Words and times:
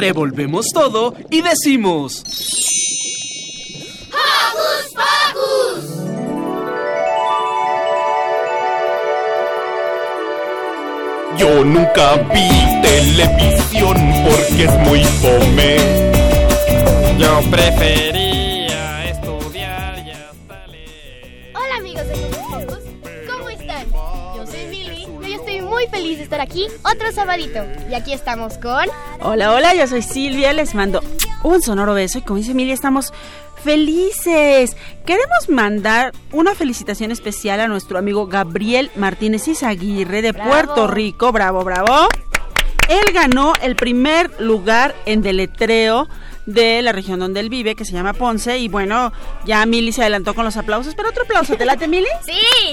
Revolvemos 0.00 0.68
todo 0.72 1.14
y 1.28 1.42
decimos... 1.42 2.24
¡Hocus 4.08 4.94
Pocus! 4.94 5.84
Yo 11.36 11.64
nunca 11.64 12.16
vi 12.32 12.48
televisión 12.80 13.96
porque 14.24 14.64
es 14.64 14.78
muy 14.88 15.04
fome. 15.04 15.76
Yo 17.18 17.50
prefería 17.50 18.19
estar 26.30 26.40
aquí 26.40 26.68
otro 26.84 27.10
sabadito. 27.10 27.64
Y 27.90 27.94
aquí 27.94 28.12
estamos 28.12 28.56
con... 28.58 28.84
Hola, 29.20 29.52
hola, 29.52 29.74
yo 29.74 29.88
soy 29.88 30.00
Silvia, 30.00 30.52
les 30.52 30.76
mando 30.76 31.02
un 31.42 31.60
sonoro 31.60 31.92
beso 31.92 32.18
y 32.18 32.22
como 32.22 32.36
dice 32.36 32.52
Emilia, 32.52 32.72
estamos 32.72 33.12
felices. 33.64 34.76
Queremos 35.04 35.48
mandar 35.48 36.12
una 36.30 36.54
felicitación 36.54 37.10
especial 37.10 37.58
a 37.58 37.66
nuestro 37.66 37.98
amigo 37.98 38.28
Gabriel 38.28 38.92
Martínez 38.94 39.48
Izaguirre 39.48 40.22
de 40.22 40.30
Bravo. 40.30 40.50
Puerto 40.50 40.86
Rico. 40.86 41.32
Bravo, 41.32 41.64
bravo. 41.64 42.06
Él 42.88 43.12
ganó 43.12 43.54
el 43.60 43.74
primer 43.74 44.40
lugar 44.40 44.94
en 45.06 45.22
deletreo 45.22 46.08
de 46.46 46.80
la 46.82 46.92
región 46.92 47.18
donde 47.18 47.40
él 47.40 47.48
vive, 47.48 47.74
que 47.74 47.84
se 47.84 47.92
llama 47.92 48.12
Ponce. 48.12 48.56
Y 48.56 48.68
bueno, 48.68 49.12
ya 49.46 49.66
Mili 49.66 49.90
se 49.90 50.02
adelantó 50.02 50.34
con 50.34 50.44
los 50.44 50.56
aplausos, 50.56 50.94
pero 50.94 51.08
otro 51.08 51.24
aplauso. 51.24 51.56
¿Te 51.56 51.64
late, 51.64 51.88
Mili? 51.88 52.06
¡Sí! 52.24 52.70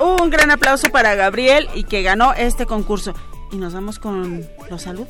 Un 0.00 0.30
gran 0.30 0.50
aplauso 0.50 0.88
para 0.90 1.14
Gabriel 1.14 1.68
y 1.74 1.84
que 1.84 2.02
ganó 2.02 2.32
este 2.34 2.66
concurso. 2.66 3.14
Y 3.50 3.56
nos 3.56 3.74
vamos 3.74 3.98
con 3.98 4.46
los 4.70 4.82
saludos. 4.82 5.08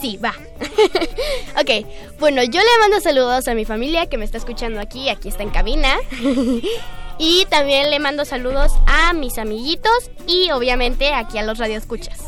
Sí, 0.00 0.18
va. 0.18 0.34
ok, 1.60 1.86
bueno, 2.18 2.42
yo 2.42 2.60
le 2.60 2.78
mando 2.80 3.00
saludos 3.00 3.48
a 3.48 3.54
mi 3.54 3.64
familia 3.64 4.06
que 4.06 4.18
me 4.18 4.24
está 4.24 4.38
escuchando 4.38 4.80
aquí, 4.80 5.08
aquí 5.08 5.28
está 5.28 5.42
en 5.42 5.50
cabina. 5.50 5.96
y 7.18 7.44
también 7.46 7.90
le 7.90 7.98
mando 7.98 8.24
saludos 8.24 8.72
a 8.86 9.12
mis 9.12 9.38
amiguitos 9.38 10.10
y 10.26 10.50
obviamente 10.50 11.12
aquí 11.12 11.38
a 11.38 11.42
los 11.42 11.58
radioescuchas. 11.58 12.18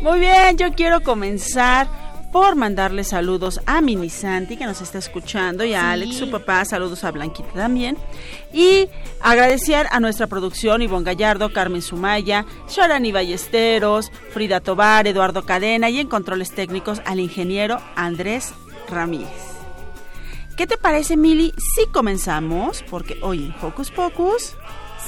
Muy 0.00 0.20
bien, 0.20 0.56
yo 0.56 0.72
quiero 0.72 1.00
comenzar 1.02 1.86
por 2.32 2.56
mandarle 2.56 3.04
saludos 3.04 3.60
a 3.66 3.82
Mini 3.82 4.08
Santi 4.08 4.56
que 4.56 4.64
nos 4.64 4.80
está 4.80 4.98
escuchando 4.98 5.64
y 5.64 5.74
a 5.74 5.80
Sí. 5.80 5.86
Alex, 5.86 6.16
su 6.16 6.30
papá, 6.30 6.64
saludos 6.64 7.04
a 7.04 7.10
Blanquita 7.10 7.52
también. 7.52 7.98
Y 8.52 8.88
agradecer 9.20 9.86
a 9.90 10.00
nuestra 10.00 10.26
producción, 10.26 10.80
Ivonne 10.80 11.04
Gallardo, 11.04 11.52
Carmen 11.52 11.82
Sumaya, 11.82 12.46
Sharani 12.68 13.12
Ballesteros, 13.12 14.10
Frida 14.30 14.60
Tobar, 14.60 15.06
Eduardo 15.06 15.44
Cadena 15.44 15.90
y 15.90 16.00
en 16.00 16.08
controles 16.08 16.52
técnicos 16.52 17.02
al 17.04 17.20
ingeniero 17.20 17.78
Andrés 17.96 18.54
Ramírez. 18.88 19.28
¿Qué 20.56 20.66
te 20.66 20.76
parece, 20.76 21.16
Mili, 21.16 21.52
si 21.56 21.86
comenzamos? 21.86 22.84
Porque 22.90 23.18
hoy 23.22 23.46
en 23.46 23.66
Hocus 23.66 23.90
Pocus 23.90 24.54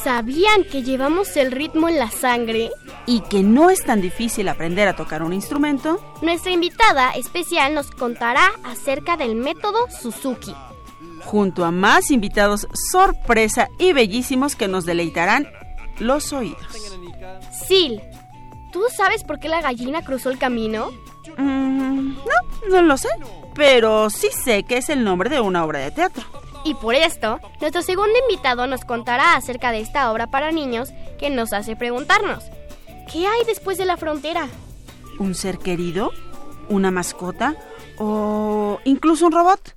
¿Sabían 0.04 0.64
que 0.64 0.82
llevamos 0.82 1.34
el 1.38 1.50
ritmo 1.50 1.88
en 1.88 1.98
la 1.98 2.10
sangre? 2.10 2.70
y 3.06 3.20
que 3.22 3.42
no 3.42 3.68
es 3.70 3.82
tan 3.84 4.00
difícil 4.00 4.48
aprender 4.48 4.88
a 4.88 4.96
tocar 4.96 5.22
un 5.22 5.32
instrumento, 5.34 6.00
Nuestra 6.22 6.52
invitada 6.52 7.10
especial 7.12 7.74
nos 7.74 7.90
contará 7.90 8.50
acerca 8.64 9.16
del 9.18 9.34
método 9.34 9.78
Suzuki. 9.90 10.54
junto 11.24 11.64
a 11.64 11.70
más 11.70 12.10
invitados 12.10 12.66
sorpresa 12.92 13.68
y 13.78 13.92
bellísimos 13.94 14.56
que 14.56 14.68
nos 14.68 14.84
deleitarán 14.86 15.48
los 15.98 16.32
oídos. 16.32 16.60
Sil, 17.64 18.00
¿tú 18.72 18.82
sabes 18.94 19.22
por 19.24 19.38
qué 19.38 19.48
la 19.48 19.60
gallina 19.62 20.02
cruzó 20.02 20.30
el 20.30 20.38
camino? 20.38 20.90
Mm, 21.38 22.14
no, 22.14 22.70
no 22.70 22.82
lo 22.82 22.96
sé, 22.98 23.08
pero 23.54 24.08
sí 24.10 24.28
sé 24.44 24.62
que 24.64 24.78
es 24.78 24.88
el 24.90 25.02
nombre 25.04 25.28
de 25.30 25.40
una 25.40 25.64
obra 25.64 25.78
de 25.80 25.90
teatro. 25.90 26.24
Y 26.64 26.74
por 26.74 26.94
esto, 26.94 27.40
nuestro 27.60 27.82
segundo 27.82 28.18
invitado 28.18 28.66
nos 28.66 28.86
contará 28.86 29.36
acerca 29.36 29.70
de 29.70 29.80
esta 29.80 30.10
obra 30.10 30.28
para 30.28 30.50
niños 30.50 30.88
que 31.18 31.28
nos 31.28 31.52
hace 31.52 31.76
preguntarnos, 31.76 32.44
¿qué 33.12 33.26
hay 33.26 33.44
después 33.44 33.76
de 33.76 33.84
la 33.84 33.98
frontera? 33.98 34.48
¿Un 35.18 35.34
ser 35.34 35.58
querido? 35.58 36.10
¿Una 36.70 36.90
mascota? 36.90 37.54
¿O 37.98 38.80
incluso 38.84 39.26
un 39.26 39.32
robot? 39.32 39.76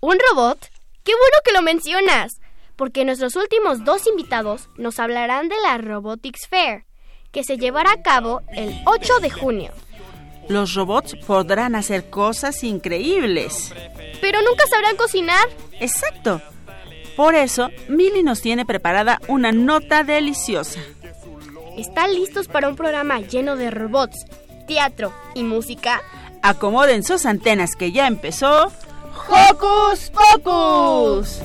¿Un 0.00 0.16
robot? 0.30 0.58
¡Qué 1.04 1.12
bueno 1.12 1.36
que 1.44 1.52
lo 1.52 1.60
mencionas! 1.60 2.40
Porque 2.74 3.04
nuestros 3.04 3.36
últimos 3.36 3.84
dos 3.84 4.06
invitados 4.06 4.68
nos 4.76 4.98
hablarán 4.98 5.48
de 5.48 5.56
la 5.62 5.76
Robotics 5.78 6.48
Fair, 6.48 6.86
que 7.30 7.44
se 7.44 7.58
llevará 7.58 7.92
a 7.92 8.02
cabo 8.02 8.40
el 8.48 8.74
8 8.86 9.20
de 9.20 9.30
junio. 9.30 9.72
Los 10.48 10.74
robots 10.74 11.16
podrán 11.26 11.74
hacer 11.74 12.10
cosas 12.10 12.62
increíbles. 12.64 13.72
Pero 14.20 14.40
nunca 14.42 14.66
sabrán 14.68 14.96
cocinar. 14.96 15.48
Exacto. 15.80 16.40
Por 17.16 17.34
eso, 17.34 17.70
Milly 17.88 18.22
nos 18.22 18.40
tiene 18.40 18.66
preparada 18.66 19.20
una 19.28 19.52
nota 19.52 20.02
deliciosa. 20.02 20.80
¿Están 21.76 22.14
listos 22.14 22.48
para 22.48 22.68
un 22.68 22.76
programa 22.76 23.20
lleno 23.20 23.56
de 23.56 23.70
robots, 23.70 24.26
teatro 24.66 25.12
y 25.34 25.42
música? 25.44 26.02
Acomoden 26.42 27.02
sus 27.02 27.24
antenas 27.26 27.74
que 27.76 27.92
ya 27.92 28.06
empezó. 28.06 28.70
¡Hocus 29.28 30.10
Pocus! 30.10 31.40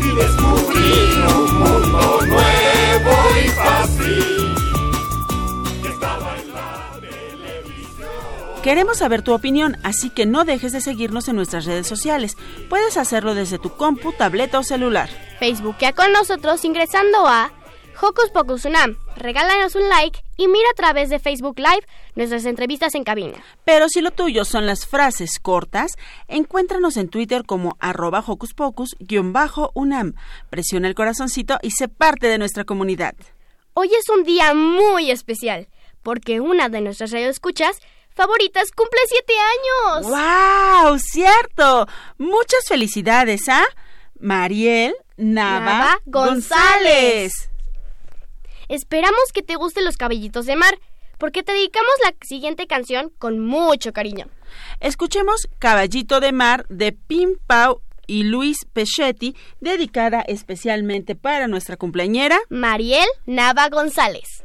Y 0.00 0.14
descubrí 0.14 1.22
un 1.34 1.58
mundo 1.58 2.20
nuevo 2.26 3.12
y 3.44 3.48
fácil. 3.48 4.35
Queremos 8.66 8.98
saber 8.98 9.22
tu 9.22 9.32
opinión, 9.32 9.76
así 9.84 10.10
que 10.10 10.26
no 10.26 10.44
dejes 10.44 10.72
de 10.72 10.80
seguirnos 10.80 11.28
en 11.28 11.36
nuestras 11.36 11.66
redes 11.66 11.86
sociales. 11.86 12.34
Puedes 12.68 12.96
hacerlo 12.96 13.36
desde 13.36 13.60
tu 13.60 13.70
compu, 13.76 14.12
tableta 14.12 14.58
o 14.58 14.64
celular. 14.64 15.08
Facebookea 15.38 15.92
con 15.92 16.10
nosotros 16.10 16.64
ingresando 16.64 17.28
a 17.28 17.52
Hocus 18.02 18.30
Pocus 18.30 18.64
Unam. 18.64 18.96
Regálanos 19.14 19.76
un 19.76 19.88
like 19.88 20.18
y 20.36 20.48
mira 20.48 20.68
a 20.72 20.74
través 20.74 21.10
de 21.10 21.20
Facebook 21.20 21.60
Live 21.60 21.86
nuestras 22.16 22.44
entrevistas 22.44 22.96
en 22.96 23.04
cabina. 23.04 23.38
Pero 23.64 23.88
si 23.88 24.00
lo 24.00 24.10
tuyo 24.10 24.44
son 24.44 24.66
las 24.66 24.84
frases 24.84 25.38
cortas, 25.40 25.92
encuéntranos 26.26 26.96
en 26.96 27.08
Twitter 27.08 27.44
como 27.46 27.76
arroba 27.78 28.24
hocus 28.26 28.52
pocus-unam. 28.52 30.14
Presiona 30.50 30.88
el 30.88 30.96
corazoncito 30.96 31.58
y 31.62 31.70
sé 31.70 31.86
parte 31.86 32.26
de 32.26 32.38
nuestra 32.38 32.64
comunidad. 32.64 33.14
Hoy 33.74 33.90
es 33.94 34.08
un 34.08 34.24
día 34.24 34.54
muy 34.54 35.12
especial 35.12 35.68
porque 36.02 36.40
una 36.40 36.68
de 36.68 36.80
nuestras 36.80 37.12
radioescuchas 37.12 37.80
favoritas 38.16 38.72
cumple 38.72 38.98
siete 39.06 39.34
años. 39.38 40.06
¡Wow! 40.06 40.98
¡Cierto! 40.98 41.86
Muchas 42.18 42.66
felicidades 42.66 43.48
a 43.48 43.64
Mariel 44.18 44.96
Nava, 45.16 45.60
Nava 45.60 46.00
González. 46.06 47.32
González. 47.34 47.50
Esperamos 48.68 49.32
que 49.32 49.42
te 49.42 49.54
gusten 49.54 49.84
los 49.84 49.96
caballitos 49.96 50.46
de 50.46 50.56
mar 50.56 50.78
porque 51.18 51.42
te 51.42 51.52
dedicamos 51.52 51.92
la 52.02 52.14
siguiente 52.26 52.66
canción 52.66 53.12
con 53.18 53.38
mucho 53.38 53.92
cariño. 53.92 54.26
Escuchemos 54.80 55.48
Caballito 55.58 56.20
de 56.20 56.32
Mar 56.32 56.66
de 56.68 56.92
Pim 56.92 57.36
Pau 57.46 57.80
y 58.06 58.24
Luis 58.24 58.58
Pechetti, 58.72 59.36
dedicada 59.60 60.22
especialmente 60.22 61.14
para 61.14 61.48
nuestra 61.48 61.76
cumpleañera. 61.76 62.38
Mariel 62.48 63.08
Nava 63.26 63.68
González. 63.68 64.44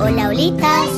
Hola, 0.00 0.28
olitas. 0.28 0.90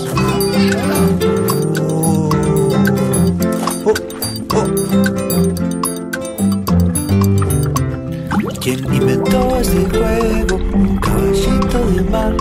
¿Quién 8.61 8.81
inventó 8.93 9.57
ese 9.61 9.89
juego? 9.91 10.57
Un 10.75 10.97
caballito 10.97 11.87
de 11.91 12.03
mar 12.11 12.37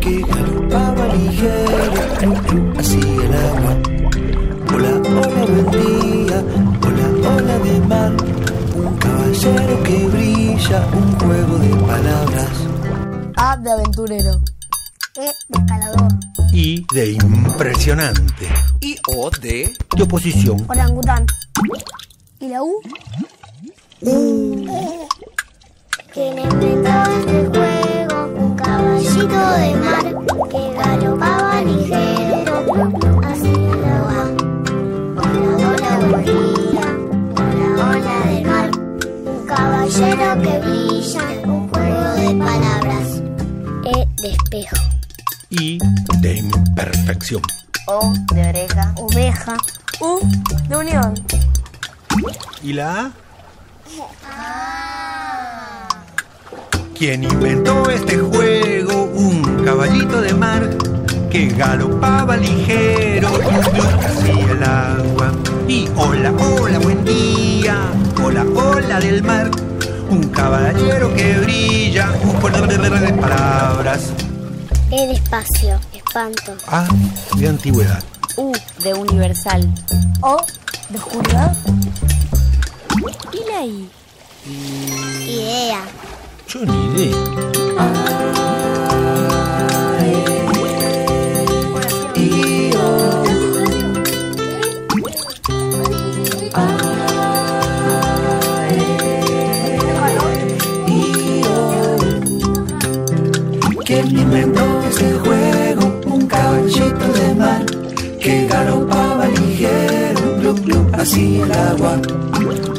que 0.00 0.20
galopaba 0.20 1.14
ligero 1.14 2.34
hacia 2.76 3.00
el 3.00 3.34
agua. 3.34 3.72
Hola, 4.72 4.90
hola, 5.08 5.44
buen 5.46 5.99
día. 6.42 6.78
Hola, 6.86 7.28
hola 7.28 7.58
de 7.58 7.80
mar. 7.80 8.12
Un 8.74 8.98
brilla 10.10 10.86
un 10.92 11.18
juego 11.18 11.58
de 11.58 11.68
palabras. 11.86 12.50
A 13.36 13.56
de 13.56 13.70
aventurero. 13.70 14.40
E 15.16 15.32
de 15.48 15.58
escalador. 15.58 16.08
I 16.52 16.86
de 16.92 17.12
impresionante. 17.12 18.48
Y 18.80 18.96
O 19.08 19.30
de... 19.30 19.72
De 19.96 20.02
oposición. 20.02 20.64
Orangután. 20.68 21.26
¿Y 22.38 22.48
la 22.48 22.62
U? 22.62 22.80
¿Quién 26.12 26.38
inventó 26.38 27.02
este 27.18 27.46
juego? 27.48 27.69
O 47.92 48.12
de 48.34 48.48
oreja. 48.48 48.94
Oveja. 48.98 49.56
U 50.00 50.20
de 50.68 50.76
unión. 50.76 51.12
¿Y 52.62 52.72
la 52.72 53.10
A? 54.30 55.88
¿Quién 56.96 57.24
inventó 57.24 57.90
este 57.90 58.16
juego? 58.18 59.10
Un 59.12 59.64
caballito 59.64 60.20
de 60.20 60.34
mar 60.34 60.70
que 61.32 61.48
galopaba 61.48 62.36
ligero 62.36 63.28
hacia 63.28 64.52
el 64.52 64.62
agua. 64.62 65.32
Y 65.66 65.88
hola, 65.96 66.32
hola, 66.38 66.78
buen 66.78 67.04
día. 67.04 67.76
Hola, 68.22 68.46
hola 68.54 69.00
del 69.00 69.24
mar. 69.24 69.50
Un 70.08 70.28
caballero 70.28 71.12
que 71.16 71.38
brilla. 71.38 72.12
Un 72.22 72.40
de 73.00 73.12
palabras. 73.14 74.12
E 74.92 75.06
de 75.06 75.12
espacio. 75.14 75.89
Espanto. 76.10 76.56
A 76.66 76.88
de 77.36 77.46
antigüedad. 77.46 78.02
U 78.36 78.50
de 78.82 78.94
universal. 78.94 79.62
O 80.22 80.38
de 80.88 80.98
oscuridad. 80.98 81.56
¿Y 83.32 83.48
la 83.48 83.64
I? 83.64 83.88
Idea. 85.24 85.82
Yo 86.48 86.64
ni 86.66 86.86
idea. 86.94 87.16
¿Quién 103.84 104.18
inventó 104.18 104.79
que 108.30 108.46
galopaba 108.46 109.26
ligero, 109.26 110.36
glup, 110.38 110.58
glup, 110.64 110.94
hacia 110.94 111.44
el 111.44 111.52
agua. 111.52 112.00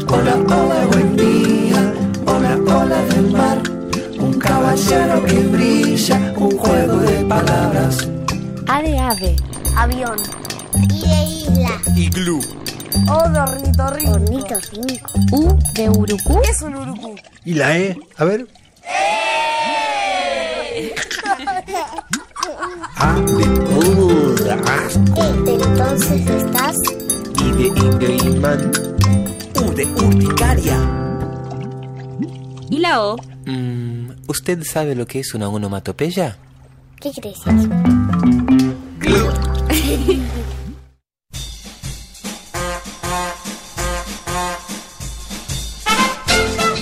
Hola, 0.07 0.35
hola, 0.47 0.85
buen 0.91 1.17
día. 1.17 1.93
Hola, 2.25 2.57
hola 2.73 3.01
del 3.11 3.31
mar. 3.31 3.57
Un 4.17 4.39
caballero 4.39 5.25
que 5.25 5.39
brilla, 5.53 6.33
un 6.37 6.57
juego 6.57 6.97
de 6.99 7.25
palabras. 7.25 8.07
A 8.67 8.81
de 8.81 8.97
ave. 8.97 9.35
Avión. 9.75 10.17
Y 10.89 11.01
de 11.11 11.23
isla. 11.41 11.81
Iglú. 11.97 12.39
O 13.09 13.29
de 13.29 13.39
ornitorrinco. 13.41 14.13
Ornitorrinco. 14.13 15.11
U 15.33 15.59
de 15.73 15.89
urucú. 15.89 16.39
¿Qué 16.43 16.49
es 16.49 16.61
un 16.61 16.75
urucú? 16.75 17.15
¿Y 17.43 17.55
la 17.55 17.77
E? 17.77 17.97
A 18.17 18.23
ver. 18.23 18.47
A 22.95 23.13
de 23.15 23.45
uh, 23.75 24.35
asco. 24.65 25.20
Estás. 26.09 26.75
Y 27.39 27.51
de 27.51 27.67
indio 27.67 28.09
y 28.09 28.17
imán. 28.27 28.71
U 29.55 29.71
de 29.73 29.85
urticaria. 29.85 30.79
¿Y 32.69 32.79
la 32.79 33.01
O? 33.03 33.17
Mm, 33.45 34.09
¿Usted 34.27 34.63
sabe 34.63 34.95
lo 34.95 35.05
que 35.05 35.19
es 35.19 35.33
una 35.35 35.47
onomatopeya? 35.47 36.37
¿Qué 36.99 37.11
crees? 37.11 37.39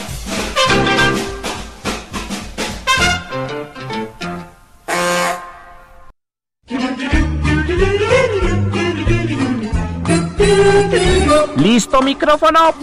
¿Listo 11.56 12.02
micrófono? 12.02 12.74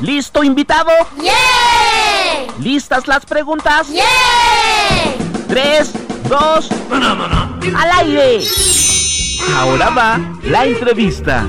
¿Listo 0.00 0.44
invitado? 0.44 0.90
¿Listas 2.60 3.06
las 3.06 3.24
preguntas? 3.24 3.88
Tres, 5.46 5.92
dos, 6.28 6.68
al 6.90 7.90
aire. 8.00 8.44
Ahora 9.54 9.90
va 9.90 10.38
la 10.42 10.66
entrevista. 10.66 11.48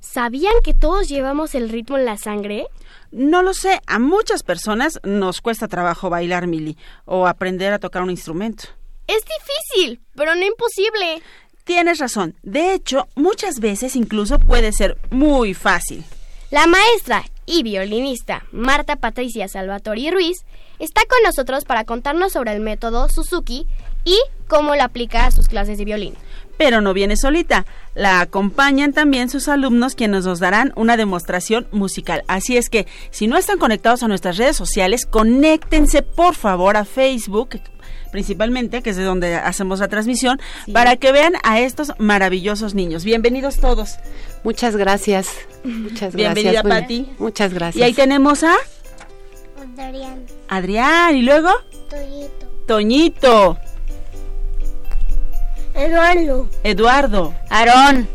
¿Sabían 0.00 0.52
que 0.62 0.74
todos 0.74 1.08
llevamos 1.08 1.54
el 1.54 1.70
ritmo 1.70 1.96
en 1.96 2.04
la 2.04 2.18
sangre? 2.18 2.66
No 3.10 3.42
lo 3.42 3.54
sé, 3.54 3.80
a 3.86 3.98
muchas 3.98 4.42
personas 4.42 5.00
nos 5.02 5.40
cuesta 5.40 5.68
trabajo 5.68 6.10
bailar, 6.10 6.46
Mili, 6.46 6.76
o 7.06 7.26
aprender 7.26 7.72
a 7.72 7.78
tocar 7.78 8.02
un 8.02 8.10
instrumento. 8.10 8.64
Es 9.06 9.22
difícil, 9.24 10.00
pero 10.14 10.34
no 10.34 10.44
imposible. 10.44 11.22
Tienes 11.64 11.98
razón, 11.98 12.34
de 12.42 12.74
hecho, 12.74 13.08
muchas 13.14 13.60
veces 13.60 13.96
incluso 13.96 14.38
puede 14.38 14.72
ser 14.72 14.98
muy 15.10 15.54
fácil. 15.54 16.04
La 16.52 16.66
maestra 16.66 17.24
y 17.46 17.62
violinista 17.62 18.44
Marta 18.52 18.96
Patricia 18.96 19.48
Salvatori 19.48 20.10
Ruiz 20.10 20.44
está 20.78 21.00
con 21.08 21.22
nosotros 21.24 21.64
para 21.64 21.84
contarnos 21.84 22.32
sobre 22.32 22.52
el 22.52 22.60
método 22.60 23.08
Suzuki 23.08 23.66
y 24.04 24.18
cómo 24.48 24.76
lo 24.76 24.82
aplica 24.82 25.24
a 25.24 25.30
sus 25.30 25.48
clases 25.48 25.78
de 25.78 25.86
violín. 25.86 26.12
Pero 26.58 26.82
no 26.82 26.92
viene 26.92 27.16
solita, 27.16 27.64
la 27.94 28.20
acompañan 28.20 28.92
también 28.92 29.30
sus 29.30 29.48
alumnos 29.48 29.94
quienes 29.94 30.26
nos 30.26 30.40
darán 30.40 30.74
una 30.76 30.98
demostración 30.98 31.68
musical. 31.72 32.22
Así 32.28 32.58
es 32.58 32.68
que 32.68 32.86
si 33.10 33.28
no 33.28 33.38
están 33.38 33.58
conectados 33.58 34.02
a 34.02 34.08
nuestras 34.08 34.36
redes 34.36 34.54
sociales, 34.54 35.06
conéctense 35.06 36.02
por 36.02 36.34
favor 36.34 36.76
a 36.76 36.84
Facebook 36.84 37.62
principalmente, 38.12 38.82
que 38.82 38.90
es 38.90 38.96
de 38.96 39.02
donde 39.02 39.34
hacemos 39.34 39.80
la 39.80 39.88
transmisión, 39.88 40.40
para 40.72 40.96
que 40.96 41.10
vean 41.10 41.32
a 41.42 41.58
estos 41.58 41.92
maravillosos 41.98 42.74
niños. 42.74 43.02
Bienvenidos 43.04 43.56
todos. 43.56 43.96
Muchas 44.44 44.76
gracias. 44.76 45.28
Muchas 45.64 46.14
Bienvenida, 46.14 46.62
gracias. 46.62 46.64
Muy- 46.64 46.80
Pati. 46.82 47.12
Muchas 47.18 47.52
gracias. 47.54 47.80
Y 47.80 47.82
ahí 47.82 47.94
tenemos 47.94 48.44
a 48.44 48.54
Adrián. 49.78 50.24
Adrián 50.48 51.16
y 51.16 51.22
luego 51.22 51.48
Toyito. 51.90 52.46
Toñito, 52.66 53.58
Eduardo. 55.74 56.48
Eduardo. 56.64 57.34
Aarón. 57.48 58.08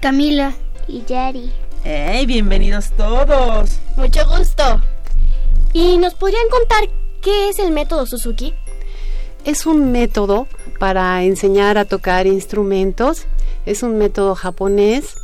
Camila. 0.00 0.52
Y 0.88 1.04
Yari. 1.04 1.50
¡Ey, 1.84 2.26
bienvenidos 2.26 2.90
todos! 2.96 3.78
Mucho 3.96 4.20
gusto. 4.28 4.80
¿Y 5.72 5.96
nos 5.98 6.14
podrían 6.14 6.48
contar 6.50 6.88
qué 7.20 7.48
es 7.48 7.58
el 7.58 7.70
método 7.72 8.04
Suzuki? 8.06 8.52
Es 9.44 9.66
un 9.66 9.90
método 9.90 10.46
para 10.78 11.24
enseñar 11.24 11.76
a 11.76 11.84
tocar 11.84 12.28
instrumentos. 12.28 13.26
Es 13.66 13.82
un 13.82 13.98
método 13.98 14.36
japonés, 14.36 15.16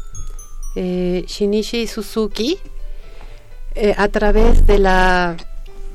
eh, 0.75 1.25
Shinichi 1.29 1.87
Suzuki, 1.87 2.59
eh, 3.77 3.95
a 3.97 4.09
través 4.09 4.67
de 4.67 4.79
la 4.79 5.37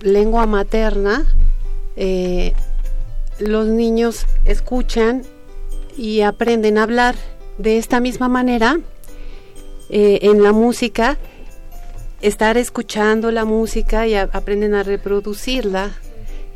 lengua 0.01 0.46
materna. 0.46 1.25
eh, 1.96 2.53
los 3.39 3.68
niños 3.68 4.25
escuchan 4.46 5.24
y 5.98 6.22
aprenden 6.22 6.77
a 6.77 6.84
hablar 6.84 7.15
de 7.58 7.77
esta 7.77 8.00
misma 8.00 8.30
manera. 8.30 8.80
en 9.89 10.42
la 10.42 10.53
música, 10.53 11.20
estar 12.22 12.58
escuchando 12.58 13.32
la 13.32 13.46
música 13.46 14.08
y 14.08 14.15
aprenden 14.15 14.74
a 14.74 14.82
reproducirla 14.82 15.92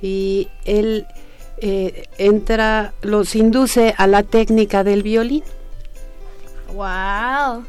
y 0.02 0.48
él 0.66 1.06
eh, 1.60 2.08
entra, 2.18 2.94
los 3.02 3.36
induce 3.36 3.94
a 3.98 4.08
la 4.08 4.24
técnica 4.24 4.84
del 4.84 5.04
violín. 5.04 5.44
Wow. 6.74 7.64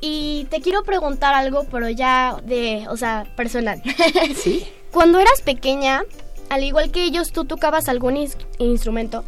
Y 0.00 0.46
te 0.50 0.60
quiero 0.60 0.82
preguntar 0.84 1.34
algo, 1.34 1.64
pero 1.70 1.88
ya 1.88 2.36
de, 2.44 2.86
o 2.88 2.96
sea, 2.96 3.26
personal. 3.36 3.82
Sí. 4.36 4.66
Cuando 4.92 5.18
eras 5.18 5.40
pequeña, 5.42 6.04
al 6.48 6.62
igual 6.64 6.90
que 6.90 7.04
ellos, 7.04 7.32
¿tú 7.32 7.44
tocabas 7.44 7.88
algún 7.88 8.14
ins- 8.14 8.36
instrumento? 8.58 9.24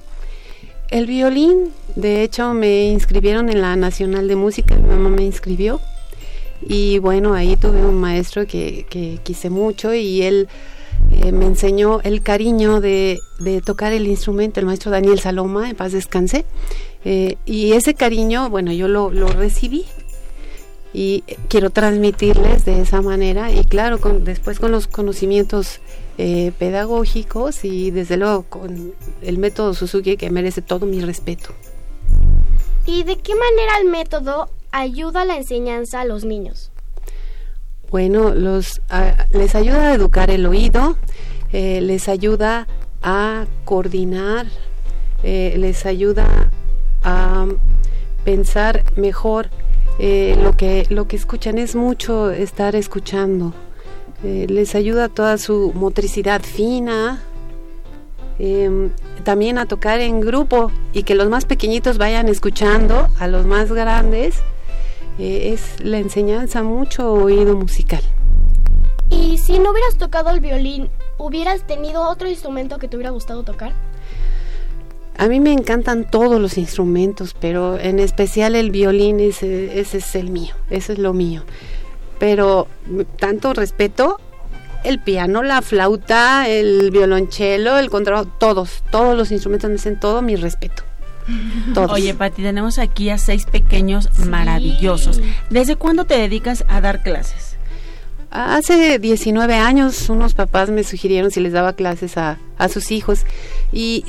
El 0.90 1.06
violín, 1.06 1.72
de 1.96 2.22
hecho, 2.22 2.54
me 2.54 2.84
inscribieron 2.88 3.50
en 3.50 3.60
la 3.60 3.76
Nacional 3.76 4.28
de 4.28 4.36
Música, 4.36 4.76
mi 4.76 4.88
mamá 4.88 5.10
me 5.10 5.22
inscribió. 5.24 5.80
Y 6.66 6.98
bueno, 6.98 7.34
ahí 7.34 7.56
tuve 7.56 7.84
un 7.84 7.96
maestro 8.00 8.46
que, 8.46 8.86
que 8.88 9.18
quise 9.22 9.50
mucho 9.50 9.92
y 9.94 10.22
él 10.22 10.48
eh, 11.10 11.32
me 11.32 11.46
enseñó 11.46 12.00
el 12.02 12.22
cariño 12.22 12.80
de, 12.80 13.20
tocar 13.64 13.92
el 13.92 14.06
instrumento, 14.06 14.60
el 14.60 14.66
maestro 14.66 14.90
Daniel 14.90 15.20
Saloma, 15.20 15.70
en 15.70 15.76
paz 15.76 15.92
descanse. 15.92 16.44
Eh, 17.04 17.36
y 17.46 17.72
ese 17.72 17.94
cariño, 17.94 18.50
bueno, 18.50 18.72
yo 18.72 18.88
lo, 18.88 19.10
lo 19.10 19.28
recibí 19.28 19.86
y 20.92 21.22
quiero 21.48 21.70
transmitirles 21.70 22.64
de 22.64 22.80
esa 22.80 23.02
manera 23.02 23.52
y 23.52 23.64
claro, 23.64 24.00
con, 24.00 24.24
después 24.24 24.58
con 24.58 24.72
los 24.72 24.86
conocimientos 24.86 25.80
eh, 26.16 26.52
pedagógicos 26.58 27.64
y 27.64 27.90
desde 27.90 28.16
luego 28.16 28.44
con 28.44 28.94
el 29.22 29.38
método 29.38 29.74
Suzuki 29.74 30.16
que 30.16 30.30
merece 30.30 30.62
todo 30.62 30.86
mi 30.86 31.00
respeto. 31.00 31.50
¿Y 32.86 33.04
de 33.04 33.18
qué 33.18 33.34
manera 33.34 33.78
el 33.82 33.90
método 33.90 34.48
ayuda 34.72 35.22
a 35.22 35.24
la 35.24 35.36
enseñanza 35.36 36.00
a 36.00 36.04
los 36.04 36.24
niños? 36.24 36.70
Bueno, 37.90 38.34
los, 38.34 38.80
a- 38.90 39.26
les 39.32 39.54
ayuda 39.54 39.88
a 39.90 39.94
educar 39.94 40.30
el 40.30 40.44
oído, 40.46 40.96
eh, 41.52 41.80
les 41.80 42.08
ayuda 42.08 42.66
a 43.02 43.46
coordinar, 43.64 44.46
eh, 45.22 45.54
les 45.56 45.86
ayuda 45.86 46.50
a 47.02 47.46
pensar 48.24 48.84
mejor 48.96 49.48
eh, 49.98 50.36
lo 50.42 50.52
que 50.56 50.86
lo 50.90 51.08
que 51.08 51.16
escuchan 51.16 51.58
es 51.58 51.74
mucho 51.74 52.30
estar 52.30 52.76
escuchando. 52.76 53.52
Les 54.22 54.74
ayuda 54.74 55.08
toda 55.08 55.38
su 55.38 55.72
motricidad 55.76 56.42
fina, 56.42 57.22
em, 58.40 58.90
también 59.24 59.58
a 59.58 59.66
tocar 59.66 60.00
en 60.00 60.20
grupo 60.20 60.72
y 60.92 61.04
que 61.04 61.14
los 61.14 61.28
más 61.28 61.44
pequeñitos 61.44 61.98
vayan 61.98 62.28
escuchando 62.28 63.08
a 63.20 63.28
los 63.28 63.46
más 63.46 63.70
grandes. 63.72 64.40
Eh, 65.18 65.52
es 65.52 65.84
la 65.84 65.98
enseñanza 65.98 66.62
mucho 66.62 67.12
oído 67.12 67.56
musical. 67.56 68.02
Y 69.10 69.38
si 69.38 69.58
no 69.58 69.70
hubieras 69.70 69.96
tocado 69.96 70.30
el 70.30 70.40
violín, 70.40 70.90
¿hubieras 71.16 71.66
tenido 71.66 72.08
otro 72.08 72.28
instrumento 72.28 72.78
que 72.78 72.88
te 72.88 72.96
hubiera 72.96 73.10
gustado 73.10 73.42
tocar? 73.42 73.72
A 75.16 75.26
mí 75.26 75.40
me 75.40 75.52
encantan 75.52 76.08
todos 76.08 76.40
los 76.40 76.58
instrumentos, 76.58 77.34
pero 77.38 77.78
en 77.78 77.98
especial 77.98 78.54
el 78.54 78.70
violín, 78.70 79.18
ese, 79.18 79.80
ese 79.80 79.98
es 79.98 80.14
el 80.14 80.30
mío, 80.30 80.54
ese 80.70 80.92
es 80.92 80.98
lo 80.98 81.12
mío. 81.12 81.42
Pero 82.20 82.68
tanto 83.18 83.52
respeto 83.52 84.20
el 84.84 85.00
piano, 85.00 85.42
la 85.42 85.62
flauta, 85.62 86.48
el 86.48 86.90
violonchelo, 86.90 87.78
el 87.78 87.90
contrabajo, 87.90 88.30
todos, 88.38 88.84
todos 88.90 89.16
los 89.16 89.32
instrumentos 89.32 89.70
merecen 89.70 89.98
todo 89.98 90.22
mi 90.22 90.36
respeto. 90.36 90.87
Todos. 91.74 91.92
Oye, 91.92 92.14
Pati, 92.14 92.42
tenemos 92.42 92.78
aquí 92.78 93.10
a 93.10 93.18
seis 93.18 93.44
pequeños 93.46 94.08
maravillosos. 94.26 95.20
¿Desde 95.50 95.76
cuándo 95.76 96.04
te 96.04 96.18
dedicas 96.18 96.64
a 96.68 96.80
dar 96.80 97.02
clases? 97.02 97.56
Hace 98.30 98.98
19 98.98 99.54
años 99.54 100.10
unos 100.10 100.34
papás 100.34 100.68
me 100.70 100.84
sugirieron 100.84 101.30
si 101.30 101.40
les 101.40 101.52
daba 101.52 101.72
clases 101.72 102.18
a, 102.18 102.38
a 102.58 102.68
sus 102.68 102.90
hijos 102.90 103.24
y 103.72 104.04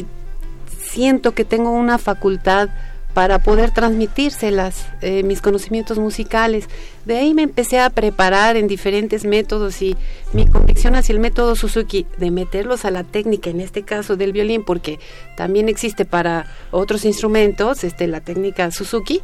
siento 0.77 1.33
que 1.33 1.45
tengo 1.45 1.71
una 1.71 1.97
facultad 1.97 2.69
para 3.13 3.39
poder 3.39 3.71
transmitírselas, 3.71 4.85
eh, 5.01 5.23
mis 5.23 5.41
conocimientos 5.41 5.97
musicales. 5.97 6.67
De 7.05 7.17
ahí 7.17 7.33
me 7.33 7.41
empecé 7.43 7.79
a 7.79 7.89
preparar 7.89 8.55
en 8.55 8.67
diferentes 8.67 9.25
métodos 9.25 9.81
y 9.81 9.97
mi 10.33 10.47
convicción 10.47 10.95
hacia 10.95 11.13
el 11.13 11.19
método 11.19 11.55
Suzuki 11.55 12.05
de 12.17 12.31
meterlos 12.31 12.85
a 12.85 12.91
la 12.91 13.03
técnica, 13.03 13.49
en 13.49 13.61
este 13.61 13.83
caso 13.83 14.15
del 14.15 14.31
violín, 14.31 14.63
porque 14.63 14.99
también 15.35 15.69
existe 15.69 16.05
para 16.05 16.45
otros 16.71 17.03
instrumentos, 17.03 17.83
este, 17.83 18.07
la 18.07 18.21
técnica 18.21 18.71
Suzuki. 18.71 19.21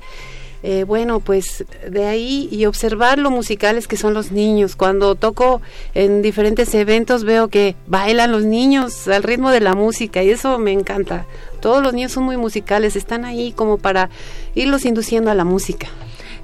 Eh, 0.63 0.83
bueno, 0.83 1.19
pues 1.19 1.65
de 1.87 2.05
ahí 2.05 2.47
y 2.51 2.65
observar 2.65 3.19
lo 3.19 3.29
musicales 3.29 3.87
que 3.87 3.97
son 3.97 4.13
los 4.13 4.31
niños. 4.31 4.75
Cuando 4.75 5.15
toco 5.15 5.61
en 5.93 6.21
diferentes 6.21 6.73
eventos 6.73 7.23
veo 7.23 7.49
que 7.49 7.75
bailan 7.87 8.31
los 8.31 8.43
niños 8.43 9.07
al 9.07 9.23
ritmo 9.23 9.51
de 9.51 9.59
la 9.59 9.75
música 9.75 10.23
y 10.23 10.29
eso 10.31 10.57
me 10.57 10.71
encanta. 10.71 11.25
Todos 11.61 11.83
los 11.83 11.93
niños 11.93 12.11
son 12.11 12.23
muy 12.23 12.37
musicales, 12.37 12.95
están 12.95 13.25
ahí 13.25 13.51
como 13.51 13.77
para 13.77 14.09
irlos 14.53 14.85
induciendo 14.85 15.31
a 15.31 15.35
la 15.35 15.45
música. 15.45 15.87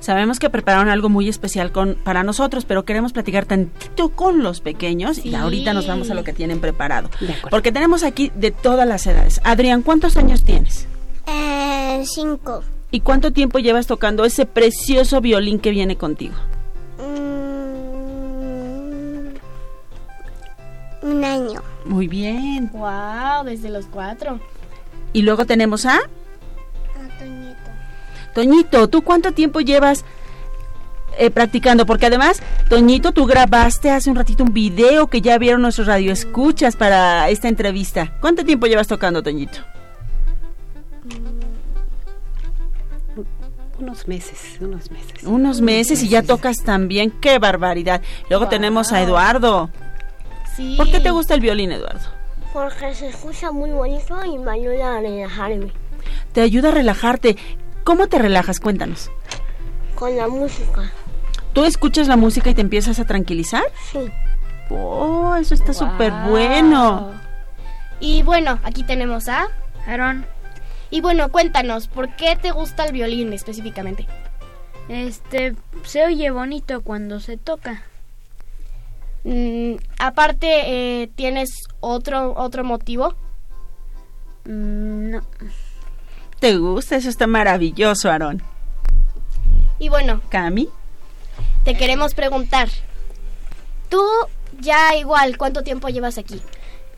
Sabemos 0.01 0.39
que 0.39 0.50
prepararon 0.50 0.89
algo 0.89 1.10
muy 1.10 1.30
especial 1.30 1.72
con, 1.72 1.94
para 1.94 2.24
nosotros, 2.24 2.65
pero 2.65 2.86
queremos 2.86 3.13
platicar 3.13 3.46
tantito 3.46 4.10
con 4.10 4.41
los 4.41 4.60
pequeños 4.60 5.24
y 5.24 5.36
ahorita 5.36 5.74
nos 5.74 5.88
vamos 5.88 6.10
a 6.10 6.15
lo 6.15 6.24
que 6.24 6.34
tienen 6.34 6.60
preparado. 6.60 7.10
De 7.20 7.34
acuerdo. 7.34 7.50
Porque 7.51 7.72
tenemos 7.72 8.01
aquí 8.01 8.32
de 8.36 8.50
todas 8.50 8.88
las 8.88 9.06
edades. 9.06 9.39
Adrián, 9.44 9.84
¿cuántos 9.84 10.18
años 10.18 10.44
tienes? 10.44 10.88
Eh, 11.27 12.03
cinco. 12.06 12.63
¿Y 12.91 13.00
cuánto 13.00 13.31
tiempo 13.31 13.57
llevas 13.60 13.88
tocando 13.88 14.25
ese 14.25 14.45
precioso 14.45 15.21
violín 15.21 15.60
que 15.60 15.71
viene 15.71 15.95
contigo? 15.95 16.36
Mm, 17.00 17.41
un 21.10 21.24
año. 21.24 21.63
Muy 21.86 22.07
bien. 22.07 22.69
Wow, 22.74 23.45
desde 23.45 23.69
los 23.69 23.86
cuatro. 23.86 24.41
Y 25.13 25.21
luego 25.21 25.45
tenemos 25.45 25.86
a 25.86 25.95
A 25.95 26.00
Toñito. 27.17 27.71
Toñito. 28.36 28.89
¿Tú 28.89 29.03
cuánto 29.03 29.31
tiempo 29.31 29.62
llevas 29.62 30.03
eh, 31.17 31.31
practicando? 31.31 31.86
Porque 31.86 32.07
además, 32.07 32.43
Toñito, 32.69 33.13
tú 33.13 33.25
grabaste 33.25 33.89
hace 33.89 34.10
un 34.10 34.17
ratito 34.17 34.43
un 34.43 34.53
video 34.53 35.07
que 35.07 35.21
ya 35.21 35.38
vieron 35.38 35.62
nuestros 35.62 35.88
radioescuchas 35.88 36.75
para 36.75 37.29
esta 37.29 37.48
entrevista. 37.48 38.17
¿Cuánto 38.19 38.43
tiempo 38.43 38.67
llevas 38.67 38.88
tocando, 38.88 39.24
Toñito? 39.24 39.60
Unos 43.81 44.07
meses, 44.07 44.57
unos 44.61 44.91
meses. 44.91 45.23
Unos 45.23 45.59
meses 45.61 46.03
y 46.03 46.07
ya 46.09 46.21
tocas 46.21 46.57
también. 46.63 47.09
¡Qué 47.19 47.39
barbaridad! 47.39 48.01
Luego 48.29 48.47
tenemos 48.47 48.91
a 48.91 49.01
Eduardo. 49.01 49.69
Sí. 50.55 50.75
¿Por 50.77 50.91
qué 50.91 51.00
te 51.00 51.09
gusta 51.09 51.33
el 51.33 51.41
violín, 51.41 51.71
Eduardo? 51.71 52.07
Porque 52.53 52.93
se 52.93 53.07
escucha 53.07 53.51
muy 53.51 53.71
bonito 53.71 54.23
y 54.25 54.38
me 54.38 54.51
ayuda 54.51 54.97
a 54.97 55.01
relajarme 55.01 55.71
Te 56.33 56.41
ayuda 56.41 56.69
a 56.69 56.71
relajarte. 56.73 57.38
¿Cómo 57.83 58.07
te 58.07 58.19
relajas? 58.19 58.59
Cuéntanos. 58.59 59.09
con 59.95 60.15
la 60.15 60.27
música. 60.27 60.91
¿Tú 61.53 61.65
escuchas 61.65 62.07
la 62.07 62.17
música 62.17 62.50
y 62.50 62.53
te 62.53 62.61
empiezas 62.61 63.00
a 63.00 63.05
tranquilizar? 63.05 63.63
Sí. 63.91 64.00
Oh, 64.69 65.35
eso 65.35 65.53
está 65.55 65.73
súper 65.73 66.11
Wow. 66.11 66.29
bueno. 66.29 67.11
Y 68.00 68.21
bueno, 68.23 68.59
aquí 68.63 68.83
tenemos 68.83 69.27
a 69.27 69.47
Aaron. 69.88 70.25
Y 70.91 71.00
bueno, 71.01 71.31
cuéntanos, 71.31 71.88
¿por 71.88 72.15
qué 72.15 72.36
te 72.36 72.51
gusta 72.51 72.83
el 72.86 72.91
violín 72.91 73.31
específicamente? 73.31 74.05
Este, 74.89 75.55
se 75.86 76.05
oye 76.05 76.29
bonito 76.31 76.81
cuando 76.81 77.21
se 77.21 77.38
toca. 77.38 77.83
Mm, 79.24 79.75
aparte, 80.00 80.48
eh, 81.03 81.10
¿tienes 81.15 81.50
otro, 81.79 82.33
otro 82.36 82.65
motivo? 82.65 83.15
Mm, 84.45 85.12
no. 85.12 85.21
¿Te 86.39 86.57
gusta? 86.57 86.98
Eso 86.98 87.07
está 87.07 87.25
maravilloso, 87.25 88.12
Aarón. 88.12 88.43
Y 89.79 89.89
bueno, 89.89 90.21
Cami. 90.29 90.67
te 91.63 91.77
queremos 91.77 92.13
preguntar. 92.13 92.67
Tú 93.89 94.03
ya 94.60 94.95
igual, 94.95 95.38
¿cuánto 95.38 95.63
tiempo 95.63 95.88
llevas 95.88 96.17
aquí? 96.17 96.41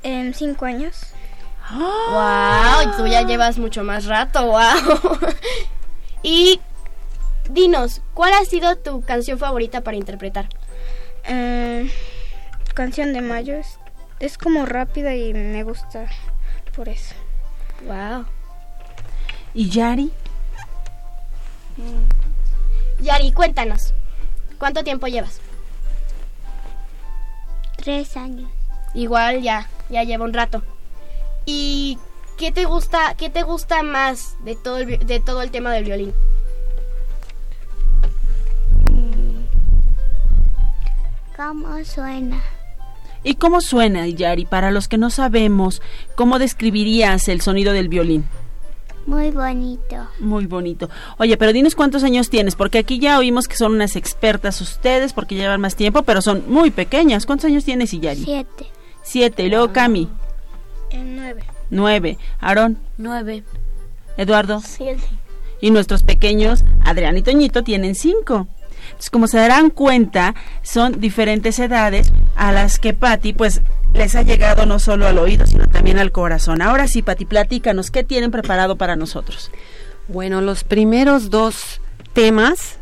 En 0.02 0.34
cinco 0.34 0.66
años. 0.66 1.14
Wow, 1.72 2.98
tú 2.98 3.08
ya 3.08 3.22
llevas 3.24 3.58
mucho 3.58 3.84
más 3.84 4.06
rato, 4.06 4.46
wow. 4.46 5.20
y 6.24 6.60
dinos, 7.50 8.02
¿cuál 8.14 8.34
ha 8.34 8.46
sido 8.46 8.76
tu 8.78 9.02
canción 9.02 9.40
favorita 9.40 9.82
para 9.82 9.98
interpretar? 9.98 10.48
Eh, 11.26 11.90
canción 12.74 13.14
de 13.14 13.22
Mayo. 13.22 13.56
Es, 13.56 13.80
es 14.20 14.38
como 14.38 14.66
rápida 14.66 15.16
y 15.16 15.34
me 15.34 15.64
gusta 15.64 16.08
por 16.76 16.90
eso. 16.90 17.16
Wow. 17.86 18.26
¿Y 19.54 19.70
Yari? 19.70 20.12
Yari, 23.00 23.32
cuéntanos. 23.32 23.94
¿Cuánto 24.58 24.84
tiempo 24.84 25.08
llevas? 25.08 25.40
Tres 27.78 28.16
años. 28.18 28.50
Igual 28.94 29.42
ya, 29.42 29.70
ya 29.90 30.04
lleva 30.04 30.26
un 30.26 30.34
rato. 30.34 30.64
¿Y 31.46 31.98
qué 32.38 32.52
te 32.52 32.66
gusta, 32.66 33.16
qué 33.18 33.30
te 33.30 33.44
gusta 33.44 33.84
más 33.84 34.36
de 34.44 34.56
todo 34.56 34.78
el, 34.78 35.06
de 35.06 35.20
todo 35.20 35.42
el 35.42 35.52
tema 35.52 35.72
del 35.74 35.86
violín? 35.86 36.14
¿Cómo 41.36 41.84
suena? 41.84 42.42
¿Y 43.24 43.36
cómo 43.36 43.62
suena, 43.62 44.08
Yari? 44.08 44.46
Para 44.46 44.72
los 44.72 44.88
que 44.88 44.98
no 44.98 45.10
sabemos, 45.10 45.82
¿cómo 46.16 46.40
describirías 46.40 47.28
el 47.28 47.42
sonido 47.42 47.74
del 47.74 47.90
violín? 47.90 48.26
Muy 49.06 49.32
bonito. 49.32 50.08
Muy 50.20 50.46
bonito. 50.46 50.90
Oye, 51.18 51.36
pero 51.38 51.52
dinos 51.52 51.76
cuántos 51.76 52.04
años 52.04 52.30
tienes, 52.30 52.56
porque 52.56 52.78
aquí 52.78 53.00
ya 53.00 53.18
oímos 53.18 53.48
que 53.48 53.56
son 53.56 53.74
unas 53.74 53.96
expertas 53.96 54.62
ustedes, 54.62 55.14
porque 55.14 55.36
llevan 55.36 55.60
más 55.60 55.76
tiempo, 55.76 56.04
pero 56.04 56.22
son 56.22 56.44
muy 56.48 56.72
pequeñas. 56.72 57.26
¿Cuántos 57.26 57.46
años 57.46 57.66
tienes, 57.66 57.92
Yari? 57.92 58.24
Siete. 58.24 58.68
Siete. 59.02 59.44
Y 59.44 59.50
luego 59.50 59.74
Cami. 59.74 60.10
En 60.94 61.16
nueve. 61.16 61.44
Nueve. 61.70 62.18
Aarón. 62.40 62.78
Nueve. 62.98 63.44
Eduardo. 64.16 64.62
Siete. 64.64 65.04
Y 65.60 65.72
nuestros 65.72 66.04
pequeños, 66.04 66.64
Adrián 66.86 67.18
y 67.18 67.22
Toñito, 67.22 67.64
tienen 67.64 67.96
cinco. 67.96 68.48
Entonces, 68.86 69.10
como 69.10 69.28
se 69.28 69.38
darán 69.38 69.70
cuenta, 69.70 70.36
son 70.62 71.00
diferentes 71.00 71.58
edades 71.60 72.14
a 72.36 72.52
las 72.52 72.80
que 72.80 72.94
Patti, 72.94 73.34
pues, 73.34 73.62
les 73.94 74.16
ha 74.16 74.22
llegado 74.22 74.66
no 74.66 74.78
solo 74.78 75.08
al 75.08 75.18
oído, 75.18 75.46
sino 75.48 75.66
también 75.68 75.98
al 76.00 76.12
corazón. 76.12 76.62
Ahora 76.62 76.88
sí, 76.88 77.02
Patti, 77.02 77.26
platícanos, 77.26 77.92
¿qué 77.92 78.04
tienen 78.04 78.30
preparado 78.30 78.76
para 78.78 78.96
nosotros? 78.96 79.52
Bueno, 80.08 80.42
los 80.42 80.64
primeros 80.64 81.30
dos 81.30 81.82
temas, 82.14 82.78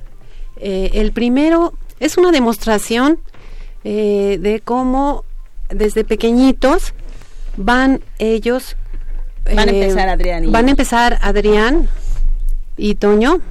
eh, 0.57 0.91
el 0.95 1.11
primero 1.11 1.73
es 1.99 2.17
una 2.17 2.31
demostración 2.31 3.19
eh, 3.83 4.37
de 4.41 4.59
cómo 4.59 5.23
desde 5.69 6.03
pequeñitos 6.03 6.93
van 7.61 8.01
ellos... 8.19 8.75
Van 9.45 9.69
a 9.69 9.71
eh, 9.71 9.83
empezar 9.83 10.09
Adrián 10.09 10.43
y 10.43 10.47
Van 10.47 10.67
a 10.67 10.71
empezar 10.71 11.19
Adrián 11.21 11.89
y 12.77 12.95
Toño, 12.95 13.41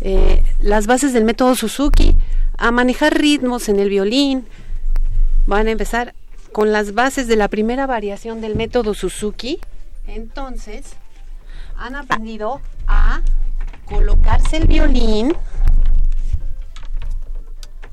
eh, 0.00 0.42
las 0.60 0.86
bases 0.86 1.12
del 1.12 1.24
método 1.24 1.54
Suzuki, 1.54 2.16
a 2.58 2.70
manejar 2.70 3.16
ritmos 3.16 3.68
en 3.68 3.78
el 3.78 3.88
violín. 3.88 4.46
Van 5.46 5.68
a 5.68 5.70
empezar 5.70 6.14
con 6.52 6.72
las 6.72 6.94
bases 6.94 7.28
de 7.28 7.36
la 7.36 7.48
primera 7.48 7.86
variación 7.86 8.40
del 8.40 8.56
método 8.56 8.94
Suzuki. 8.94 9.60
Entonces, 10.06 10.94
han 11.76 11.94
aprendido 11.94 12.60
a 12.86 13.20
colocarse 13.84 14.56
el 14.56 14.66
violín. 14.66 15.34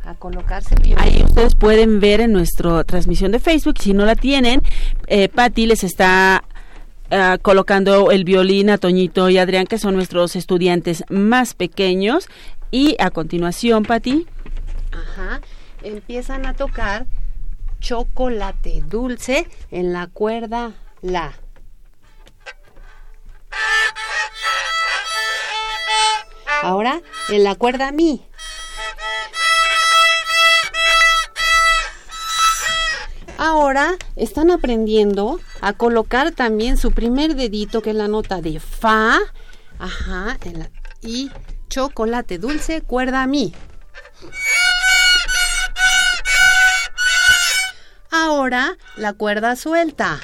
A 0.03 0.15
colocarse 0.15 0.75
el 0.75 0.81
violín. 0.81 1.00
Ahí 1.00 1.24
ustedes 1.24 1.55
pueden 1.55 2.00
ver 2.00 2.22
en 2.22 2.33
nuestra 2.33 2.83
transmisión 2.83 3.31
de 3.31 3.39
Facebook, 3.39 3.79
si 3.79 3.93
no 3.93 4.05
la 4.05 4.15
tienen, 4.15 4.62
eh, 5.07 5.29
Patti 5.29 5.65
les 5.65 5.83
está 5.83 6.43
ah, 7.10 7.38
colocando 7.41 8.12
el 8.12 8.25
violín 8.25 8.69
a 8.69 8.77
Toñito 8.77 9.29
y 9.29 9.38
Adrián, 9.38 9.65
que 9.65 9.77
son 9.77 9.95
nuestros 9.95 10.36
estudiantes 10.36 11.03
más 11.10 11.53
pequeños. 11.53 12.27
Y 12.69 12.95
a 13.00 13.12
continuación, 13.12 13.83
Patti. 13.83 14.27
Ajá. 14.91 15.41
Empiezan 15.83 16.45
a 16.45 16.53
tocar 16.53 17.05
chocolate 17.79 18.83
dulce 18.89 19.48
en 19.69 19.93
la 19.93 20.07
cuerda 20.07 20.74
La. 21.01 21.33
Ahora 26.63 27.01
en 27.29 27.43
la 27.43 27.55
cuerda 27.55 27.91
Mi. 27.91 28.22
Ahora 33.45 33.97
están 34.15 34.51
aprendiendo 34.51 35.38
a 35.59 35.73
colocar 35.73 36.31
también 36.31 36.77
su 36.77 36.91
primer 36.91 37.35
dedito, 37.35 37.81
que 37.81 37.89
es 37.89 37.95
la 37.97 38.07
nota 38.07 38.39
de 38.39 38.62
Fa. 38.62 39.19
Ajá. 39.79 40.38
y 41.01 41.29
chocolate 41.67 42.38
dulce, 42.38 42.79
cuerda 42.79 43.27
Mi. 43.27 43.53
Ahora 48.12 48.77
la 48.95 49.12
cuerda 49.12 49.57
suelta. 49.57 50.21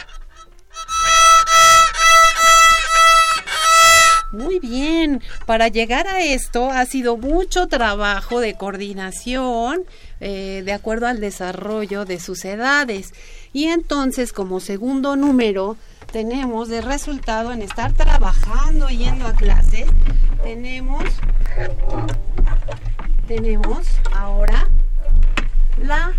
Muy 4.31 4.59
bien, 4.59 5.21
para 5.45 5.67
llegar 5.67 6.07
a 6.07 6.21
esto 6.21 6.69
ha 6.69 6.86
sido 6.86 7.17
mucho 7.17 7.67
trabajo 7.67 8.39
de 8.39 8.53
coordinación 8.53 9.84
eh, 10.19 10.63
de 10.65 10.73
acuerdo 10.73 11.08
al 11.08 11.19
desarrollo 11.19 12.05
de 12.05 12.19
sus 12.19 12.45
edades. 12.45 13.13
Y 13.53 13.65
entonces 13.65 14.34
como 14.34 14.60
segundo 14.60 15.15
número 15.15 15.77
tenemos 16.12 16.69
de 16.69 16.82
resultado 16.82 17.51
en 17.51 17.62
estar 17.62 17.93
trabajando, 17.93 18.89
yendo 18.89 19.27
a 19.27 19.34
clase, 19.34 19.86
tenemos, 20.43 21.03
tenemos 23.27 23.88
ahora 24.12 24.67
la 25.82 26.13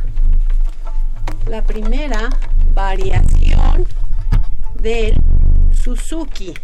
la 1.50 1.62
primera 1.62 2.30
variación 2.74 3.86
del 4.74 5.14
Suzuki. 5.72 6.54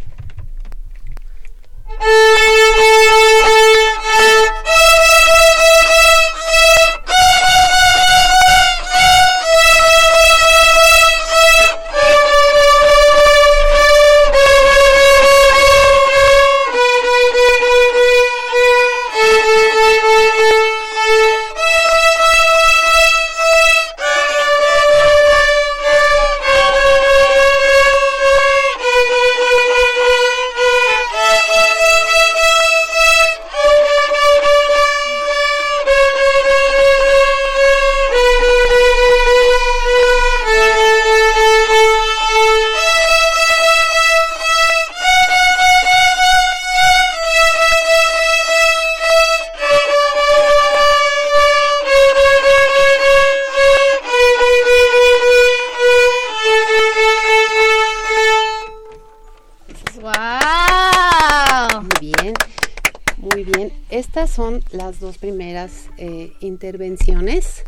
Estas 64.16 64.30
son 64.30 64.64
las 64.70 64.98
dos 64.98 65.18
primeras 65.18 65.90
eh, 65.98 66.32
intervenciones. 66.40 67.64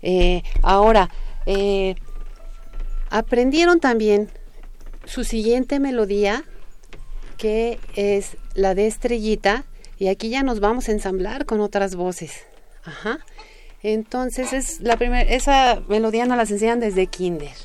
Eh, 0.00 0.44
ahora, 0.62 1.10
eh, 1.44 1.96
aprendieron 3.10 3.80
también 3.80 4.30
su 5.06 5.24
siguiente 5.24 5.80
melodía, 5.80 6.44
que 7.36 7.80
es 7.96 8.36
la 8.54 8.76
de 8.76 8.86
estrellita, 8.86 9.64
y 9.98 10.06
aquí 10.06 10.28
ya 10.28 10.44
nos 10.44 10.60
vamos 10.60 10.88
a 10.88 10.92
ensamblar 10.92 11.46
con 11.46 11.60
otras 11.60 11.96
voces. 11.96 12.44
Ajá. 12.84 13.18
Entonces 13.82 14.52
es 14.52 14.80
la 14.82 14.96
primera, 14.96 15.28
esa 15.28 15.82
melodía 15.88 16.26
nos 16.26 16.36
las 16.36 16.52
enseñan 16.52 16.78
desde 16.78 17.08
kinder. 17.08 17.56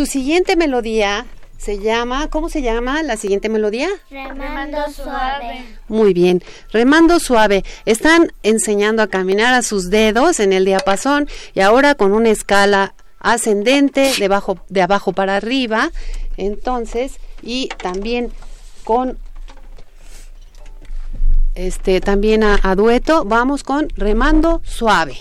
Su 0.00 0.06
siguiente 0.06 0.56
melodía 0.56 1.26
se 1.58 1.78
llama, 1.78 2.28
¿cómo 2.30 2.48
se 2.48 2.62
llama 2.62 3.02
la 3.02 3.18
siguiente 3.18 3.50
melodía? 3.50 3.90
Remando 4.08 4.78
suave. 4.90 5.62
Muy 5.88 6.14
bien, 6.14 6.42
remando 6.72 7.20
suave. 7.20 7.64
Están 7.84 8.32
enseñando 8.42 9.02
a 9.02 9.08
caminar 9.08 9.52
a 9.52 9.60
sus 9.60 9.90
dedos 9.90 10.40
en 10.40 10.54
el 10.54 10.64
diapasón 10.64 11.28
y 11.52 11.60
ahora 11.60 11.96
con 11.96 12.12
una 12.12 12.30
escala 12.30 12.94
ascendente 13.18 14.10
de, 14.18 14.28
bajo, 14.28 14.58
de 14.70 14.80
abajo 14.80 15.12
para 15.12 15.36
arriba. 15.36 15.90
Entonces, 16.38 17.16
y 17.42 17.68
también 17.68 18.32
con 18.84 19.18
este 21.54 22.00
también 22.00 22.42
a, 22.42 22.58
a 22.62 22.74
dueto, 22.74 23.26
vamos 23.26 23.64
con 23.64 23.90
remando 23.96 24.62
suave. 24.64 25.18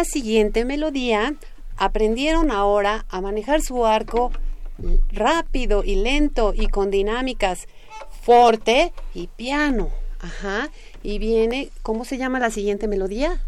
La 0.00 0.04
siguiente 0.06 0.64
melodía 0.64 1.34
aprendieron 1.76 2.50
ahora 2.50 3.04
a 3.10 3.20
manejar 3.20 3.60
su 3.60 3.84
arco 3.84 4.32
rápido 5.12 5.84
y 5.84 5.96
lento 5.96 6.54
y 6.56 6.68
con 6.68 6.90
dinámicas 6.90 7.68
forte 8.22 8.94
y 9.12 9.26
piano. 9.26 9.90
Ajá. 10.18 10.70
Y 11.02 11.18
viene, 11.18 11.68
¿cómo 11.82 12.06
se 12.06 12.16
llama 12.16 12.38
la 12.38 12.50
siguiente 12.50 12.88
melodía? 12.88 13.44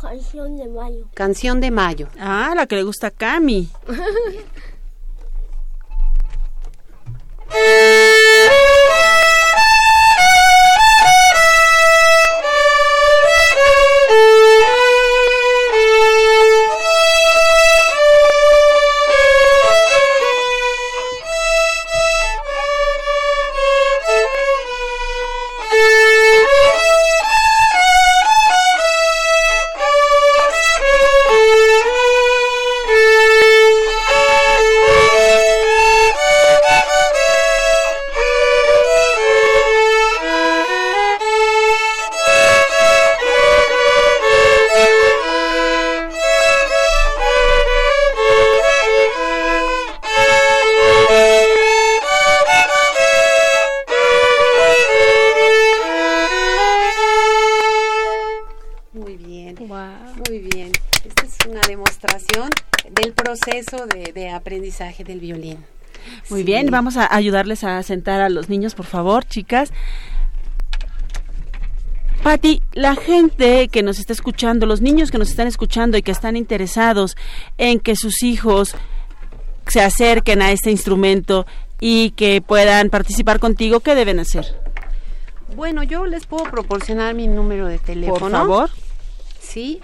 Canción 0.00 0.56
de 0.56 0.66
mayo. 0.66 1.06
Canción 1.14 1.60
de 1.60 1.70
Mayo. 1.70 2.08
Ah, 2.18 2.54
la 2.56 2.66
que 2.66 2.74
le 2.74 2.82
gusta 2.82 3.06
a 3.06 3.10
Cami. 3.12 3.68
bien. 59.88 60.22
Muy 60.28 60.38
bien. 60.38 60.72
Esta 61.04 61.22
es 61.24 61.36
una 61.48 61.60
demostración 61.62 62.50
del 62.90 63.12
proceso 63.12 63.86
de, 63.86 64.12
de 64.12 64.30
aprendizaje 64.30 65.04
del 65.04 65.20
violín. 65.20 65.58
Muy 66.30 66.40
Sí. 66.40 66.44
bien, 66.44 66.70
vamos 66.70 66.96
a 66.96 67.14
ayudarles 67.14 67.62
a 67.64 67.82
sentar 67.82 68.20
a 68.20 68.28
los 68.28 68.48
niños, 68.48 68.74
por 68.74 68.86
favor, 68.86 69.24
chicas. 69.24 69.70
Patti, 72.22 72.62
la 72.72 72.94
gente 72.94 73.68
que 73.68 73.82
nos 73.82 73.98
está 73.98 74.12
escuchando, 74.12 74.66
los 74.66 74.80
niños 74.80 75.10
que 75.10 75.18
nos 75.18 75.30
están 75.30 75.48
escuchando 75.48 75.98
y 75.98 76.02
que 76.02 76.12
están 76.12 76.36
interesados 76.36 77.16
en 77.58 77.80
que 77.80 77.96
sus 77.96 78.22
hijos 78.22 78.76
se 79.66 79.80
acerquen 79.80 80.40
a 80.40 80.52
este 80.52 80.70
instrumento 80.70 81.46
y 81.80 82.10
que 82.12 82.40
puedan 82.40 82.90
participar 82.90 83.40
contigo, 83.40 83.80
¿qué 83.80 83.96
deben 83.96 84.20
hacer? 84.20 84.56
Bueno, 85.56 85.82
yo 85.82 86.06
les 86.06 86.26
puedo 86.26 86.44
proporcionar 86.44 87.14
mi 87.14 87.26
número 87.26 87.66
de 87.66 87.78
teléfono. 87.78 88.18
Por 88.20 88.30
favor. 88.30 88.70
Sí, 89.52 89.80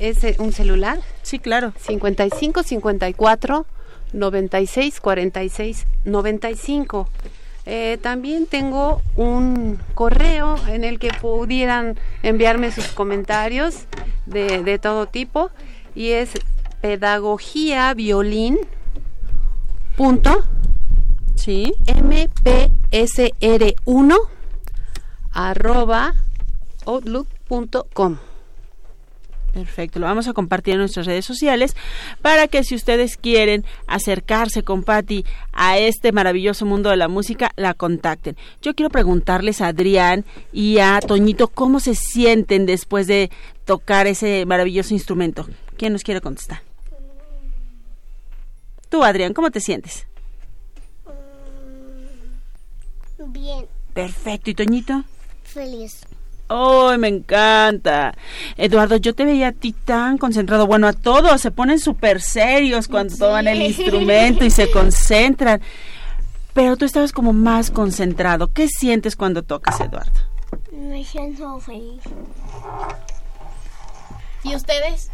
es 0.00 0.24
eh, 0.24 0.34
un 0.40 0.52
celular. 0.52 0.98
Sí, 1.22 1.38
claro. 1.38 1.72
55 1.78 2.64
54 2.64 3.64
96 4.12 5.00
46 5.00 5.86
95. 6.04 7.08
Eh, 7.66 7.98
también 8.02 8.46
tengo 8.46 9.00
un 9.14 9.78
correo 9.94 10.56
en 10.66 10.82
el 10.82 10.98
que 10.98 11.12
pudieran 11.12 11.96
enviarme 12.24 12.72
sus 12.72 12.88
comentarios 12.88 13.84
de, 14.26 14.64
de 14.64 14.80
todo 14.80 15.06
tipo 15.06 15.52
y 15.94 16.10
es 16.10 16.30
pedagogía 16.80 17.94
violín 17.94 18.58
punto 19.96 20.44
sí 21.36 21.72
mpsr1 21.86 22.58
arroba 25.32 26.14
outlook.com 26.84 28.18
Perfecto, 29.54 30.00
lo 30.00 30.06
vamos 30.06 30.26
a 30.26 30.32
compartir 30.32 30.74
en 30.74 30.80
nuestras 30.80 31.06
redes 31.06 31.24
sociales 31.24 31.76
para 32.20 32.48
que 32.48 32.64
si 32.64 32.74
ustedes 32.74 33.16
quieren 33.16 33.64
acercarse 33.86 34.64
con 34.64 34.82
Patti 34.82 35.24
a 35.52 35.78
este 35.78 36.10
maravilloso 36.10 36.66
mundo 36.66 36.90
de 36.90 36.96
la 36.96 37.06
música, 37.06 37.52
la 37.54 37.72
contacten. 37.72 38.36
Yo 38.62 38.74
quiero 38.74 38.90
preguntarles 38.90 39.60
a 39.60 39.68
Adrián 39.68 40.24
y 40.52 40.78
a 40.80 40.98
Toñito 41.00 41.46
cómo 41.46 41.78
se 41.78 41.94
sienten 41.94 42.66
después 42.66 43.06
de 43.06 43.30
tocar 43.64 44.08
ese 44.08 44.44
maravilloso 44.44 44.92
instrumento. 44.92 45.46
¿Quién 45.76 45.92
nos 45.92 46.02
quiere 46.02 46.20
contestar? 46.20 46.60
Tú, 48.88 49.04
Adrián, 49.04 49.34
¿cómo 49.34 49.52
te 49.52 49.60
sientes? 49.60 50.06
Bien, 53.28 53.66
Perfecto, 53.92 54.50
¿y 54.50 54.54
Toñito? 54.54 55.04
feliz. 55.44 56.00
¡Oh, 56.48 56.96
me 56.98 57.08
encanta! 57.08 58.14
Eduardo, 58.56 58.96
yo 58.96 59.14
te 59.14 59.24
veía 59.24 59.48
a 59.48 59.52
ti 59.52 59.72
tan 59.72 60.18
concentrado. 60.18 60.66
Bueno, 60.66 60.86
a 60.86 60.92
todos 60.92 61.40
se 61.40 61.50
ponen 61.50 61.78
súper 61.78 62.20
serios 62.20 62.86
cuando 62.88 63.16
toman 63.16 63.48
el 63.48 63.62
instrumento 63.62 64.44
y 64.44 64.50
se 64.50 64.70
concentran. 64.70 65.60
Pero 66.52 66.76
tú 66.76 66.84
estabas 66.84 67.12
como 67.12 67.32
más 67.32 67.70
concentrado. 67.70 68.52
¿Qué 68.52 68.68
sientes 68.68 69.16
cuando 69.16 69.42
tocas, 69.42 69.80
Eduardo? 69.80 70.12
Me 70.70 71.02
siento 71.04 71.58
feliz. 71.60 72.02
¿Y 74.44 74.54
ustedes? 74.54 75.10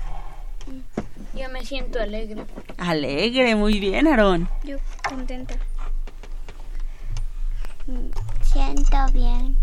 Yo 1.34 1.48
me 1.48 1.64
siento 1.64 2.00
alegre. 2.00 2.44
Alegre, 2.76 3.54
muy 3.54 3.78
bien, 3.78 4.06
Aarón. 4.08 4.48
Yo 4.64 4.76
contenta. 5.08 5.54
Siento 8.42 8.96
bien. 9.12 9.56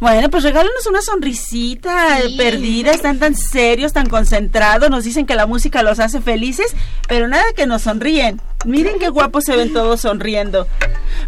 Bueno, 0.00 0.30
pues 0.30 0.42
regálanos 0.42 0.86
una 0.88 1.00
sonrisita 1.02 2.20
Sí. 2.22 2.36
perdida, 2.36 2.90
están 2.92 3.18
tan 3.18 3.34
serios, 3.34 3.92
tan 3.92 4.08
concentrados, 4.08 4.90
nos 4.90 5.04
dicen 5.04 5.26
que 5.26 5.34
la 5.34 5.46
música 5.46 5.82
los 5.82 6.00
hace 6.00 6.20
felices, 6.20 6.74
pero 7.08 7.28
nada 7.28 7.44
que 7.54 7.66
nos 7.66 7.82
sonríen. 7.82 8.40
Miren 8.64 8.98
qué 8.98 9.08
guapos 9.08 9.44
se 9.44 9.56
ven 9.56 9.72
todos 9.72 10.00
sonriendo. 10.02 10.66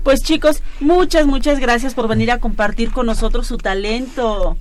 Pues 0.03 0.23
chicos, 0.23 0.63
muchas, 0.81 1.27
muchas 1.27 1.59
gracias 1.61 1.95
por 1.95 2.09
venir 2.09 2.31
a 2.31 2.39
compartir 2.39 2.93
con 2.93 3.07
nosotros 3.07 3.47
su 3.47 3.59
talento. 3.59 4.57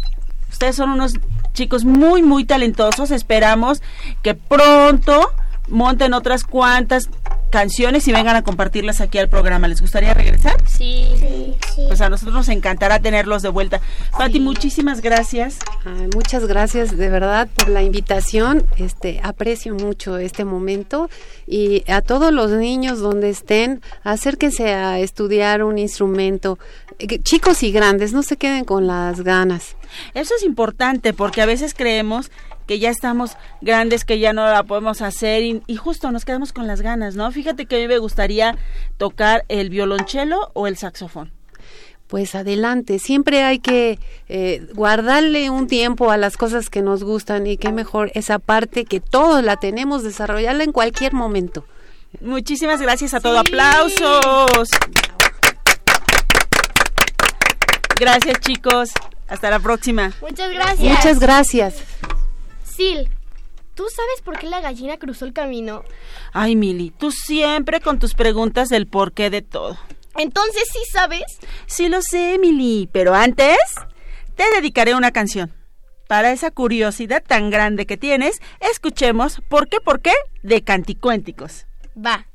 Ustedes 0.52 0.76
son 0.76 0.90
unos 0.92 1.14
chicos 1.54 1.84
muy, 1.86 2.22
muy 2.24 2.46
talentosos. 2.46 3.12
Esperamos 3.12 3.82
que 4.22 4.34
pronto 4.36 5.32
monten 5.68 6.14
otras 6.14 6.44
cuantas 6.44 7.10
canciones 7.54 8.08
y 8.08 8.12
vengan 8.12 8.36
a 8.36 8.42
compartirlas 8.42 9.00
aquí 9.00 9.20
al 9.20 9.30
programa. 9.30 9.68
¿Les 9.68 9.80
gustaría 9.80 10.16
regresar? 10.16 10.56
Sí. 10.68 11.06
Sí, 11.20 11.54
sí. 11.76 11.84
Pues 11.88 12.02
a 12.02 12.10
nosotros 12.10 12.34
nos 12.34 12.50
encantará 12.50 12.98
tenerlos 12.98 13.44
de 13.44 13.50
vuelta. 13.50 13.80
Pati, 14.18 14.40
muchísimas 14.40 15.02
gracias. 15.02 15.60
Ay, 15.86 16.10
muchas 16.16 16.48
gracias 16.48 16.98
de 16.98 17.10
verdad 17.10 17.48
por 17.56 17.70
la 17.70 17.84
invitación. 17.84 18.66
Este 18.78 19.20
aprecio 19.22 19.76
mucho 19.76 20.18
este 20.18 20.46
momento 20.46 21.12
y 21.46 21.84
a 21.92 22.02
todos 22.02 22.34
los 22.34 22.50
niños 22.50 23.00
donde 23.00 23.30
estén, 23.30 23.84
acérquense 24.04 24.74
a 24.74 24.98
estudiar 24.98 25.64
un 25.64 25.78
instrumento. 25.78 26.58
Eh, 26.98 27.20
Chicos 27.22 27.62
y 27.62 27.72
grandes, 27.72 28.14
no 28.14 28.24
se 28.24 28.36
queden 28.36 28.66
con 28.66 28.88
las 28.88 29.22
ganas. 29.22 29.76
Eso 30.16 30.34
es 30.36 30.44
importante 30.44 31.14
porque 31.14 31.44
a 31.44 31.46
veces 31.46 31.76
creemos 31.76 32.32
que 32.68 32.80
ya 32.80 32.90
estamos 32.90 33.38
grandes, 33.62 34.06
que 34.06 34.20
ya 34.20 34.34
no 34.34 34.46
la 34.46 34.64
podemos 34.64 35.02
hacer 35.02 35.44
y, 35.44 35.62
y 35.68 35.76
justo 35.76 36.12
nos 36.12 36.26
quedamos 36.26 36.54
con 36.54 36.68
las 36.68 36.82
ganas, 36.82 37.16
¿no? 37.16 37.32
Fíjate 37.32 37.66
que 37.66 37.76
a 37.76 37.80
mí 37.80 37.88
me 37.88 37.98
gustaría 37.98 38.58
tocar 38.98 39.46
el 39.50 39.70
violonchelo 39.70 40.52
o 40.54 40.68
el 40.68 40.78
saxofón. 40.78 41.32
Pues 42.08 42.36
adelante, 42.36 43.00
siempre 43.00 43.44
hay 43.44 43.58
que 43.58 43.98
eh, 44.30 44.68
guardarle 44.76 45.50
un 45.50 45.68
tiempo 45.68 46.12
a 46.12 46.18
las 46.18 46.38
cosas 46.38 46.70
que 46.70 46.84
nos 46.84 47.04
gustan 47.04 47.48
y 47.48 47.58
qué 47.58 47.72
mejor 47.72 48.12
esa 48.14 48.38
parte 48.38 48.86
que 48.86 49.00
todos 49.00 49.44
la 49.44 49.58
tenemos, 49.58 50.04
desarrollarla 50.04 50.64
en 50.64 50.74
cualquier 50.74 51.14
momento. 51.14 51.66
Muchísimas 52.22 52.80
gracias 52.82 53.16
a 53.16 53.20
todo. 53.20 53.40
Aplausos. 53.40 54.70
Gracias 58.00 58.40
chicos. 58.42 58.92
Hasta 59.28 59.50
la 59.50 59.60
próxima. 59.60 60.14
Muchas 60.22 60.52
gracias. 60.52 60.80
Muchas 60.80 61.20
gracias. 61.20 61.84
Sil, 62.74 63.10
¿tú 63.76 63.86
sabes 63.96 64.22
por 64.24 64.38
qué 64.40 64.48
la 64.48 64.62
gallina 64.62 64.98
cruzó 64.98 65.26
el 65.26 65.34
camino? 65.34 65.84
Ay, 66.32 66.56
Mili, 66.56 66.92
tú 66.92 67.12
siempre 67.12 67.80
con 67.82 68.00
tus 68.00 68.14
preguntas 68.14 68.70
del 68.70 68.88
porqué 68.88 69.30
de 69.30 69.42
todo. 69.42 69.78
Entonces, 70.18 70.64
¿sí 70.72 70.80
sabes? 70.92 71.24
Sí 71.66 71.90
lo 71.90 72.02
sé, 72.02 72.36
Emily, 72.36 72.90
pero 72.92 73.16
antes 73.16 73.58
te 74.36 74.44
dedicaré 74.56 74.96
una 74.96 75.12
canción. 75.12 75.54
Para 76.08 76.32
esa 76.32 76.52
curiosidad 76.52 77.24
tan 77.26 77.50
grande 77.50 77.86
que 77.86 77.98
tienes, 77.98 78.40
escuchemos 78.60 79.42
¿Por 79.50 79.68
qué, 79.70 79.80
por 79.80 80.02
qué? 80.02 80.14
de 80.44 80.62
Canticuénticos. 80.64 81.66
Va. 81.98 82.28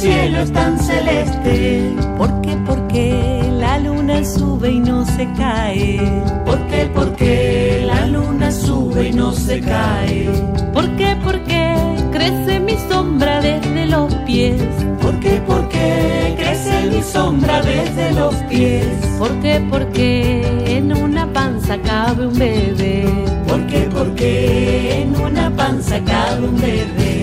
Cielo 0.00 0.38
es 0.40 0.52
tan 0.52 0.78
celeste? 0.78 1.94
¿Por 2.16 2.40
qué, 2.40 2.56
por 2.66 2.86
qué 2.88 3.42
la 3.58 3.78
luna 3.78 4.24
sube 4.24 4.70
y 4.70 4.80
no 4.80 5.04
se 5.04 5.28
cae? 5.36 6.22
¿Por 6.46 6.58
qué, 6.68 6.86
por 6.86 7.14
qué 7.16 7.82
la 7.86 8.06
luna 8.06 8.50
sube 8.50 9.08
y 9.08 9.12
no 9.12 9.32
se 9.32 9.60
cae? 9.60 10.30
¿Por 10.72 10.88
qué, 10.96 11.16
por 11.22 11.38
qué 11.44 11.74
crece 12.12 12.60
mi 12.60 12.76
sombra 12.88 13.42
desde 13.42 13.86
los 13.86 14.14
pies? 14.26 14.62
¿Por 15.02 15.20
qué, 15.20 15.42
por 15.46 15.68
qué 15.68 16.34
crece 16.38 16.90
mi 16.90 17.02
sombra 17.02 17.60
desde 17.60 18.12
los 18.12 18.34
pies? 18.48 18.86
¿Por 19.18 19.32
qué, 19.40 19.60
por 19.68 19.86
qué 19.92 20.76
en 20.78 20.96
una 20.96 21.30
panza 21.30 21.76
cabe 21.82 22.26
un 22.26 22.38
bebé? 22.38 23.04
¿Por 23.46 23.66
qué, 23.66 23.80
por 23.80 24.14
qué 24.14 25.02
en 25.02 25.20
una 25.20 25.50
panza 25.54 26.00
cabe 26.04 26.48
un 26.48 26.58
bebé? 26.58 27.19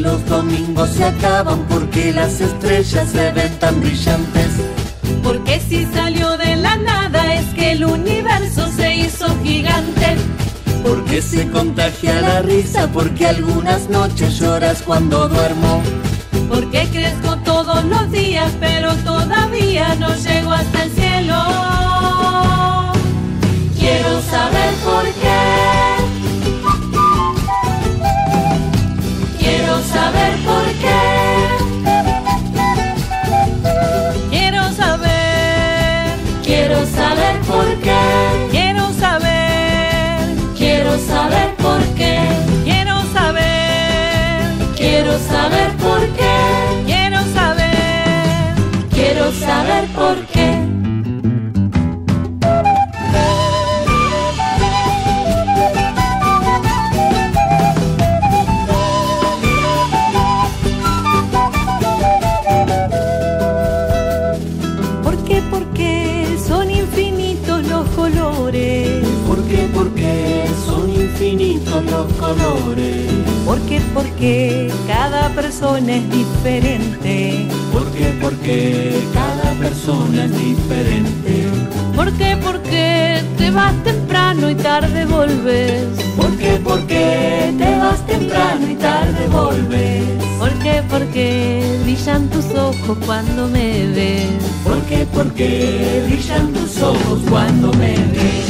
Los 0.00 0.24
domingos 0.26 0.90
se 0.90 1.04
acaban, 1.04 1.66
porque 1.68 2.12
las 2.12 2.40
estrellas 2.40 3.10
se 3.10 3.30
ven 3.32 3.58
tan 3.58 3.80
brillantes. 3.80 4.48
Porque 5.22 5.60
si 5.60 5.84
salió 5.86 6.36
de 6.38 6.56
la 6.56 6.76
nada 6.76 7.34
es 7.34 7.44
que 7.54 7.72
el 7.72 7.84
universo 7.84 8.68
se 8.74 8.96
hizo 8.96 9.26
gigante. 9.42 10.16
Porque 10.82 11.20
se 11.20 11.48
contagia 11.50 12.20
la 12.20 12.42
risa, 12.42 12.88
porque 12.88 13.26
algunas 13.26 13.88
noches 13.90 14.38
lloras 14.38 14.82
cuando 14.82 15.28
duermo. 15.28 15.82
Porque 16.48 16.88
crezco 16.90 17.36
todos 17.44 17.84
los 17.84 18.10
días, 18.10 18.50
pero 18.60 18.94
todavía 18.96 19.94
no 19.96 20.08
llego 20.16 20.52
hasta 20.52 20.84
el 20.84 20.90
cielo. 20.92 21.36
Quiero 23.78 24.22
saber 24.22 24.74
por 24.84 25.04
qué. 25.04 25.21
Quiero 45.12 45.26
saber 45.26 45.70
por 45.76 46.00
qué. 46.14 46.84
quiero 46.86 47.18
saber. 47.34 48.54
Quiero 48.94 49.30
saber 49.32 49.86
por 49.88 50.16
qué. 50.28 50.56
Persona 75.72 75.96
es 75.96 76.10
diferente? 76.10 77.48
¿Por 77.72 77.90
qué, 77.92 78.04
por 78.20 78.34
qué 78.40 78.92
cada 79.14 79.52
persona 79.58 80.24
es 80.26 80.38
diferente? 80.38 81.46
¿Por 81.96 82.12
qué, 82.12 82.36
por 82.36 82.60
qué 82.62 83.22
te 83.38 83.50
vas 83.50 83.74
temprano 83.82 84.50
y 84.50 84.54
tarde 84.54 85.06
volves? 85.06 85.86
¿Por 86.14 86.36
qué, 86.36 86.60
por 86.62 86.86
qué 86.86 87.54
te 87.56 87.76
vas 87.78 88.06
temprano 88.06 88.70
y 88.70 88.74
tarde 88.74 89.26
volves? 89.28 90.04
¿Por 90.38 90.52
qué, 90.58 90.82
por 90.90 91.06
qué 91.06 91.80
brillan 91.84 92.28
tus 92.28 92.44
ojos 92.54 92.98
cuando 93.06 93.48
me 93.48 93.86
ves? 93.94 94.42
¿Por 94.64 94.78
qué, 94.82 95.06
por 95.06 95.32
qué 95.32 96.04
brillan 96.06 96.52
tus 96.52 96.82
ojos 96.82 97.20
cuando 97.30 97.72
me 97.74 97.94
ves? 97.94 98.46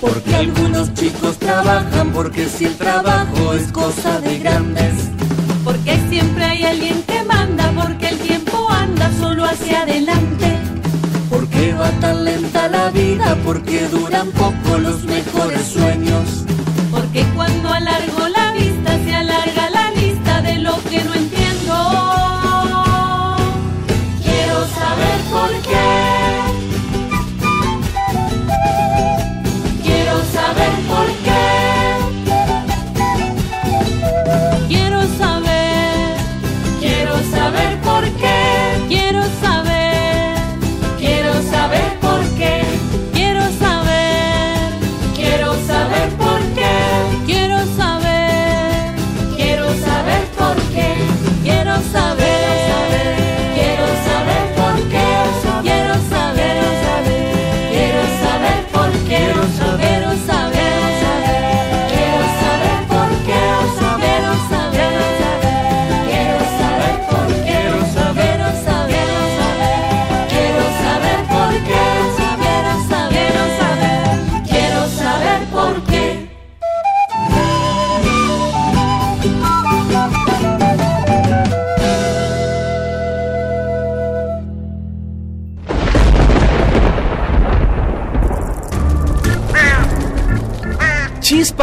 Porque 0.00 0.36
algunos 0.36 0.94
chicos 0.94 1.36
trabajan, 1.38 2.12
porque 2.12 2.48
si 2.48 2.66
el 2.66 2.76
trabajo 2.76 3.54
es 3.54 3.72
cosa 3.72 4.20
de 4.20 4.38
grandes. 4.38 5.17
Siempre 6.08 6.44
hay 6.44 6.64
alguien 6.64 7.02
que 7.02 7.22
manda, 7.24 7.70
porque 7.72 8.08
el 8.08 8.18
tiempo 8.18 8.66
anda 8.70 9.10
solo 9.20 9.44
hacia 9.44 9.82
adelante. 9.82 10.56
Porque 11.28 11.74
va 11.74 11.90
tan 12.00 12.24
lenta 12.24 12.68
la 12.68 12.90
vida, 12.90 13.36
porque 13.44 13.88
duran 13.88 14.28
poco 14.30 14.78
los 14.78 15.04
mejores 15.04 15.62
sueños. 15.66 16.44
Porque 16.90 17.24
cuando 17.36 17.68
alargo 17.68 18.28
la 18.28 18.37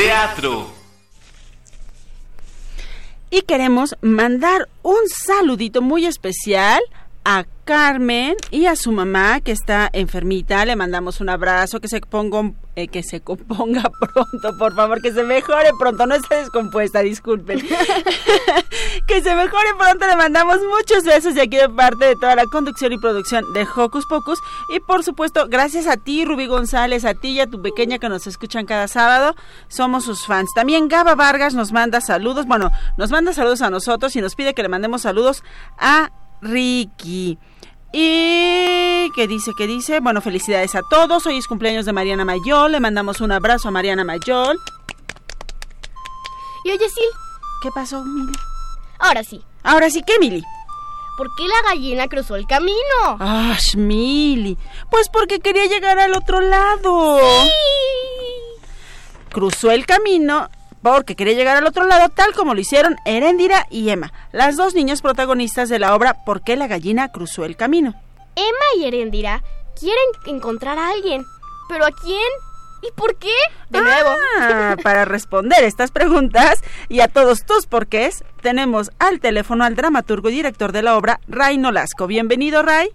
Teatro. 0.00 0.66
Y 3.30 3.42
queremos 3.42 3.96
mandar 4.00 4.66
un 4.82 4.96
saludito 5.06 5.82
muy 5.82 6.06
especial 6.06 6.80
a 7.24 7.44
Carmen 7.64 8.34
y 8.50 8.66
a 8.66 8.74
su 8.74 8.90
mamá 8.90 9.40
que 9.40 9.52
está 9.52 9.88
enfermita. 9.92 10.64
Le 10.64 10.74
mandamos 10.74 11.20
un 11.20 11.28
abrazo, 11.28 11.78
que 11.78 11.86
se 11.86 12.00
ponga, 12.00 12.52
eh, 12.74 12.88
que 12.88 13.04
se 13.04 13.20
componga 13.20 13.82
pronto, 14.00 14.58
por 14.58 14.74
favor, 14.74 15.00
que 15.00 15.12
se 15.12 15.22
mejore 15.22 15.70
pronto. 15.78 16.06
No 16.06 16.16
está 16.16 16.36
descompuesta, 16.36 17.00
disculpen. 17.00 17.60
que 19.06 19.22
se 19.22 19.34
mejore 19.36 19.68
pronto. 19.78 20.06
Le 20.06 20.16
mandamos 20.16 20.58
muchos 20.78 21.04
besos 21.04 21.34
de 21.34 21.42
aquí 21.42 21.58
de 21.58 21.68
parte 21.68 22.06
de 22.06 22.16
toda 22.16 22.34
la 22.34 22.46
conducción 22.46 22.92
y 22.92 22.98
producción 22.98 23.52
de 23.52 23.64
Hocus 23.76 24.06
Pocus. 24.06 24.40
Y 24.74 24.80
por 24.80 25.04
supuesto, 25.04 25.46
gracias 25.48 25.86
a 25.86 25.96
ti, 25.96 26.24
Rubí 26.24 26.46
González, 26.46 27.04
a 27.04 27.14
ti 27.14 27.30
y 27.30 27.40
a 27.40 27.46
tu 27.46 27.62
pequeña 27.62 28.00
que 28.00 28.08
nos 28.08 28.26
escuchan 28.26 28.66
cada 28.66 28.88
sábado. 28.88 29.36
Somos 29.68 30.04
sus 30.04 30.26
fans. 30.26 30.50
También 30.56 30.88
Gaba 30.88 31.14
Vargas 31.14 31.54
nos 31.54 31.70
manda 31.70 32.00
saludos. 32.00 32.46
Bueno, 32.46 32.70
nos 32.96 33.10
manda 33.10 33.32
saludos 33.32 33.62
a 33.62 33.70
nosotros 33.70 34.16
y 34.16 34.20
nos 34.20 34.34
pide 34.34 34.54
que 34.54 34.62
le 34.62 34.68
mandemos 34.68 35.02
saludos 35.02 35.44
a 35.78 36.10
Ricky. 36.40 37.38
Y 37.92 39.10
que 39.14 39.26
dice, 39.26 39.52
que 39.56 39.66
dice, 39.66 40.00
bueno, 40.00 40.20
felicidades 40.20 40.74
a 40.74 40.82
todos. 40.88 41.26
Hoy 41.26 41.38
es 41.38 41.46
cumpleaños 41.46 41.86
de 41.86 41.92
Mariana 41.92 42.24
Mayol. 42.24 42.72
Le 42.72 42.80
mandamos 42.80 43.20
un 43.20 43.32
abrazo 43.32 43.68
a 43.68 43.70
Mariana 43.70 44.04
Mayol. 44.04 44.58
Y 46.64 46.70
oye, 46.70 46.88
Sil. 46.88 47.12
¿Qué 47.62 47.70
pasó, 47.74 48.04
Mili? 48.04 48.32
Ahora 48.98 49.24
sí. 49.24 49.42
Ahora 49.62 49.90
sí, 49.90 50.02
¿qué, 50.06 50.18
Mili? 50.18 50.42
¿Por 51.16 51.34
qué 51.36 51.46
la 51.46 51.70
gallina 51.70 52.08
cruzó 52.08 52.36
el 52.36 52.46
camino? 52.46 52.76
¡Ah, 53.18 53.58
Mili! 53.76 54.56
Pues 54.90 55.10
porque 55.10 55.40
quería 55.40 55.66
llegar 55.66 55.98
al 55.98 56.14
otro 56.14 56.40
lado. 56.40 57.18
Sí. 57.18 57.50
Cruzó 59.30 59.70
el 59.70 59.84
camino 59.84 60.48
porque 60.82 61.16
quería 61.16 61.34
llegar 61.34 61.56
al 61.56 61.66
otro 61.66 61.84
lado 61.86 62.08
tal 62.08 62.32
como 62.32 62.54
lo 62.54 62.60
hicieron 62.60 62.96
Erendira 63.04 63.66
y 63.70 63.90
Emma, 63.90 64.12
las 64.32 64.56
dos 64.56 64.74
niñas 64.74 65.02
protagonistas 65.02 65.68
de 65.68 65.78
la 65.78 65.94
obra 65.94 66.24
¿Por 66.24 66.42
qué 66.42 66.56
la 66.56 66.66
gallina 66.66 67.10
cruzó 67.12 67.44
el 67.44 67.56
camino? 67.56 67.94
Emma 68.36 68.66
y 68.78 68.84
Erendira 68.84 69.42
quieren 69.78 70.04
encontrar 70.26 70.78
a 70.78 70.90
alguien. 70.90 71.24
¿Pero 71.68 71.84
a 71.86 71.90
quién? 71.90 72.18
¿Y 72.82 72.90
por 72.92 73.16
qué? 73.16 73.34
De 73.68 73.80
nuevo. 73.80 74.10
Ah, 74.38 74.76
para 74.82 75.04
responder 75.04 75.64
estas 75.64 75.90
preguntas 75.90 76.62
y 76.88 77.00
a 77.00 77.08
todos 77.08 77.44
tus 77.44 77.66
porqués, 77.66 78.24
tenemos 78.42 78.90
al 78.98 79.20
teléfono 79.20 79.64
al 79.64 79.76
dramaturgo 79.76 80.30
y 80.30 80.34
director 80.34 80.72
de 80.72 80.82
la 80.82 80.96
obra, 80.96 81.20
Ray 81.28 81.58
Nolasco. 81.58 82.06
Bienvenido, 82.06 82.62
Ray. 82.62 82.90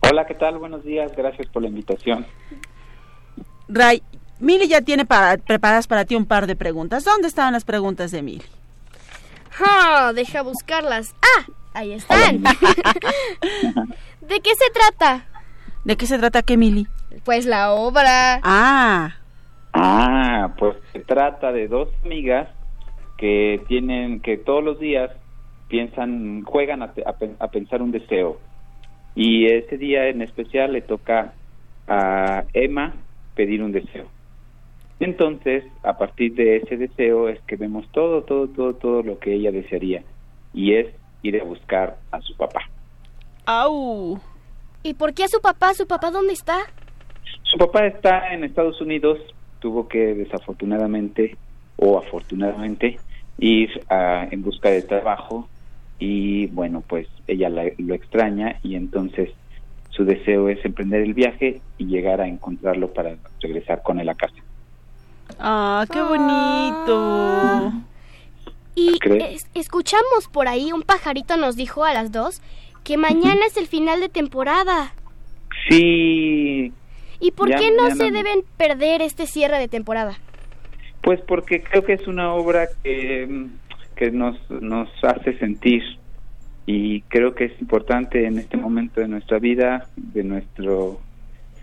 Hola, 0.00 0.26
¿qué 0.26 0.34
tal? 0.34 0.58
Buenos 0.58 0.84
días, 0.84 1.12
gracias 1.16 1.48
por 1.48 1.62
la 1.62 1.68
invitación. 1.68 2.26
Ray, 3.68 4.02
Mili 4.44 4.68
ya 4.68 4.82
tiene 4.82 5.06
para, 5.06 5.38
preparadas 5.38 5.86
para 5.86 6.04
ti 6.04 6.14
un 6.14 6.26
par 6.26 6.46
de 6.46 6.54
preguntas. 6.54 7.02
¿Dónde 7.02 7.28
estaban 7.28 7.54
las 7.54 7.64
preguntas 7.64 8.10
de 8.10 8.20
Mili? 8.20 8.44
Ah, 9.58 10.12
deja 10.14 10.42
buscarlas. 10.42 11.14
Ah, 11.22 11.46
ahí 11.72 11.92
están. 11.92 12.42
¿De 14.20 14.40
qué 14.40 14.50
se 14.54 14.70
trata? 14.72 15.24
¿De 15.84 15.96
qué 15.96 16.06
se 16.06 16.18
trata 16.18 16.42
qué, 16.42 16.58
Mili? 16.58 16.86
Pues 17.24 17.46
la 17.46 17.72
obra. 17.72 18.40
Ah. 18.42 19.16
Ah, 19.72 20.52
pues 20.58 20.76
se 20.92 21.00
trata 21.00 21.50
de 21.50 21.66
dos 21.66 21.88
amigas 22.04 22.48
que 23.16 23.62
tienen, 23.66 24.20
que 24.20 24.36
todos 24.36 24.62
los 24.62 24.78
días 24.78 25.10
piensan, 25.68 26.42
juegan 26.42 26.82
a, 26.82 26.92
a, 27.06 27.14
a 27.38 27.48
pensar 27.48 27.80
un 27.80 27.92
deseo. 27.92 28.38
Y 29.14 29.46
ese 29.46 29.78
día 29.78 30.08
en 30.08 30.20
especial 30.20 30.74
le 30.74 30.82
toca 30.82 31.32
a 31.88 32.44
Emma 32.52 32.92
pedir 33.34 33.62
un 33.62 33.72
deseo. 33.72 34.13
Entonces, 35.04 35.64
a 35.82 35.98
partir 35.98 36.34
de 36.34 36.56
ese 36.56 36.78
deseo 36.78 37.28
es 37.28 37.38
que 37.42 37.56
vemos 37.56 37.86
todo, 37.92 38.22
todo, 38.22 38.48
todo, 38.48 38.72
todo 38.72 39.02
lo 39.02 39.18
que 39.18 39.34
ella 39.34 39.52
desearía. 39.52 40.02
Y 40.54 40.72
es 40.72 40.86
ir 41.22 41.38
a 41.38 41.44
buscar 41.44 41.98
a 42.10 42.22
su 42.22 42.34
papá. 42.38 42.62
¡Au! 43.44 44.18
¿Y 44.82 44.94
por 44.94 45.12
qué 45.12 45.24
a 45.24 45.28
su 45.28 45.42
papá? 45.42 45.74
¿Su 45.74 45.86
papá 45.86 46.10
dónde 46.10 46.32
está? 46.32 46.56
Su 47.42 47.58
papá 47.58 47.86
está 47.86 48.32
en 48.32 48.44
Estados 48.44 48.80
Unidos. 48.80 49.18
Tuvo 49.58 49.88
que 49.88 50.14
desafortunadamente 50.14 51.36
o 51.76 51.98
afortunadamente 51.98 52.96
ir 53.38 53.82
a, 53.90 54.26
en 54.30 54.40
busca 54.40 54.70
de 54.70 54.80
trabajo. 54.80 55.50
Y 55.98 56.46
bueno, 56.46 56.82
pues 56.88 57.08
ella 57.26 57.50
la, 57.50 57.64
lo 57.76 57.92
extraña 57.94 58.58
y 58.62 58.74
entonces 58.74 59.28
su 59.90 60.06
deseo 60.06 60.48
es 60.48 60.64
emprender 60.64 61.02
el 61.02 61.12
viaje 61.12 61.60
y 61.76 61.84
llegar 61.84 62.22
a 62.22 62.26
encontrarlo 62.26 62.94
para 62.94 63.16
regresar 63.42 63.82
con 63.82 64.00
él 64.00 64.08
a 64.08 64.14
casa. 64.14 64.42
¡Ah, 65.38 65.84
qué 65.90 66.00
bonito! 66.02 67.72
Y 68.74 68.98
es, 69.04 69.48
escuchamos 69.54 70.28
por 70.32 70.48
ahí, 70.48 70.72
un 70.72 70.82
pajarito 70.82 71.36
nos 71.36 71.56
dijo 71.56 71.84
a 71.84 71.94
las 71.94 72.10
dos 72.10 72.42
que 72.82 72.96
mañana 72.96 73.46
es 73.46 73.56
el 73.56 73.66
final 73.66 74.00
de 74.00 74.08
temporada. 74.08 74.92
Sí. 75.68 76.72
¿Y 77.20 77.30
por 77.30 77.48
Ya 77.48 77.56
qué 77.56 77.70
no 77.70 77.90
se 77.94 78.10
no. 78.10 78.18
deben 78.18 78.40
perder 78.56 79.00
este 79.00 79.26
cierre 79.26 79.58
de 79.58 79.68
temporada? 79.68 80.18
Pues 81.02 81.20
porque 81.22 81.62
creo 81.62 81.84
que 81.84 81.94
es 81.94 82.06
una 82.06 82.34
obra 82.34 82.68
que, 82.82 83.46
que 83.96 84.10
nos, 84.10 84.36
nos 84.50 84.88
hace 85.02 85.38
sentir 85.38 85.82
y 86.66 87.02
creo 87.02 87.34
que 87.34 87.44
es 87.44 87.60
importante 87.60 88.26
en 88.26 88.38
este 88.38 88.56
momento 88.56 89.00
de 89.00 89.08
nuestra 89.08 89.38
vida, 89.38 89.86
de 89.96 90.24
nuestro 90.24 91.00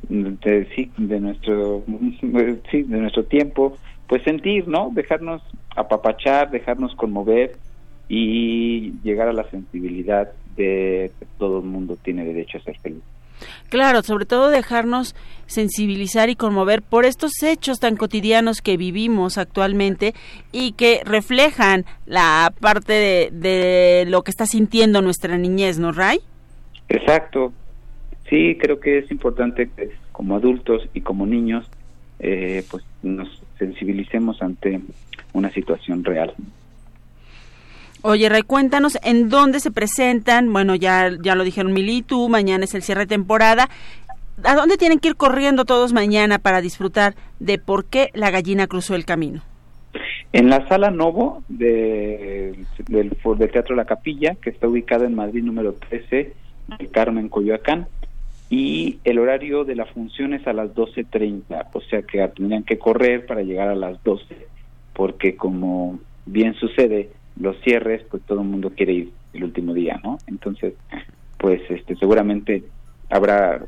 de, 0.10 0.68
sí, 0.76 0.92
de 0.98 1.20
nuestro 1.20 1.84
sí, 2.72 2.84
de 2.84 2.98
nuestro 2.98 3.24
tiempo, 3.26 3.78
pues 4.08 4.24
sentir, 4.24 4.68
¿no? 4.68 4.90
Dejarnos 4.94 5.42
apapachar, 5.76 6.52
dejarnos 6.52 6.96
conmover 6.96 7.56
y 8.10 8.92
llegar 9.04 9.30
a 9.30 9.34
la 9.34 9.50
sensibilidad 9.50 10.32
de 10.58 11.12
que 11.18 11.26
todo 11.38 11.60
el 11.60 11.66
mundo 11.66 11.98
tiene 12.02 12.26
derecho 12.26 12.58
a 12.58 12.62
ser 12.62 12.78
feliz. 12.80 13.02
Claro, 13.70 14.04
sobre 14.04 14.26
todo 14.26 14.50
dejarnos 14.50 15.16
sensibilizar 15.48 16.30
y 16.30 16.36
conmover 16.36 16.82
por 16.82 17.06
estos 17.06 17.32
hechos 17.42 17.80
tan 17.80 17.96
cotidianos 17.96 18.62
que 18.62 18.78
vivimos 18.78 19.38
actualmente 19.38 20.14
y 20.52 20.74
que 20.74 21.02
reflejan 21.06 21.86
la 22.06 22.54
parte 22.60 22.94
de, 22.94 23.30
de 23.32 24.06
lo 24.08 24.24
que 24.24 24.32
está 24.32 24.46
sintiendo 24.46 25.02
nuestra 25.02 25.38
niñez, 25.38 25.80
¿no, 25.80 25.92
Ray? 25.92 26.20
Exacto. 26.90 27.54
Sí, 28.32 28.58
creo 28.58 28.80
que 28.80 29.00
es 29.00 29.12
importante 29.12 29.70
que 29.76 29.92
como 30.14 30.38
adultos 30.38 30.88
y 30.94 31.02
como 31.02 31.26
niños, 31.26 31.70
eh, 32.20 32.64
pues 32.72 32.82
nos 33.04 33.28
sensibilicemos 33.60 34.42
ante 34.42 34.80
una 35.34 35.52
situación 35.52 36.06
real. 36.06 36.34
Oye, 38.04 38.30
Ray, 38.30 38.44
cuéntanos 38.44 38.98
en 39.04 39.28
dónde 39.28 39.60
se 39.60 39.70
presentan. 39.70 40.54
Bueno, 40.54 40.76
ya, 40.76 41.12
ya 41.22 41.36
lo 41.36 41.44
dijeron 41.44 41.74
Mili 41.74 41.98
y 41.98 42.02
tú, 42.04 42.30
mañana 42.30 42.64
es 42.64 42.74
el 42.74 42.84
cierre 42.84 43.02
de 43.02 43.08
temporada. 43.08 43.70
¿A 44.46 44.56
dónde 44.56 44.78
tienen 44.78 45.00
que 45.00 45.10
ir 45.10 45.18
corriendo 45.18 45.66
todos 45.66 45.92
mañana 45.92 46.40
para 46.40 46.62
disfrutar 46.62 47.16
de 47.42 47.60
por 47.60 47.84
qué 47.84 48.12
la 48.14 48.32
gallina 48.32 48.68
cruzó 48.68 48.96
el 48.96 49.04
camino? 49.04 49.42
En 50.32 50.50
la 50.50 50.66
sala 50.70 50.90
Novo 50.90 51.44
de, 51.50 52.56
del, 52.88 53.10
del 53.10 53.52
Teatro 53.52 53.76
La 53.76 53.84
Capilla, 53.84 54.36
que 54.42 54.52
está 54.52 54.70
ubicada 54.70 55.06
en 55.06 55.16
Madrid 55.16 55.44
número 55.44 55.74
13, 55.74 56.34
del 56.80 56.92
Carmen 56.92 57.28
Coyoacán, 57.28 57.88
y 58.52 59.00
el 59.06 59.18
horario 59.18 59.64
de 59.64 59.76
la 59.78 59.86
función 59.86 60.34
es 60.34 60.46
a 60.46 60.52
las 60.52 60.72
12.30, 60.72 61.68
o 61.72 61.80
sea 61.80 62.02
que 62.02 62.28
tendrían 62.36 62.64
que 62.64 62.78
correr 62.78 63.26
para 63.26 63.44
llegar 63.44 63.70
a 63.70 63.76
las 63.76 64.04
12, 64.04 64.26
porque 64.94 65.38
como 65.38 66.02
bien 66.26 66.54
sucede, 66.56 67.12
los 67.40 67.56
cierres, 67.62 68.04
pues 68.12 68.22
todo 68.24 68.42
el 68.42 68.50
mundo 68.50 68.74
quiere 68.76 68.92
ir 68.92 69.12
el 69.32 69.46
último 69.46 69.74
día, 69.74 70.02
¿no? 70.04 70.18
Entonces, 70.28 70.74
pues 71.38 71.62
este 71.70 71.96
seguramente 71.96 72.66
habrá 73.10 73.64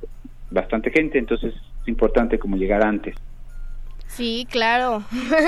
bastante 0.51 0.91
gente, 0.91 1.17
entonces 1.17 1.53
es 1.53 1.88
importante 1.88 2.38
como 2.38 2.57
llegar 2.57 2.84
antes. 2.84 3.15
Sí, 4.07 4.45
claro. 4.51 5.01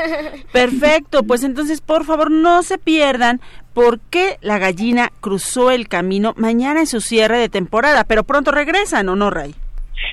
Perfecto, 0.54 1.24
pues 1.24 1.44
entonces 1.44 1.82
por 1.82 2.06
favor 2.06 2.32
no 2.32 2.64
se 2.64 2.78
pierdan 2.78 3.42
por 3.76 4.00
qué 4.10 4.38
la 4.42 4.58
gallina 4.58 5.12
cruzó 5.22 5.70
el 5.70 5.88
camino 5.88 6.34
mañana 6.38 6.80
en 6.80 6.88
su 6.88 7.00
cierre 7.02 7.38
de 7.38 7.50
temporada, 7.50 8.06
pero 8.06 8.24
pronto 8.24 8.50
regresan, 8.52 9.08
¿o 9.10 9.16
no, 9.16 9.30
Ray? 9.30 9.54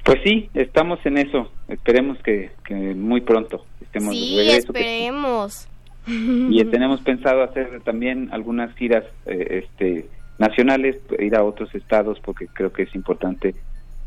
Pues 0.05 0.19
sí, 0.25 0.51
estamos 0.53 0.99
en 1.07 1.17
eso. 1.19 1.51
Esperemos 1.69 2.19
que, 2.23 2.51
que 2.67 2.75
muy 2.75 3.21
pronto 3.23 3.65
estemos 3.81 4.11
de 4.11 4.21
Sí, 4.21 4.37
regreso. 4.37 4.73
que- 4.73 4.81
esperemos. 4.81 5.69
y 6.07 6.65
tenemos 6.71 7.01
pensado 7.03 7.43
hacer 7.45 7.81
también 7.85 8.29
algunas 8.33 8.75
giras 8.75 9.05
eh, 9.27 9.63
este, 9.65 10.07
nacionales, 10.39 10.97
ir 11.21 11.37
a 11.37 11.45
otros 11.45 11.73
estados 11.75 12.19
porque 12.21 12.49
creo 12.49 12.73
que 12.73 12.83
es 12.83 12.95
importante 12.97 13.55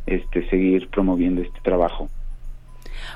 este, 0.05 0.47
seguir 0.49 0.89
promoviendo 0.89 1.41
este 1.41 1.59
trabajo. 1.63 2.09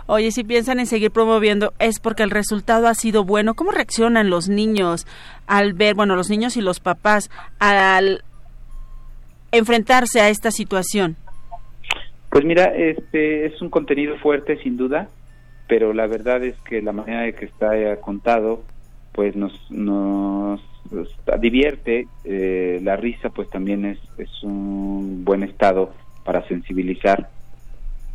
Oye, 0.05 0.31
si 0.31 0.43
piensan 0.43 0.79
en 0.79 0.85
seguir 0.85 1.11
promoviendo 1.11 1.73
es 1.79 1.99
porque 1.99 2.23
el 2.23 2.31
resultado 2.31 2.87
ha 2.87 2.93
sido 2.93 3.23
bueno. 3.23 3.53
¿Cómo 3.53 3.71
reaccionan 3.71 4.29
los 4.29 4.49
niños 4.49 5.05
al 5.47 5.73
ver, 5.73 5.95
bueno, 5.95 6.15
los 6.15 6.29
niños 6.29 6.57
y 6.57 6.61
los 6.61 6.79
papás 6.79 7.29
al 7.59 8.23
enfrentarse 9.51 10.21
a 10.21 10.29
esta 10.29 10.51
situación? 10.51 11.15
Pues 12.29 12.45
mira, 12.45 12.65
este 12.75 13.45
es 13.45 13.61
un 13.61 13.69
contenido 13.69 14.17
fuerte 14.17 14.61
sin 14.61 14.77
duda, 14.77 15.09
pero 15.67 15.93
la 15.93 16.07
verdad 16.07 16.43
es 16.43 16.55
que 16.61 16.81
la 16.81 16.91
manera 16.91 17.21
de 17.21 17.33
que 17.33 17.45
está 17.45 17.77
eh, 17.77 17.97
contado, 17.99 18.63
pues 19.13 19.35
nos, 19.35 19.53
nos, 19.71 20.61
nos 20.91 21.09
divierte. 21.41 22.07
eh, 22.23 22.79
la 22.83 22.95
risa, 22.95 23.29
pues 23.29 23.49
también 23.49 23.85
es, 23.85 23.99
es 24.17 24.43
un 24.43 25.25
buen 25.25 25.43
estado 25.43 25.91
para 26.23 26.47
sensibilizar. 26.47 27.29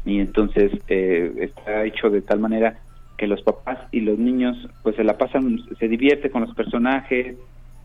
Y 0.05 0.21
entonces 0.21 0.73
eh, 0.89 1.33
está 1.41 1.85
hecho 1.85 2.11
de 2.11 2.23
tal 2.23 2.41
manera 2.41 2.83
que 3.17 3.27
los 3.27 3.43
papás 3.43 3.79
y 3.93 4.01
los 4.01 4.19
niños, 4.19 4.57
pues 4.83 4.97
se 4.97 5.05
la 5.05 5.17
pasan, 5.19 5.59
se 5.79 5.89
divierte 5.89 6.31
con 6.31 6.43
los 6.43 6.55
personajes, 6.55 7.39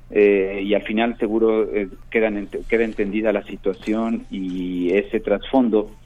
eh, 0.09 0.61
y 0.63 0.73
al 0.73 0.83
final 0.83 1.17
seguro 1.19 1.73
eh, 1.73 1.89
quedan 2.09 2.35
ent- 2.49 2.65
queda 2.67 2.83
entendida 2.83 3.31
la 3.31 3.43
situación 3.43 4.25
y 4.29 4.91
ese 4.91 5.19
trasfondo 5.19 5.97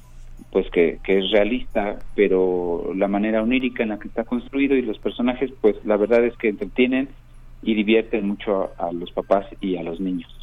pues 0.49 0.69
que, 0.71 0.99
es 1.05 1.31
realista 1.31 2.03
pero 2.13 2.93
la 2.95 3.07
manera 3.07 3.41
onírica 3.41 3.83
en 3.83 3.89
la 3.89 3.99
que 3.99 4.09
está 4.09 4.25
construido 4.25 4.75
y 4.75 4.81
los 4.81 4.99
personajes 4.99 5.51
pues 5.61 5.77
la 5.85 5.95
verdad 5.97 6.25
es 6.25 6.35
que 6.37 6.49
entretienen 6.49 7.15
y 7.61 7.75
divierten 7.75 8.27
mucho 8.27 8.73
a 8.77 8.91
los 8.91 9.11
papás 9.13 9.45
y 9.61 9.77
a 9.77 9.83
los 9.83 10.01
niños 10.01 10.42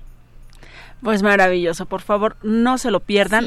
Pues 1.02 1.22
maravilloso, 1.22 1.86
por 1.86 2.02
favor, 2.02 2.36
no 2.42 2.76
se 2.78 2.90
lo 2.90 3.00
pierdan. 3.00 3.46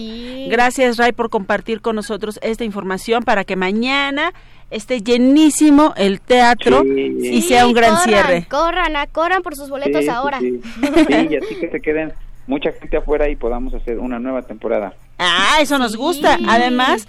Gracias, 0.50 0.98
Ray, 0.98 1.12
por 1.12 1.30
compartir 1.30 1.82
con 1.82 1.96
nosotros 1.96 2.40
esta 2.42 2.64
información 2.64 3.24
para 3.24 3.44
que 3.44 3.56
mañana 3.56 4.34
esté 4.72 5.02
llenísimo 5.02 5.94
el 5.96 6.20
teatro 6.20 6.82
Sí. 6.84 7.18
y 7.22 7.42
sea 7.44 7.68
un 7.68 7.74
gran 7.74 7.92
corran, 7.92 8.04
cierre. 8.08 8.48
Corran, 8.50 8.96
a- 8.96 9.06
corran 9.08 9.44
por 9.44 9.56
sus 9.56 9.70
boletos 9.70 10.02
Sí, 10.04 10.10
ahora. 10.10 10.40
sí. 10.40 10.60
Sí, 10.64 11.28
y 11.30 11.36
así 11.36 11.56
que 11.60 11.70
se 11.70 11.80
queden 11.80 12.12
mucha 12.48 12.72
gente 12.72 12.98
afuera 12.98 13.30
y 13.30 13.36
podamos 13.36 13.74
hacer 13.76 14.00
una 14.00 14.18
nueva 14.20 14.42
temporada 14.42 14.94
Ah, 15.20 15.58
eso 15.62 15.78
nos 15.78 15.96
gusta. 15.96 16.40
Además, 16.50 17.08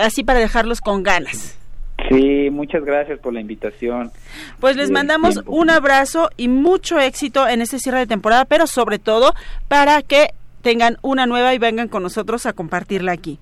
así 0.00 0.22
para 0.22 0.38
dejarlos 0.38 0.80
con 0.80 1.02
ganas. 1.02 1.58
Sí 2.16 2.50
muchas 2.50 2.84
gracias 2.84 3.18
por 3.20 3.32
la 3.32 3.40
invitación 3.40 4.10
Pues 4.60 4.76
les 4.76 4.90
mandamos 4.90 5.34
tiempo. 5.34 5.52
un 5.52 5.70
abrazo 5.70 6.30
y 6.36 6.48
mucho 6.48 6.98
éxito 7.00 7.46
en 7.48 7.60
este 7.62 7.78
cierre 7.78 7.98
de 8.00 8.06
temporada, 8.06 8.44
pero 8.44 8.66
sobre 8.66 8.98
todo 8.98 9.34
para 9.68 10.02
que 10.02 10.28
tengan 10.62 10.96
una 11.02 11.26
nueva 11.26 11.54
y 11.54 11.58
vengan 11.58 11.88
con 11.88 12.02
nosotros 12.02 12.46
a 12.46 12.52
compartirla 12.52 13.12
aquí. 13.12 13.38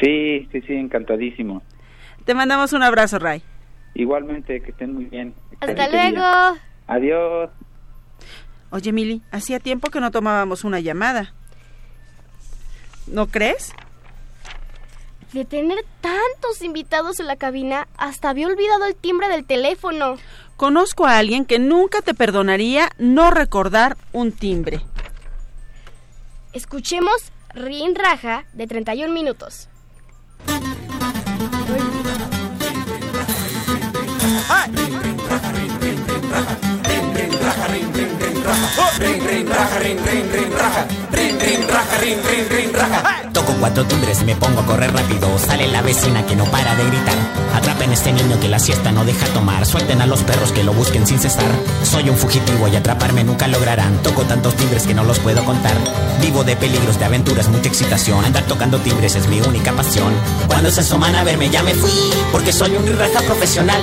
sí 0.00 0.48
sí 0.52 0.60
sí 0.66 0.74
encantadísimo 0.74 1.62
Te 2.24 2.34
mandamos 2.34 2.72
un 2.72 2.82
abrazo, 2.82 3.18
Ray. 3.18 3.42
igualmente 3.94 4.60
que 4.62 4.70
estén 4.72 4.94
muy 4.94 5.04
bien 5.06 5.32
Hasta 5.60 5.88
luego. 5.88 6.58
adiós 6.86 7.50
Oye, 8.72 8.92
Mili, 8.92 9.20
hacía 9.32 9.58
tiempo 9.58 9.90
que 9.90 10.00
no 10.00 10.12
tomábamos 10.12 10.62
una 10.62 10.78
llamada. 10.78 11.32
¿No 13.08 13.26
crees? 13.26 13.72
De 15.32 15.44
tener 15.44 15.84
tantos 16.00 16.62
invitados 16.62 17.20
en 17.20 17.26
la 17.26 17.36
cabina, 17.36 17.86
hasta 17.96 18.30
había 18.30 18.48
olvidado 18.48 18.84
el 18.86 18.96
timbre 18.96 19.28
del 19.28 19.44
teléfono. 19.44 20.16
Conozco 20.56 21.06
a 21.06 21.18
alguien 21.18 21.44
que 21.44 21.58
nunca 21.58 22.02
te 22.02 22.14
perdonaría 22.14 22.90
no 22.98 23.30
recordar 23.30 23.96
un 24.12 24.32
timbre. 24.32 24.84
Escuchemos 26.52 27.32
Rin 27.54 27.94
Raja 27.94 28.44
de 28.52 28.66
31 28.66 29.12
minutos. 29.12 29.68
Toco 43.32 43.54
cuatro 43.58 43.84
timbres, 43.84 44.22
me 44.24 44.36
pongo 44.36 44.60
a 44.60 44.66
correr 44.66 44.92
rápido. 44.92 45.38
Sale 45.38 45.66
la 45.68 45.82
vecina 45.82 46.24
que 46.24 46.36
no 46.36 46.44
para 46.44 46.76
de 46.76 46.84
gritar. 46.84 47.16
Atrapen 47.54 47.90
a 47.90 47.94
este 47.94 48.12
niño 48.12 48.38
que 48.40 48.48
la 48.48 48.58
siesta 48.58 48.92
no 48.92 49.04
deja 49.04 49.26
tomar. 49.28 49.66
Suelten 49.66 50.00
a 50.00 50.06
los 50.06 50.22
perros 50.22 50.52
que 50.52 50.62
lo 50.62 50.72
busquen 50.72 51.06
sin 51.06 51.18
cesar. 51.18 51.50
Soy 51.82 52.08
un 52.08 52.16
fugitivo 52.16 52.68
y 52.68 52.76
atraparme 52.76 53.24
nunca 53.24 53.48
lograrán. 53.48 54.00
Toco 54.02 54.22
tantos 54.22 54.54
timbres 54.54 54.86
que 54.86 54.94
no 54.94 55.04
los 55.04 55.18
puedo 55.18 55.44
contar. 55.44 55.74
Vivo 56.20 56.44
de 56.44 56.56
peligros, 56.56 56.98
de 56.98 57.04
aventuras, 57.06 57.48
mucha 57.48 57.68
excitación. 57.68 58.24
Andar 58.24 58.44
tocando 58.44 58.78
timbres 58.78 59.16
es 59.16 59.26
mi 59.26 59.40
única 59.40 59.72
pasión. 59.72 60.12
Cuando 60.46 60.70
se 60.70 60.80
asoman 60.80 61.16
a 61.16 61.24
verme 61.24 61.50
ya 61.50 61.62
me 61.62 61.74
fui, 61.74 61.90
porque 62.30 62.52
soy 62.52 62.76
un 62.76 62.86
raja 62.96 63.20
profesional. 63.22 63.82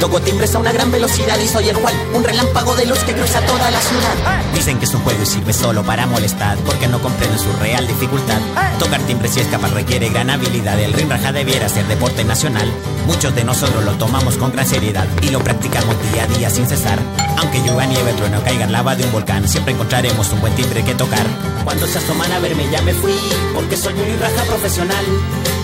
Toco 0.00 0.20
timbres 0.20 0.54
a 0.54 0.58
una 0.58 0.70
gran 0.70 0.92
velocidad 0.92 1.36
y 1.38 1.48
soy 1.48 1.68
el 1.68 1.76
Juan, 1.76 1.94
un 2.14 2.22
relámpago 2.22 2.76
de 2.76 2.86
luz 2.86 3.00
que 3.00 3.14
cruza 3.14 3.40
toda 3.40 3.68
la 3.68 3.80
ciudad. 3.80 4.42
Dicen 4.54 4.78
que 4.78 4.84
es 4.84 4.94
un 4.94 5.00
juego 5.00 5.20
y 5.22 5.26
sirve 5.26 5.52
solo 5.52 5.82
para 5.82 6.06
molestar, 6.06 6.56
porque 6.58 6.86
no 6.86 7.00
comprenden 7.02 7.38
su 7.38 7.52
real 7.54 7.84
dificultad. 7.86 8.38
Tocar 8.78 9.00
timbres 9.02 9.36
y 9.36 9.40
escapar 9.40 9.72
requiere 9.72 10.08
gran 10.10 10.30
habilidad. 10.30 10.78
El 10.78 10.92
ring 10.92 11.10
raja 11.10 11.32
debiera 11.32 11.68
ser 11.68 11.86
deporte 11.88 12.24
nacional. 12.24 12.72
Muchos 13.06 13.34
de 13.34 13.42
nosotros 13.42 13.84
lo 13.84 13.92
tomamos 13.94 14.36
con 14.36 14.52
gran 14.52 14.68
seriedad 14.68 15.06
y 15.20 15.30
lo 15.30 15.40
practicamos 15.40 15.96
día 16.12 16.24
a 16.24 16.26
día 16.28 16.48
sin 16.48 16.68
cesar. 16.68 17.00
Aunque 17.38 17.58
llueva, 17.58 17.86
nieve, 17.86 18.12
trueno, 18.12 18.42
caiga 18.44 18.66
lava 18.66 18.94
de 18.94 19.04
un 19.04 19.12
volcán, 19.12 19.48
siempre 19.48 19.72
encontraremos 19.72 20.30
un 20.32 20.40
buen 20.40 20.54
timbre 20.54 20.84
que 20.84 20.94
tocar. 20.94 21.26
Cuando 21.64 21.86
se 21.88 21.98
asoman 21.98 22.30
a 22.30 22.38
verme 22.38 22.68
ya 22.70 22.82
me 22.82 22.94
fui, 22.94 23.14
porque 23.52 23.76
soy 23.76 23.94
un 23.94 24.20
raja 24.20 24.44
profesional. 24.44 25.04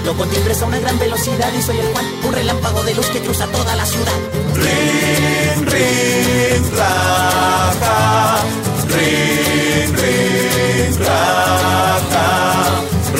Toco 0.04 0.26
timbres 0.26 0.60
a 0.60 0.66
una 0.66 0.78
gran 0.78 0.98
velocidad 0.98 1.50
y 1.58 1.62
soy 1.62 1.78
el 1.78 1.86
Juan, 1.86 2.04
un 2.24 2.32
relámpago 2.32 2.82
de 2.82 2.94
luz 2.94 3.06
que 3.06 3.20
cruza 3.20 3.46
toda 3.46 3.74
la 3.74 3.86
ciudad. 3.86 4.12
Rin, 4.54 5.66
rin, 5.66 6.62
raja. 6.76 8.42
Rin, 8.88 9.88
rin, 9.96 10.98
raja. 10.98 12.28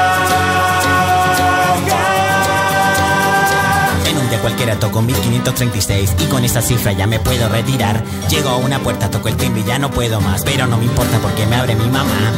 En 4.09 4.17
un 4.17 4.29
día 4.29 4.39
cualquiera 4.41 4.79
toco 4.79 5.01
1536 5.01 6.15
y 6.19 6.25
con 6.25 6.43
esa 6.43 6.61
cifra 6.61 6.91
ya 6.93 7.07
me 7.07 7.19
puedo 7.19 7.49
retirar. 7.49 8.03
Llego 8.29 8.49
a 8.49 8.57
una 8.57 8.79
puerta, 8.79 9.09
toco 9.09 9.29
el 9.29 9.35
timbre 9.37 9.61
y 9.61 9.65
ya 9.65 9.79
no 9.79 9.89
puedo 9.91 10.21
más, 10.21 10.43
pero 10.43 10.67
no 10.67 10.77
me 10.77 10.85
importa 10.85 11.17
porque 11.19 11.45
me 11.45 11.55
abre 11.55 11.75
mi 11.75 11.87
mamá. 11.89 12.33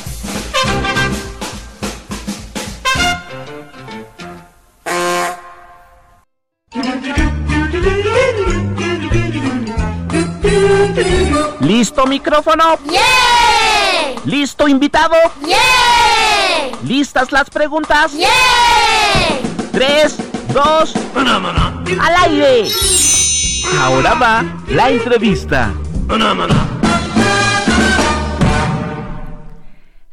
¿Listo 11.59 12.05
micrófono? 12.07 12.79
¿Listo 14.23 14.69
invitado? 14.69 15.15
¿Listas 16.83 17.33
las 17.33 17.49
preguntas? 17.49 18.13
Tres, 19.73 20.15
dos, 20.53 20.93
al 21.99 22.15
aire. 22.31 22.69
Ahora 23.75 24.13
va 24.15 24.45
la 24.69 24.89
entrevista. 24.89 25.73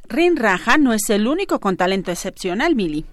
Rin 0.08 0.36
Raja 0.36 0.76
no 0.76 0.92
es 0.92 1.08
el 1.08 1.26
único 1.26 1.60
con 1.60 1.76
talento 1.76 2.10
excepcional, 2.10 2.74
Mili. 2.74 3.06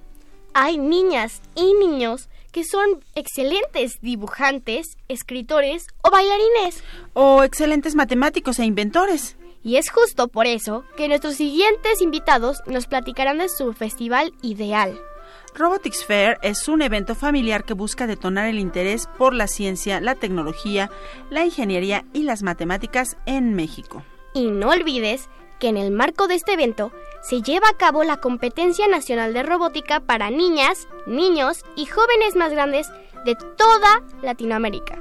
Hay 0.53 0.77
niñas 0.77 1.41
y 1.55 1.73
niños 1.75 2.27
que 2.51 2.63
son 2.63 3.03
excelentes 3.15 4.01
dibujantes, 4.01 4.97
escritores 5.07 5.87
o 6.01 6.09
bailarines. 6.09 6.83
O 7.13 7.43
excelentes 7.43 7.95
matemáticos 7.95 8.59
e 8.59 8.65
inventores. 8.65 9.37
Y 9.63 9.75
es 9.75 9.91
justo 9.91 10.27
por 10.27 10.47
eso 10.47 10.83
que 10.97 11.07
nuestros 11.07 11.35
siguientes 11.35 12.01
invitados 12.01 12.61
nos 12.65 12.87
platicarán 12.87 13.37
de 13.37 13.47
su 13.47 13.73
festival 13.73 14.33
ideal. 14.41 14.99
Robotics 15.53 16.05
Fair 16.05 16.39
es 16.41 16.67
un 16.67 16.81
evento 16.81 17.13
familiar 17.13 17.65
que 17.65 17.73
busca 17.73 18.07
detonar 18.07 18.47
el 18.47 18.57
interés 18.57 19.07
por 19.17 19.33
la 19.33 19.47
ciencia, 19.47 19.99
la 19.99 20.15
tecnología, 20.15 20.89
la 21.29 21.43
ingeniería 21.43 22.05
y 22.13 22.23
las 22.23 22.41
matemáticas 22.41 23.17
en 23.25 23.53
México. 23.53 24.03
Y 24.33 24.47
no 24.47 24.69
olvides 24.69 25.29
que 25.59 25.67
en 25.67 25.77
el 25.77 25.91
marco 25.91 26.27
de 26.27 26.35
este 26.35 26.53
evento 26.53 26.91
se 27.21 27.41
lleva 27.41 27.67
a 27.69 27.77
cabo 27.77 28.03
la 28.03 28.17
competencia 28.17 28.87
nacional 28.87 29.33
de 29.33 29.43
robótica 29.43 29.99
para 29.99 30.31
niñas, 30.31 30.87
niños 31.05 31.63
y 31.75 31.85
jóvenes 31.85 32.35
más 32.35 32.51
grandes 32.51 32.89
de 33.25 33.35
toda 33.57 34.01
Latinoamérica. 34.21 34.99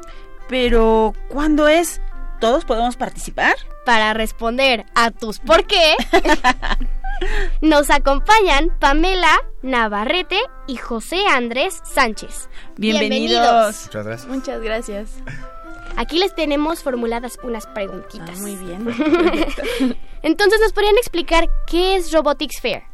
Pero, 0.49 1.15
¿cuándo 1.29 1.69
es? 1.69 2.01
¿Todos 2.41 2.65
podemos 2.65 2.97
participar? 2.97 3.55
Para 3.85 4.15
responder 4.15 4.85
a 4.95 5.11
tus 5.11 5.39
por 5.39 5.67
qué, 5.67 5.95
nos 7.61 7.91
acompañan 7.91 8.71
Pamela 8.79 9.39
Navarrete 9.63 10.39
y 10.67 10.77
José 10.77 11.27
Andrés 11.27 11.81
Sánchez. 11.85 12.49
Bienvenidos. 12.77 13.87
Muchas 13.87 14.07
gracias. 14.07 14.27
Muchas 14.29 14.61
gracias. 14.63 15.11
Aquí 15.97 16.19
les 16.19 16.35
tenemos 16.35 16.83
formuladas 16.83 17.39
unas 17.43 17.67
preguntitas. 17.67 18.39
muy 18.41 18.57
bien. 18.57 18.87
Entonces, 20.23 20.61
¿nos 20.61 20.73
podrían 20.73 20.97
explicar 20.99 21.49
qué 21.67 21.97
es 21.97 22.13
Robotics 22.13 22.61
Fair? 22.61 22.90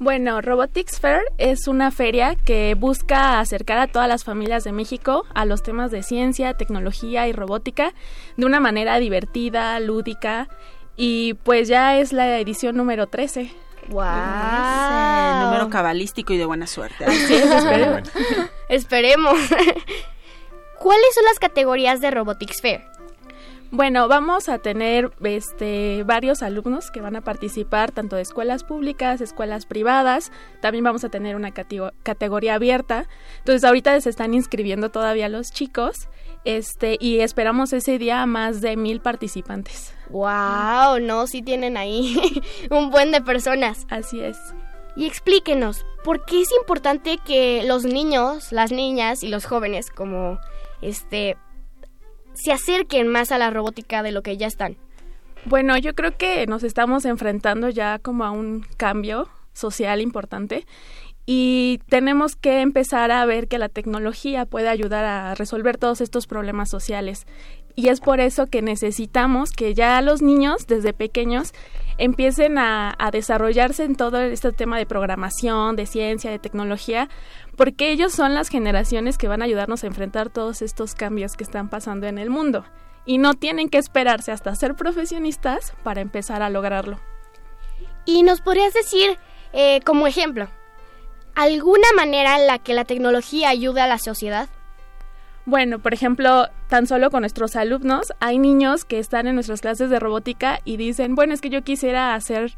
Bueno, 0.00 0.40
Robotics 0.40 0.98
Fair 0.98 1.20
es 1.36 1.68
una 1.68 1.90
feria 1.90 2.34
que 2.34 2.74
busca 2.74 3.38
acercar 3.38 3.76
a 3.76 3.86
todas 3.86 4.08
las 4.08 4.24
familias 4.24 4.64
de 4.64 4.72
México 4.72 5.26
a 5.34 5.44
los 5.44 5.62
temas 5.62 5.90
de 5.90 6.02
ciencia, 6.02 6.54
tecnología 6.54 7.28
y 7.28 7.34
robótica 7.34 7.92
de 8.38 8.46
una 8.46 8.60
manera 8.60 8.98
divertida, 8.98 9.78
lúdica 9.78 10.48
y 10.96 11.34
pues 11.34 11.68
ya 11.68 11.98
es 11.98 12.14
la 12.14 12.38
edición 12.38 12.78
número 12.78 13.08
13. 13.08 13.52
¡Wow! 13.90 14.02
Ese 14.02 15.44
número 15.44 15.68
cabalístico 15.68 16.32
y 16.32 16.38
de 16.38 16.46
buena 16.46 16.66
suerte. 16.66 17.04
Así 17.04 17.34
es, 17.34 17.44
esperemos. 17.44 18.10
Esperemos. 18.70 19.34
¿Cuáles 20.78 21.14
son 21.14 21.24
las 21.26 21.38
categorías 21.38 22.00
de 22.00 22.10
Robotics 22.10 22.62
Fair? 22.62 22.90
Bueno, 23.72 24.08
vamos 24.08 24.48
a 24.48 24.58
tener 24.58 25.12
este, 25.22 26.02
varios 26.02 26.42
alumnos 26.42 26.90
que 26.90 27.00
van 27.00 27.14
a 27.14 27.20
participar 27.20 27.92
tanto 27.92 28.16
de 28.16 28.22
escuelas 28.22 28.64
públicas, 28.64 29.20
escuelas 29.20 29.64
privadas. 29.64 30.32
También 30.60 30.82
vamos 30.82 31.04
a 31.04 31.08
tener 31.08 31.36
una 31.36 31.50
catego- 31.54 31.92
categoría 32.02 32.54
abierta. 32.56 33.06
Entonces, 33.38 33.62
ahorita 33.62 34.00
se 34.00 34.10
están 34.10 34.34
inscribiendo 34.34 34.90
todavía 34.90 35.28
los 35.28 35.52
chicos 35.52 36.08
este, 36.44 36.96
y 36.98 37.20
esperamos 37.20 37.72
ese 37.72 37.98
día 37.98 38.22
a 38.22 38.26
más 38.26 38.60
de 38.60 38.76
mil 38.76 39.00
participantes. 39.00 39.94
¡Wow! 40.08 40.98
No, 41.00 41.28
sí 41.28 41.40
tienen 41.40 41.76
ahí 41.76 42.42
un 42.70 42.90
buen 42.90 43.12
de 43.12 43.20
personas. 43.20 43.86
Así 43.88 44.20
es. 44.20 44.36
Y 44.96 45.06
explíquenos, 45.06 45.86
¿por 46.02 46.24
qué 46.24 46.40
es 46.40 46.48
importante 46.58 47.18
que 47.24 47.62
los 47.64 47.84
niños, 47.84 48.50
las 48.50 48.72
niñas 48.72 49.22
y 49.22 49.28
los 49.28 49.44
jóvenes 49.46 49.90
como 49.90 50.40
este 50.82 51.36
se 52.34 52.52
acerquen 52.52 53.08
más 53.08 53.32
a 53.32 53.38
la 53.38 53.50
robótica 53.50 54.02
de 54.02 54.12
lo 54.12 54.22
que 54.22 54.36
ya 54.36 54.46
están? 54.46 54.76
Bueno, 55.46 55.76
yo 55.78 55.94
creo 55.94 56.16
que 56.16 56.46
nos 56.46 56.62
estamos 56.62 57.04
enfrentando 57.04 57.70
ya 57.70 57.98
como 57.98 58.24
a 58.24 58.30
un 58.30 58.66
cambio 58.76 59.28
social 59.52 60.00
importante 60.00 60.66
y 61.26 61.80
tenemos 61.88 62.34
que 62.34 62.60
empezar 62.60 63.10
a 63.10 63.24
ver 63.24 63.46
que 63.46 63.58
la 63.58 63.68
tecnología 63.68 64.46
puede 64.46 64.68
ayudar 64.68 65.04
a 65.04 65.34
resolver 65.34 65.78
todos 65.78 66.00
estos 66.00 66.26
problemas 66.26 66.68
sociales. 66.68 67.26
Y 67.76 67.88
es 67.88 68.00
por 68.00 68.20
eso 68.20 68.46
que 68.46 68.62
necesitamos 68.62 69.52
que 69.52 69.74
ya 69.74 70.02
los 70.02 70.22
niños 70.22 70.66
desde 70.66 70.92
pequeños 70.92 71.52
empiecen 71.98 72.58
a, 72.58 72.94
a 72.98 73.10
desarrollarse 73.10 73.84
en 73.84 73.94
todo 73.94 74.20
este 74.20 74.52
tema 74.52 74.76
de 74.76 74.86
programación, 74.86 75.76
de 75.76 75.86
ciencia, 75.86 76.30
de 76.30 76.38
tecnología, 76.38 77.08
porque 77.60 77.90
ellos 77.90 78.14
son 78.14 78.32
las 78.32 78.48
generaciones 78.48 79.18
que 79.18 79.28
van 79.28 79.42
a 79.42 79.44
ayudarnos 79.44 79.84
a 79.84 79.86
enfrentar 79.86 80.30
todos 80.30 80.62
estos 80.62 80.94
cambios 80.94 81.36
que 81.36 81.44
están 81.44 81.68
pasando 81.68 82.06
en 82.06 82.16
el 82.16 82.30
mundo. 82.30 82.64
Y 83.04 83.18
no 83.18 83.34
tienen 83.34 83.68
que 83.68 83.76
esperarse 83.76 84.32
hasta 84.32 84.54
ser 84.54 84.76
profesionistas 84.76 85.74
para 85.82 86.00
empezar 86.00 86.40
a 86.40 86.48
lograrlo. 86.48 86.98
Y 88.06 88.22
nos 88.22 88.40
podrías 88.40 88.72
decir, 88.72 89.18
eh, 89.52 89.82
como 89.84 90.06
ejemplo, 90.06 90.48
alguna 91.34 91.88
manera 91.94 92.40
en 92.40 92.46
la 92.46 92.58
que 92.60 92.72
la 92.72 92.86
tecnología 92.86 93.50
ayude 93.50 93.82
a 93.82 93.86
la 93.86 93.98
sociedad? 93.98 94.48
Bueno, 95.44 95.80
por 95.80 95.92
ejemplo, 95.92 96.48
tan 96.68 96.86
solo 96.86 97.10
con 97.10 97.20
nuestros 97.20 97.56
alumnos, 97.56 98.06
hay 98.20 98.38
niños 98.38 98.86
que 98.86 98.98
están 98.98 99.26
en 99.26 99.34
nuestras 99.34 99.60
clases 99.60 99.90
de 99.90 100.00
robótica 100.00 100.60
y 100.64 100.78
dicen, 100.78 101.14
bueno, 101.14 101.34
es 101.34 101.42
que 101.42 101.50
yo 101.50 101.60
quisiera 101.60 102.14
hacer 102.14 102.56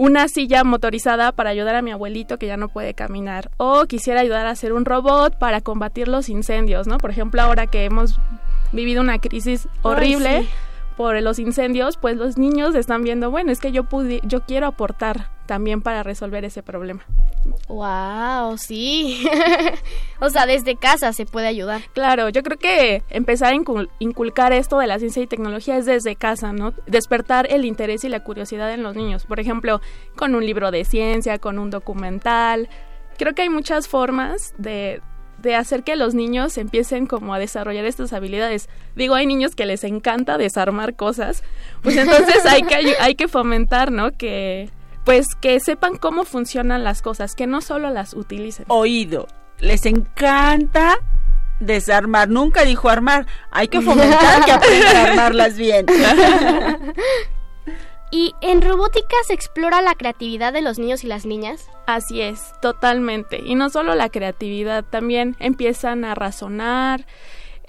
una 0.00 0.28
silla 0.28 0.64
motorizada 0.64 1.30
para 1.30 1.50
ayudar 1.50 1.76
a 1.76 1.82
mi 1.82 1.90
abuelito 1.90 2.38
que 2.38 2.46
ya 2.46 2.56
no 2.56 2.68
puede 2.68 2.94
caminar. 2.94 3.50
O 3.58 3.84
quisiera 3.84 4.22
ayudar 4.22 4.46
a 4.46 4.50
hacer 4.50 4.72
un 4.72 4.86
robot 4.86 5.38
para 5.38 5.60
combatir 5.60 6.08
los 6.08 6.30
incendios, 6.30 6.86
¿no? 6.86 6.96
Por 6.96 7.10
ejemplo, 7.10 7.42
ahora 7.42 7.66
que 7.66 7.84
hemos 7.84 8.18
vivido 8.72 9.02
una 9.02 9.18
crisis 9.18 9.68
horrible 9.82 10.44
sí. 10.44 10.48
por 10.96 11.20
los 11.20 11.38
incendios, 11.38 11.98
pues 11.98 12.16
los 12.16 12.38
niños 12.38 12.74
están 12.76 13.02
viendo, 13.02 13.30
bueno, 13.30 13.52
es 13.52 13.60
que 13.60 13.72
yo 13.72 13.84
pude, 13.84 14.22
yo 14.24 14.40
quiero 14.40 14.68
aportar 14.68 15.28
también 15.50 15.82
para 15.82 16.04
resolver 16.04 16.44
ese 16.44 16.62
problema. 16.62 17.04
¡Wow! 17.66 18.56
Sí. 18.56 19.26
o 20.20 20.30
sea, 20.30 20.46
desde 20.46 20.76
casa 20.76 21.12
se 21.12 21.26
puede 21.26 21.48
ayudar. 21.48 21.80
Claro, 21.92 22.28
yo 22.28 22.44
creo 22.44 22.56
que 22.56 23.02
empezar 23.10 23.52
a 23.52 23.56
incul- 23.56 23.90
inculcar 23.98 24.52
esto 24.52 24.78
de 24.78 24.86
la 24.86 25.00
ciencia 25.00 25.24
y 25.24 25.26
tecnología 25.26 25.76
es 25.76 25.86
desde 25.86 26.14
casa, 26.14 26.52
¿no? 26.52 26.72
Despertar 26.86 27.48
el 27.50 27.64
interés 27.64 28.04
y 28.04 28.08
la 28.08 28.22
curiosidad 28.22 28.72
en 28.72 28.84
los 28.84 28.94
niños. 28.94 29.24
Por 29.24 29.40
ejemplo, 29.40 29.80
con 30.14 30.36
un 30.36 30.46
libro 30.46 30.70
de 30.70 30.84
ciencia, 30.84 31.40
con 31.40 31.58
un 31.58 31.70
documental. 31.70 32.68
Creo 33.18 33.34
que 33.34 33.42
hay 33.42 33.50
muchas 33.50 33.88
formas 33.88 34.54
de, 34.56 35.02
de 35.38 35.56
hacer 35.56 35.82
que 35.82 35.96
los 35.96 36.14
niños 36.14 36.56
empiecen 36.58 37.06
como 37.06 37.34
a 37.34 37.40
desarrollar 37.40 37.86
estas 37.86 38.12
habilidades. 38.12 38.68
Digo, 38.94 39.16
hay 39.16 39.26
niños 39.26 39.56
que 39.56 39.66
les 39.66 39.82
encanta 39.82 40.38
desarmar 40.38 40.94
cosas, 40.94 41.42
pues 41.82 41.96
entonces 41.96 42.46
hay 42.46 42.62
que, 42.62 42.94
hay 43.00 43.16
que 43.16 43.26
fomentar, 43.26 43.90
¿no? 43.90 44.12
Que 44.12 44.70
pues 45.04 45.34
que 45.40 45.60
sepan 45.60 45.96
cómo 45.96 46.24
funcionan 46.24 46.84
las 46.84 47.02
cosas, 47.02 47.34
que 47.34 47.46
no 47.46 47.60
solo 47.60 47.90
las 47.90 48.14
utilicen. 48.14 48.66
Oído. 48.68 49.26
Les 49.58 49.84
encanta 49.86 50.98
desarmar. 51.60 52.28
Nunca 52.28 52.64
dijo 52.64 52.88
armar. 52.88 53.26
Hay 53.50 53.68
que 53.68 53.80
fomentar 53.80 54.44
que 54.44 54.52
aprendan 54.52 54.96
a 54.96 55.02
armarlas 55.04 55.56
bien. 55.56 55.86
¿Y 58.12 58.34
en 58.40 58.60
robótica 58.60 59.14
se 59.26 59.34
explora 59.34 59.82
la 59.82 59.94
creatividad 59.94 60.52
de 60.52 60.62
los 60.62 60.80
niños 60.80 61.04
y 61.04 61.06
las 61.06 61.26
niñas? 61.26 61.70
Así 61.86 62.20
es, 62.20 62.52
totalmente. 62.60 63.40
Y 63.44 63.54
no 63.54 63.70
solo 63.70 63.94
la 63.94 64.08
creatividad, 64.08 64.84
también 64.84 65.36
empiezan 65.38 66.04
a 66.04 66.16
razonar, 66.16 67.06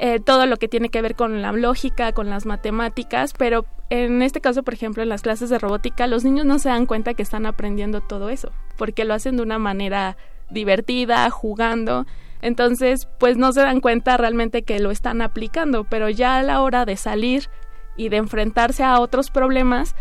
eh, 0.04 0.20
todo 0.20 0.48
lo 0.48 0.58
que 0.58 0.68
tiene 0.68 0.90
que 0.90 1.04
ver 1.04 1.16
con 1.16 1.44
la 1.44 1.52
lógica, 1.52 2.12
con 2.12 2.28
las 2.28 2.48
matemáticas, 2.48 3.34
pero 3.38 3.68
en 3.92 4.24
este 4.24 4.42
caso, 4.42 4.64
por 4.64 4.74
ejemplo, 4.74 5.04
en 5.04 5.10
las 5.10 5.22
clases 5.22 5.52
de 5.52 5.60
robótica, 5.60 6.08
los 6.08 6.24
niños 6.24 6.44
no 6.44 6.58
se 6.58 6.70
dan 6.70 6.88
cuenta 6.88 7.14
que 7.14 7.22
están 7.22 7.46
aprendiendo 7.46 8.02
todo 8.02 8.32
eso, 8.32 8.52
porque 8.78 9.06
lo 9.06 9.14
hacen 9.14 9.38
de 9.38 9.44
una 9.44 9.60
manera 9.60 10.18
divertida, 10.50 11.30
jugando. 11.30 12.08
Entonces, 12.42 13.08
pues 13.20 13.38
no 13.38 13.54
se 13.54 13.62
dan 13.62 13.80
cuenta 13.80 14.18
realmente 14.18 14.64
que 14.64 14.80
lo 14.80 14.90
están 14.90 15.22
aplicando, 15.22 15.84
pero 15.84 16.10
ya 16.10 16.40
a 16.40 16.44
la 16.44 16.64
hora 16.64 16.84
de 16.86 16.98
salir 16.98 17.50
y 17.96 18.10
de 18.10 18.18
enfrentarse 18.18 18.84
a 18.84 19.00
otros 19.00 19.30
problemas, 19.30 19.96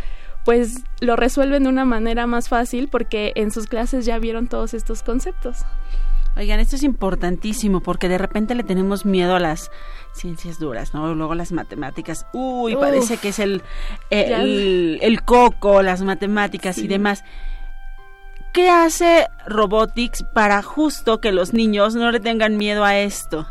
pues 0.47 0.83
lo 1.03 1.15
resuelven 1.15 1.65
de 1.65 1.69
una 1.69 1.85
manera 1.85 2.27
más 2.27 2.49
fácil 2.49 2.89
porque 2.89 3.33
en 3.35 3.51
sus 3.51 3.67
clases 3.67 4.07
ya 4.07 4.19
vieron 4.19 4.49
todos 4.49 4.73
estos 4.73 5.03
conceptos. 5.03 5.59
Oigan, 6.37 6.61
esto 6.61 6.77
es 6.77 6.83
importantísimo 6.85 7.81
porque 7.81 8.09
de 8.09 8.17
repente 8.17 8.55
le 8.55 8.63
tenemos 8.63 9.05
miedo 9.05 9.35
a 9.35 9.41
las 9.41 9.71
ciencias 10.13 10.59
duras, 10.59 10.95
¿no? 10.95 11.15
Luego 11.15 11.35
las 11.35 11.53
matemáticas. 11.53 12.27
Uy, 12.33 12.75
Uf. 12.75 12.81
parece 12.81 13.17
que 13.17 13.29
es 13.29 13.39
el, 13.39 13.63
el, 14.11 14.99
el 15.03 15.23
coco, 15.23 15.83
las 15.83 16.03
matemáticas 16.03 16.79
y 16.79 16.89
demás. 16.89 17.25
¿Qué 18.53 18.69
hace 18.69 19.29
Robotics 19.47 20.25
para 20.35 20.63
justo 20.63 21.21
que 21.21 21.31
los 21.31 21.53
niños 21.53 21.95
no 21.95 22.11
le 22.11 22.21
tengan 22.21 22.57
miedo 22.57 22.85
a 22.85 22.99
esto? 22.99 23.47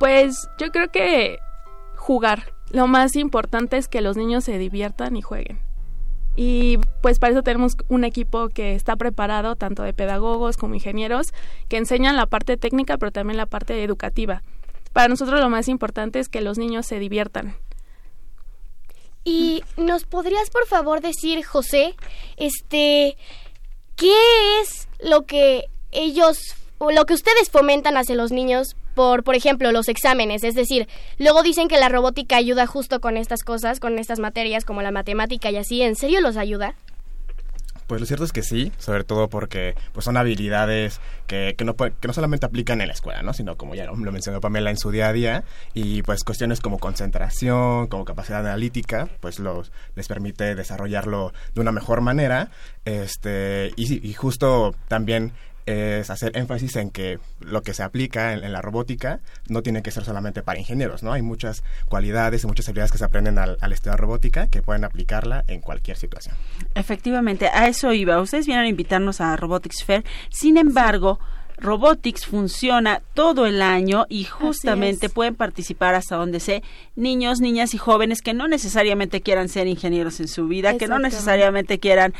Pues 0.00 0.48
yo 0.58 0.70
creo 0.70 0.90
que 0.90 1.40
jugar. 1.96 2.52
Lo 2.70 2.86
más 2.86 3.16
importante 3.16 3.76
es 3.76 3.88
que 3.88 4.00
los 4.00 4.16
niños 4.16 4.44
se 4.44 4.58
diviertan 4.58 5.16
y 5.16 5.22
jueguen. 5.22 5.67
Y 6.40 6.78
pues 7.02 7.18
para 7.18 7.32
eso 7.32 7.42
tenemos 7.42 7.76
un 7.88 8.04
equipo 8.04 8.48
que 8.48 8.76
está 8.76 8.94
preparado, 8.94 9.56
tanto 9.56 9.82
de 9.82 9.92
pedagogos 9.92 10.56
como 10.56 10.76
ingenieros, 10.76 11.34
que 11.66 11.78
enseñan 11.78 12.14
la 12.14 12.26
parte 12.26 12.56
técnica, 12.56 12.96
pero 12.96 13.10
también 13.10 13.36
la 13.36 13.46
parte 13.46 13.82
educativa. 13.82 14.44
Para 14.92 15.08
nosotros 15.08 15.40
lo 15.40 15.50
más 15.50 15.66
importante 15.66 16.20
es 16.20 16.28
que 16.28 16.40
los 16.40 16.56
niños 16.56 16.86
se 16.86 17.00
diviertan. 17.00 17.56
Y 19.24 19.64
nos 19.76 20.04
podrías 20.04 20.48
por 20.50 20.64
favor 20.68 21.00
decir, 21.00 21.44
José, 21.44 21.96
este, 22.36 23.16
¿qué 23.96 24.14
es 24.60 24.86
lo 25.00 25.26
que 25.26 25.64
ellos 25.90 26.54
lo 26.80 27.04
que 27.06 27.14
ustedes 27.14 27.50
fomentan 27.50 27.96
hacia 27.96 28.14
los 28.14 28.32
niños 28.32 28.76
por, 28.94 29.24
por 29.24 29.34
ejemplo, 29.34 29.72
los 29.72 29.88
exámenes? 29.88 30.44
Es 30.44 30.54
decir, 30.54 30.88
luego 31.18 31.42
dicen 31.42 31.68
que 31.68 31.78
la 31.78 31.88
robótica 31.88 32.36
ayuda 32.36 32.66
justo 32.66 33.00
con 33.00 33.16
estas 33.16 33.42
cosas, 33.42 33.80
con 33.80 33.98
estas 33.98 34.18
materias 34.18 34.64
como 34.64 34.82
la 34.82 34.90
matemática 34.90 35.50
y 35.50 35.56
así. 35.56 35.82
¿En 35.82 35.96
serio 35.96 36.20
los 36.20 36.36
ayuda? 36.36 36.74
Pues 37.88 38.02
lo 38.02 38.06
cierto 38.06 38.24
es 38.24 38.32
que 38.32 38.42
sí, 38.42 38.70
sobre 38.76 39.02
todo 39.02 39.28
porque 39.28 39.74
pues 39.94 40.04
son 40.04 40.18
habilidades 40.18 41.00
que, 41.26 41.54
que, 41.56 41.64
no, 41.64 41.74
que 41.74 42.06
no 42.06 42.12
solamente 42.12 42.44
aplican 42.44 42.82
en 42.82 42.88
la 42.88 42.92
escuela, 42.92 43.22
¿no? 43.22 43.32
sino 43.32 43.56
como 43.56 43.74
ya 43.74 43.86
lo, 43.86 43.96
mencionó 43.96 44.42
Pamela 44.42 44.68
en 44.68 44.76
su 44.76 44.90
día 44.90 45.08
a 45.08 45.12
día 45.14 45.44
y 45.72 46.02
pues 46.02 46.22
cuestiones 46.22 46.60
como 46.60 46.78
concentración, 46.78 47.86
como 47.86 48.04
capacidad 48.04 48.40
analítica, 48.40 49.08
pues 49.20 49.38
los 49.38 49.72
les 49.94 50.06
permite 50.06 50.54
desarrollarlo 50.54 51.32
de 51.54 51.62
una 51.62 51.72
mejor 51.72 52.02
manera 52.02 52.50
este 52.84 53.72
y 53.74 54.12
justo 54.12 54.74
también 54.88 55.32
es 55.68 56.10
hacer 56.10 56.36
énfasis 56.36 56.76
en 56.76 56.90
que 56.90 57.18
lo 57.40 57.62
que 57.62 57.74
se 57.74 57.82
aplica 57.82 58.32
en, 58.32 58.44
en 58.44 58.52
la 58.52 58.62
robótica 58.62 59.20
no 59.48 59.62
tiene 59.62 59.82
que 59.82 59.90
ser 59.90 60.04
solamente 60.04 60.42
para 60.42 60.58
ingenieros, 60.58 61.02
¿no? 61.02 61.12
Hay 61.12 61.22
muchas 61.22 61.62
cualidades 61.86 62.44
y 62.44 62.46
muchas 62.46 62.68
habilidades 62.68 62.92
que 62.92 62.98
se 62.98 63.04
aprenden 63.04 63.38
al, 63.38 63.58
al 63.60 63.72
estudiar 63.72 63.98
robótica 64.00 64.48
que 64.48 64.62
pueden 64.62 64.84
aplicarla 64.84 65.44
en 65.46 65.60
cualquier 65.60 65.96
situación. 65.96 66.34
Efectivamente, 66.74 67.48
a 67.48 67.68
eso 67.68 67.92
iba. 67.92 68.20
Ustedes 68.20 68.46
vienen 68.46 68.64
a 68.64 68.68
invitarnos 68.68 69.20
a 69.20 69.36
Robotics 69.36 69.84
Fair. 69.84 70.04
Sin 70.30 70.56
embargo, 70.56 71.18
Robotics 71.60 72.26
funciona 72.26 73.02
todo 73.14 73.46
el 73.46 73.62
año 73.62 74.06
y 74.08 74.24
justamente 74.24 75.08
pueden 75.08 75.34
participar 75.34 75.94
hasta 75.94 76.16
donde 76.16 76.40
sé 76.40 76.62
niños, 76.94 77.40
niñas 77.40 77.74
y 77.74 77.78
jóvenes 77.78 78.22
que 78.22 78.32
no 78.32 78.46
necesariamente 78.46 79.20
quieran 79.22 79.48
ser 79.48 79.66
ingenieros 79.66 80.20
en 80.20 80.28
su 80.28 80.46
vida, 80.46 80.78
que 80.78 80.86
no 80.86 80.98
necesariamente 80.98 81.78
quieran 81.78 82.14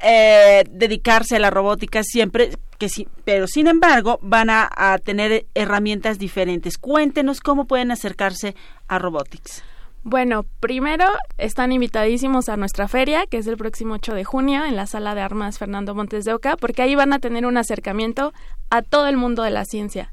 eh, 0.00 0.64
dedicarse 0.70 1.36
a 1.36 1.40
la 1.40 1.50
robótica 1.50 2.02
siempre, 2.02 2.50
que 2.78 2.88
sí, 2.88 3.08
pero 3.24 3.46
sin 3.46 3.66
embargo 3.66 4.18
van 4.22 4.50
a, 4.50 4.68
a 4.70 4.98
tener 4.98 5.46
herramientas 5.54 6.18
diferentes. 6.18 6.78
Cuéntenos 6.78 7.40
cómo 7.40 7.66
pueden 7.66 7.90
acercarse 7.90 8.54
a 8.86 8.98
Robotics. 8.98 9.62
Bueno, 10.04 10.44
primero 10.60 11.04
están 11.36 11.72
invitadísimos 11.72 12.48
a 12.48 12.56
nuestra 12.56 12.88
feria, 12.88 13.26
que 13.26 13.36
es 13.36 13.46
el 13.46 13.56
próximo 13.56 13.94
8 13.94 14.14
de 14.14 14.24
junio, 14.24 14.64
en 14.64 14.76
la 14.76 14.86
sala 14.86 15.14
de 15.14 15.20
armas 15.20 15.58
Fernando 15.58 15.94
Montes 15.94 16.24
de 16.24 16.32
Oca, 16.32 16.56
porque 16.56 16.82
ahí 16.82 16.94
van 16.94 17.12
a 17.12 17.18
tener 17.18 17.44
un 17.44 17.56
acercamiento 17.56 18.32
a 18.70 18.82
todo 18.82 19.08
el 19.08 19.16
mundo 19.16 19.42
de 19.42 19.50
la 19.50 19.64
ciencia. 19.64 20.10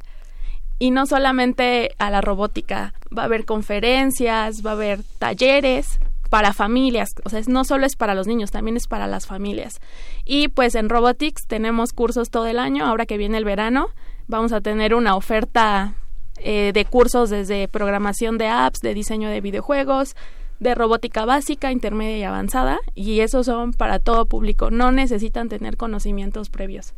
Y 0.79 0.91
no 0.91 1.05
solamente 1.05 1.91
a 1.99 2.09
la 2.09 2.19
robótica, 2.19 2.93
va 3.15 3.21
a 3.21 3.25
haber 3.25 3.45
conferencias, 3.45 4.65
va 4.65 4.71
a 4.71 4.73
haber 4.73 5.03
talleres 5.19 5.99
para 6.29 6.53
familias, 6.53 7.15
o 7.23 7.29
sea, 7.29 7.41
no 7.47 7.63
solo 7.63 7.85
es 7.85 7.95
para 7.95 8.15
los 8.15 8.27
niños, 8.27 8.51
también 8.51 8.77
es 8.77 8.87
para 8.87 9.07
las 9.07 9.25
familias. 9.25 9.79
Y 10.25 10.47
pues 10.49 10.75
en 10.75 10.89
Robotics 10.89 11.47
tenemos 11.47 11.93
cursos 11.93 12.29
todo 12.29 12.47
el 12.47 12.59
año, 12.59 12.85
ahora 12.85 13.05
que 13.05 13.17
viene 13.17 13.37
el 13.37 13.45
verano, 13.45 13.89
vamos 14.27 14.51
a 14.51 14.61
tener 14.61 14.95
una 14.95 15.15
oferta 15.15 15.93
eh, 16.37 16.71
de 16.73 16.85
cursos 16.85 17.29
desde 17.29 17.67
programación 17.67 18.37
de 18.37 18.47
apps, 18.47 18.81
de 18.81 18.93
diseño 18.93 19.29
de 19.29 19.41
videojuegos, 19.41 20.15
de 20.59 20.75
robótica 20.75 21.25
básica, 21.25 21.71
intermedia 21.71 22.17
y 22.17 22.23
avanzada, 22.23 22.79
y 22.93 23.19
esos 23.19 23.45
son 23.45 23.73
para 23.73 23.99
todo 23.99 24.25
público, 24.25 24.71
no 24.71 24.91
necesitan 24.91 25.49
tener 25.49 25.77
conocimientos 25.77 26.49
previos. 26.49 26.93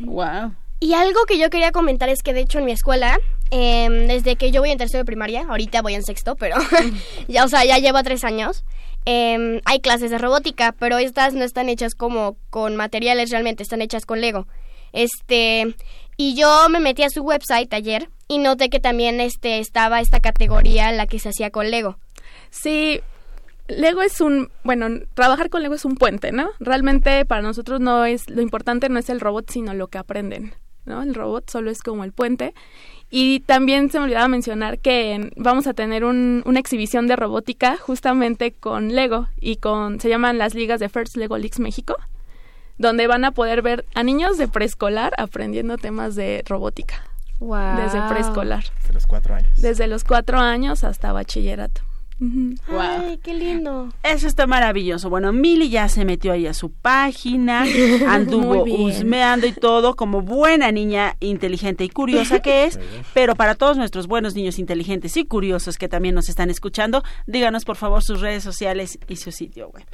Wow. 0.00 0.52
Y 0.78 0.92
algo 0.92 1.24
que 1.26 1.38
yo 1.38 1.48
quería 1.50 1.72
comentar 1.72 2.08
es 2.08 2.22
que 2.22 2.34
de 2.34 2.40
hecho 2.40 2.58
en 2.58 2.66
mi 2.66 2.72
escuela, 2.72 3.18
em, 3.50 4.06
desde 4.06 4.36
que 4.36 4.50
yo 4.50 4.60
voy 4.60 4.70
en 4.70 4.78
tercero 4.78 5.00
de 5.00 5.06
primaria, 5.06 5.46
ahorita 5.48 5.82
voy 5.82 5.94
en 5.94 6.02
sexto, 6.02 6.36
pero 6.36 6.56
ya, 7.28 7.44
o 7.44 7.48
sea, 7.48 7.64
ya 7.64 7.78
llevo 7.78 8.02
tres 8.02 8.24
años, 8.24 8.64
em, 9.06 9.60
hay 9.64 9.80
clases 9.80 10.10
de 10.10 10.18
robótica, 10.18 10.72
pero 10.78 10.98
estas 10.98 11.34
no 11.34 11.44
están 11.44 11.68
hechas 11.68 11.94
como 11.94 12.36
con 12.50 12.76
materiales 12.76 13.30
realmente, 13.30 13.62
están 13.62 13.80
hechas 13.80 14.04
con 14.04 14.20
Lego. 14.20 14.46
Este, 14.92 15.74
y 16.16 16.34
yo 16.34 16.68
me 16.68 16.80
metí 16.80 17.02
a 17.02 17.10
su 17.10 17.22
website 17.22 17.72
ayer 17.72 18.08
y 18.28 18.38
noté 18.38 18.68
que 18.68 18.80
también 18.80 19.20
este 19.20 19.58
estaba 19.58 20.00
esta 20.00 20.20
categoría 20.20 20.92
la 20.92 21.06
que 21.06 21.18
se 21.18 21.30
hacía 21.30 21.50
con 21.50 21.70
Lego. 21.70 21.98
Sí, 22.50 23.00
Lego 23.68 24.02
es 24.02 24.20
un, 24.20 24.50
bueno, 24.62 24.86
trabajar 25.14 25.50
con 25.50 25.62
Lego 25.62 25.74
es 25.74 25.84
un 25.84 25.96
puente, 25.96 26.32
¿no? 26.32 26.50
Realmente 26.60 27.24
para 27.24 27.42
nosotros 27.42 27.80
no 27.80 28.04
es, 28.04 28.28
lo 28.30 28.40
importante 28.40 28.88
no 28.88 28.98
es 28.98 29.10
el 29.10 29.20
robot, 29.20 29.50
sino 29.50 29.74
lo 29.74 29.88
que 29.88 29.98
aprenden, 29.98 30.54
¿no? 30.86 31.02
El 31.02 31.14
robot 31.14 31.50
solo 31.50 31.70
es 31.70 31.82
como 31.82 32.04
el 32.04 32.12
puente. 32.12 32.54
Y 33.10 33.40
también 33.40 33.90
se 33.90 33.98
me 33.98 34.04
olvidaba 34.06 34.26
mencionar 34.26 34.78
que 34.78 35.30
vamos 35.36 35.66
a 35.68 35.74
tener 35.74 36.04
un- 36.04 36.42
una 36.44 36.58
exhibición 36.58 37.06
de 37.06 37.14
robótica 37.16 37.76
justamente 37.76 38.52
con 38.52 38.94
Lego 38.94 39.28
y 39.40 39.56
con, 39.56 40.00
se 40.00 40.08
llaman 40.08 40.38
las 40.38 40.54
ligas 40.54 40.80
de 40.80 40.88
First 40.88 41.16
Lego 41.16 41.38
Leagues 41.38 41.60
México, 41.60 41.96
donde 42.78 43.06
van 43.06 43.24
a 43.24 43.30
poder 43.30 43.62
ver 43.62 43.84
a 43.94 44.02
niños 44.02 44.38
de 44.38 44.48
preescolar 44.48 45.12
aprendiendo 45.18 45.78
temas 45.78 46.14
de 46.16 46.42
robótica. 46.46 46.96
Wow. 47.38 47.76
Desde 47.76 48.00
preescolar. 48.08 48.64
Desde 48.82 48.94
los 48.94 49.06
cuatro 49.06 49.34
años. 49.34 49.50
Desde 49.60 49.86
los 49.86 50.04
cuatro 50.04 50.38
años 50.38 50.82
hasta 50.84 51.12
bachillerato. 51.12 51.82
Ujú. 52.18 52.54
Ay, 52.78 53.18
qué 53.22 53.34
lindo. 53.34 53.90
Eso 54.02 54.26
está 54.26 54.46
maravilloso. 54.46 55.10
Bueno, 55.10 55.32
Mili 55.34 55.68
ya 55.68 55.88
se 55.90 56.04
metió 56.06 56.32
ahí 56.32 56.46
a 56.46 56.54
su 56.54 56.72
página, 56.72 57.64
anduvo 58.08 58.64
husmeando 58.64 59.46
y 59.46 59.52
todo, 59.52 59.96
como 59.96 60.22
buena 60.22 60.72
niña 60.72 61.16
inteligente 61.20 61.84
y 61.84 61.90
curiosa 61.90 62.40
que 62.40 62.64
es. 62.64 62.80
Pero 63.14 63.34
para 63.36 63.54
todos 63.54 63.76
nuestros 63.76 64.06
buenos 64.06 64.34
niños 64.34 64.58
inteligentes 64.58 65.16
y 65.18 65.26
curiosos 65.26 65.76
que 65.76 65.88
también 65.88 66.14
nos 66.14 66.28
están 66.30 66.48
escuchando, 66.48 67.02
díganos 67.26 67.64
por 67.66 67.76
favor 67.76 68.02
sus 68.02 68.20
redes 68.22 68.42
sociales 68.42 68.98
y 69.08 69.16
su 69.16 69.30
sitio 69.30 69.68
web. 69.68 69.84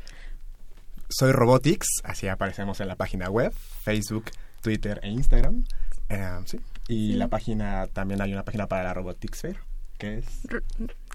Soy 1.09 1.33
Robotics, 1.33 1.89
así 2.05 2.29
aparecemos 2.29 2.81
en 2.81 2.89
la 2.89 2.97
página 2.97 3.29
web, 3.29 3.53
Facebook, 3.83 4.27
Twitter 4.63 5.01
e 5.03 5.11
Instagram. 5.11 5.65
Eh, 6.09 6.39
sí. 6.47 6.59
Y 6.89 7.13
Sí. 7.13 7.15
la 7.15 7.29
página, 7.29 7.87
también 7.89 8.21
hay 8.23 8.33
una 8.33 8.45
página 8.45 8.67
para 8.67 8.85
la 8.85 8.95
Robotics 8.95 9.41
Fair, 9.41 9.57
que 9.99 10.19
es... 10.19 10.27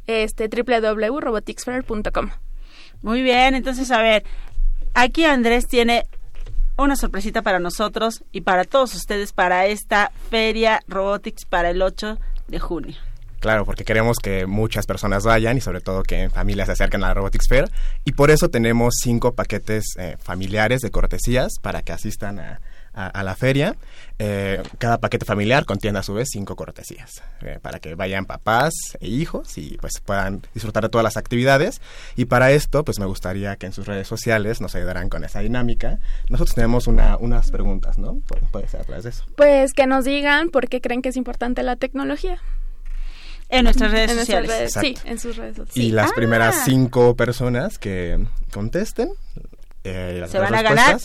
Este 0.08 0.50
www.roboticsfair.com. 0.50 2.30
Muy 3.02 3.22
bien, 3.22 3.54
entonces 3.54 3.92
a 3.92 4.02
ver, 4.02 4.24
aquí 4.94 5.26
Andrés 5.26 5.68
tiene 5.68 6.06
una 6.78 6.96
sorpresita 6.96 7.42
para 7.42 7.60
nosotros 7.60 8.24
y 8.32 8.42
para 8.42 8.64
todos 8.64 8.96
ustedes 8.96 9.34
para 9.34 9.66
esta 9.66 10.12
feria 10.30 10.82
Robotics 10.88 11.46
para 11.46 11.70
el 11.72 11.82
8 11.82 12.18
de 12.48 12.60
junio. 12.60 12.96
Claro, 13.40 13.66
porque 13.66 13.84
queremos 13.84 14.18
que 14.18 14.48
muchas 14.48 14.88
personas 14.88 15.24
vayan 15.24 15.58
y 15.58 15.62
sobre 15.62 15.82
todo 15.82 16.02
que 16.04 16.24
en 16.24 16.32
familias 16.32 16.68
se 16.68 16.72
acerquen 16.74 17.04
a 17.04 17.10
la 17.10 17.14
Robotics 17.14 17.48
Fair. 17.48 17.70
Y 18.04 18.14
por 18.14 18.32
eso 18.32 18.50
tenemos 18.50 18.96
cinco 19.02 19.36
paquetes 19.36 19.96
eh, 19.98 20.18
familiares 20.20 20.82
de 20.82 20.90
cortesías 20.90 21.54
para 21.62 21.84
que 21.84 21.94
asistan 21.94 22.40
a, 22.40 22.60
a- 22.98 23.08
a 23.08 23.24
la 23.24 23.36
feria. 23.36 23.76
Eh, 24.20 24.62
cada 24.80 24.98
paquete 24.98 25.26
familiar 25.26 25.64
contiene 25.66 26.00
a 26.00 26.04
su 26.04 26.14
vez 26.16 26.30
cinco 26.32 26.56
cortesías 26.56 27.22
eh, 27.42 27.60
para 27.62 27.80
que 27.80 27.94
vayan 27.94 28.26
papás 28.26 28.74
e 29.00 29.08
hijos 29.08 29.58
y 29.60 29.78
pues 29.78 30.00
puedan 30.04 30.42
disfrutar 30.56 30.84
de 30.84 30.90
todas 30.90 31.04
las 31.04 31.18
actividades. 31.18 31.82
Y 32.16 32.26
para 32.26 32.52
esto 32.52 32.84
pues 32.84 33.00
me 33.00 33.06
gustaría 33.06 33.56
que 33.58 33.68
en 33.68 33.74
sus 33.74 33.86
redes 33.86 34.08
sociales 34.08 34.60
nos 34.60 34.74
ayudaran 34.76 35.10
con 35.10 35.24
esa 35.24 35.40
dinámica. 35.42 36.00
Nosotros 36.30 36.56
tenemos 36.56 36.88
una, 36.88 37.16
unas 37.18 37.52
preguntas, 37.52 37.98
¿no? 38.00 38.16
Pu- 38.16 38.40
Puede 38.52 38.68
ser 38.68 38.82
a 38.82 38.84
través 38.86 39.04
de 39.04 39.12
eso. 39.12 39.24
Pues 39.38 39.74
que 39.74 39.86
nos 39.86 40.04
digan 40.04 40.50
por 40.50 40.68
qué 40.68 40.82
creen 40.82 41.02
que 41.04 41.10
es 41.10 41.16
importante 41.18 41.62
la 41.64 41.76
tecnología. 41.76 42.40
En 43.50 43.64
nuestras 43.64 43.92
redes 43.92 44.10
En 44.10 44.16
nuestras 44.18 44.44
sociales. 44.46 44.74
redes- 44.74 44.98
sí, 45.04 45.10
en 45.10 45.20
sus 45.20 45.38
redes 45.38 45.56
sociales. 45.56 45.78
Y 45.78 45.90
Sí. 45.90 45.92
las 45.92 46.10
Ah. 46.12 46.14
primeras 46.16 46.64
cinco 46.66 47.16
personas 47.16 47.78
que 47.78 48.26
contesten 48.52 49.10
eh, 49.84 50.18
las 50.20 50.32
Se 50.32 50.40
van 50.40 50.54
a 50.54 50.62
ganar 50.62 50.98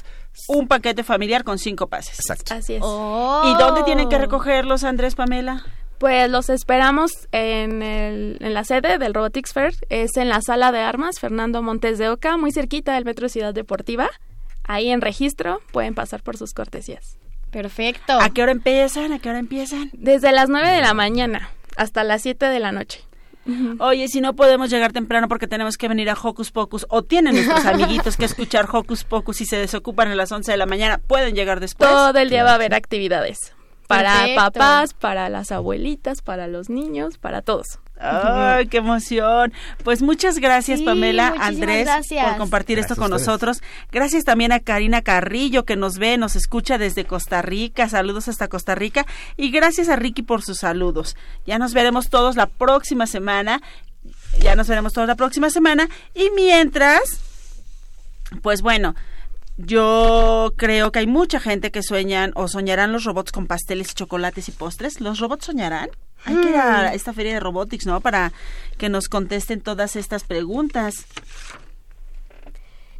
un 0.48 0.68
paquete 0.68 1.04
familiar 1.04 1.44
con 1.44 1.58
cinco 1.58 1.88
pases. 1.88 2.18
Exacto. 2.20 2.54
Así 2.54 2.74
es. 2.74 2.80
¿Y 2.80 3.54
dónde 3.58 3.82
tienen 3.84 4.08
que 4.08 4.18
recogerlos, 4.18 4.84
Andrés, 4.84 5.14
Pamela? 5.14 5.64
Pues 5.98 6.28
los 6.28 6.50
esperamos 6.50 7.28
en, 7.30 7.82
el, 7.82 8.38
en 8.40 8.54
la 8.54 8.64
sede 8.64 8.98
del 8.98 9.14
Robotics 9.14 9.52
Fair. 9.52 9.74
Es 9.88 10.16
en 10.16 10.28
la 10.28 10.40
sala 10.42 10.72
de 10.72 10.80
armas 10.80 11.20
Fernando 11.20 11.62
Montes 11.62 11.98
de 11.98 12.08
Oca, 12.08 12.36
muy 12.36 12.50
cerquita 12.50 12.94
del 12.94 13.04
Metro 13.04 13.28
Ciudad 13.28 13.54
Deportiva. 13.54 14.10
Ahí 14.64 14.90
en 14.90 15.00
registro 15.00 15.60
pueden 15.72 15.94
pasar 15.94 16.22
por 16.22 16.36
sus 16.36 16.54
cortesías. 16.54 17.18
Perfecto. 17.50 18.18
¿A 18.20 18.30
qué 18.30 18.42
hora 18.42 18.52
empiezan? 18.52 19.12
¿A 19.12 19.18
qué 19.18 19.28
hora 19.28 19.38
empiezan? 19.38 19.90
Desde 19.92 20.32
las 20.32 20.48
9 20.48 20.70
de 20.70 20.80
la 20.80 20.94
mañana 20.94 21.50
hasta 21.76 22.02
las 22.02 22.22
7 22.22 22.46
de 22.46 22.58
la 22.58 22.72
noche. 22.72 23.04
Oye, 23.80 24.08
si 24.08 24.20
no 24.20 24.34
podemos 24.34 24.70
llegar 24.70 24.92
temprano 24.92 25.28
porque 25.28 25.46
tenemos 25.46 25.76
que 25.76 25.88
venir 25.88 26.08
a 26.10 26.14
Hocus 26.14 26.50
Pocus 26.50 26.86
o 26.88 27.02
tienen 27.02 27.34
nuestros 27.34 27.64
amiguitos 27.66 28.16
que 28.16 28.24
escuchar 28.24 28.68
Hocus 28.70 29.04
Pocus 29.04 29.40
y 29.40 29.46
se 29.46 29.56
desocupan 29.56 30.08
a 30.08 30.14
las 30.14 30.30
11 30.30 30.52
de 30.52 30.58
la 30.58 30.66
mañana, 30.66 30.98
pueden 30.98 31.34
llegar 31.34 31.60
después. 31.60 31.90
Todo 31.90 32.18
el 32.18 32.30
día 32.30 32.44
va 32.44 32.52
a 32.52 32.54
haber 32.54 32.74
actividades. 32.74 33.54
Para 33.88 34.12
Perfecto. 34.20 34.40
papás, 34.40 34.94
para 34.94 35.28
las 35.28 35.52
abuelitas, 35.52 36.22
para 36.22 36.46
los 36.46 36.70
niños, 36.70 37.18
para 37.18 37.42
todos. 37.42 37.78
Ay, 38.02 38.66
qué 38.70 38.78
emoción. 38.78 39.52
Pues 39.84 40.02
muchas 40.02 40.38
gracias, 40.38 40.80
Sí, 40.80 40.84
Pamela, 40.84 41.34
Andrés, 41.38 41.84
gracias. 41.84 42.26
por 42.26 42.36
compartir 42.38 42.78
esto 42.78 42.96
con 42.96 43.10
nosotros. 43.10 43.62
Gracias 43.90 44.24
también 44.24 44.52
a 44.52 44.60
Karina 44.60 45.02
Carrillo, 45.02 45.64
que 45.64 45.76
nos 45.76 45.98
ve, 45.98 46.18
nos 46.18 46.36
escucha 46.36 46.78
desde 46.78 47.04
Costa 47.04 47.42
Rica. 47.42 47.88
Saludos 47.88 48.28
hasta 48.28 48.48
Costa 48.48 48.74
Rica. 48.74 49.06
Y 49.36 49.50
gracias 49.50 49.88
a 49.88 49.96
Ricky 49.96 50.22
por 50.22 50.42
sus 50.42 50.58
saludos. 50.58 51.16
Ya 51.46 51.58
nos 51.58 51.74
veremos 51.74 52.10
todos 52.10 52.36
la 52.36 52.46
próxima 52.46 53.06
semana. 53.06 53.62
Ya 54.40 54.56
nos 54.56 54.66
veremos 54.68 54.92
toda 54.92 55.06
la 55.06 55.14
próxima 55.14 55.50
semana. 55.50 55.88
Y 56.14 56.30
mientras, 56.34 57.02
pues 58.42 58.62
bueno, 58.62 58.94
yo 59.56 60.54
creo 60.56 60.90
que 60.90 61.00
hay 61.00 61.06
mucha 61.06 61.38
gente 61.38 61.70
que 61.70 61.82
sueñan 61.82 62.32
o 62.34 62.48
soñarán 62.48 62.92
los 62.92 63.04
robots 63.04 63.32
con 63.32 63.46
pasteles 63.46 63.90
y 63.92 63.94
chocolates 63.94 64.48
y 64.48 64.52
postres. 64.52 65.00
¿Los 65.00 65.20
robots 65.20 65.46
soñarán? 65.46 65.90
Hay 66.24 66.36
que 66.36 66.50
ir 66.50 66.56
a 66.56 66.94
esta 66.94 67.12
feria 67.12 67.34
de 67.34 67.40
robotics, 67.40 67.86
¿no? 67.86 68.00
Para 68.00 68.32
que 68.78 68.88
nos 68.88 69.08
contesten 69.08 69.60
todas 69.60 69.96
estas 69.96 70.24
preguntas. 70.24 71.06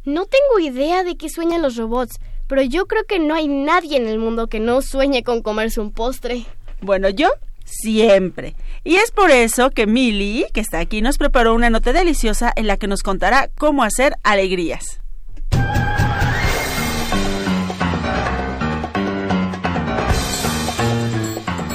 No 0.05 0.25
tengo 0.25 0.59
idea 0.59 1.03
de 1.03 1.15
qué 1.15 1.29
sueñan 1.29 1.61
los 1.61 1.77
robots, 1.77 2.19
pero 2.47 2.61
yo 2.61 2.85
creo 2.85 3.05
que 3.05 3.19
no 3.19 3.35
hay 3.35 3.47
nadie 3.47 3.97
en 3.97 4.07
el 4.07 4.19
mundo 4.19 4.47
que 4.47 4.59
no 4.59 4.81
sueñe 4.81 5.23
con 5.23 5.41
comerse 5.41 5.79
un 5.79 5.91
postre. 5.91 6.45
Bueno, 6.81 7.09
yo 7.09 7.29
siempre. 7.63 8.55
Y 8.83 8.95
es 8.95 9.11
por 9.11 9.31
eso 9.31 9.69
que 9.69 9.87
Milly, 9.87 10.45
que 10.53 10.59
está 10.59 10.79
aquí, 10.79 11.01
nos 11.01 11.17
preparó 11.17 11.53
una 11.53 11.69
nota 11.69 11.93
deliciosa 11.93 12.51
en 12.55 12.67
la 12.67 12.77
que 12.77 12.87
nos 12.87 13.01
contará 13.01 13.49
cómo 13.57 13.83
hacer 13.83 14.15
alegrías. 14.23 15.02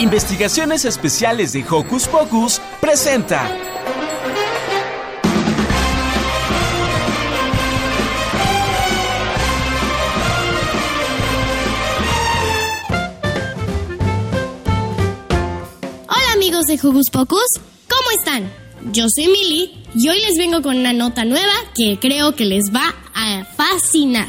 Investigaciones 0.00 0.84
Especiales 0.84 1.52
de 1.52 1.64
Hocus 1.68 2.06
Pocus 2.06 2.60
presenta. 2.80 3.50
Hola 16.06 16.32
amigos 16.32 16.66
de 16.66 16.74
Hocus 16.74 17.10
Pocus, 17.10 17.40
¿cómo 17.88 18.10
están? 18.16 18.52
Yo 18.92 19.06
soy 19.12 19.26
Milly 19.26 19.84
y 19.96 20.08
hoy 20.08 20.20
les 20.20 20.38
vengo 20.38 20.62
con 20.62 20.76
una 20.76 20.92
nota 20.92 21.24
nueva 21.24 21.52
que 21.74 21.98
creo 22.00 22.36
que 22.36 22.44
les 22.44 22.72
va 22.72 22.94
a 23.16 23.44
fascinar. 23.56 24.28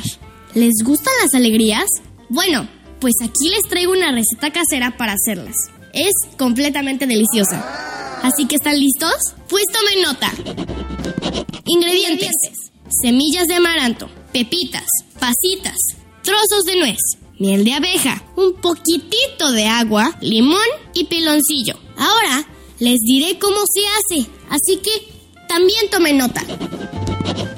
¿Les 0.56 0.84
gustan 0.84 1.14
las 1.22 1.36
alegrías? 1.36 1.86
Bueno, 2.30 2.68
pues 3.00 3.14
aquí 3.24 3.50
les 3.50 3.64
traigo 3.70 3.92
una 3.92 4.12
receta 4.12 4.52
casera 4.52 4.98
para 4.98 5.14
hacerlas. 5.14 5.56
Es 5.94 6.12
completamente 6.38 7.08
deliciosa. 7.08 8.20
Así 8.24 8.46
que 8.46 8.56
¿están 8.56 8.80
listos? 8.80 9.16
Pues 9.48 9.64
tomen 9.72 10.02
nota. 10.04 10.32
Ingredientes. 11.66 12.32
Semillas 13.02 13.48
de 13.48 13.56
amaranto, 13.56 14.10
pepitas, 14.34 14.88
pasitas, 15.20 15.78
trozos 16.24 16.64
de 16.66 16.76
nuez, 16.78 16.98
miel 17.38 17.64
de 17.64 17.74
abeja, 17.74 18.24
un 18.36 18.56
poquitito 18.56 19.52
de 19.52 19.68
agua, 19.68 20.18
limón 20.22 20.58
y 20.96 21.04
piloncillo. 21.06 21.76
Ahora 21.98 22.48
les 22.80 22.98
diré 23.00 23.38
cómo 23.38 23.58
se 23.72 23.82
hace, 23.88 24.30
así 24.50 24.78
que 24.78 24.92
también 25.48 25.90
tomen 25.92 26.18
nota. 26.18 26.42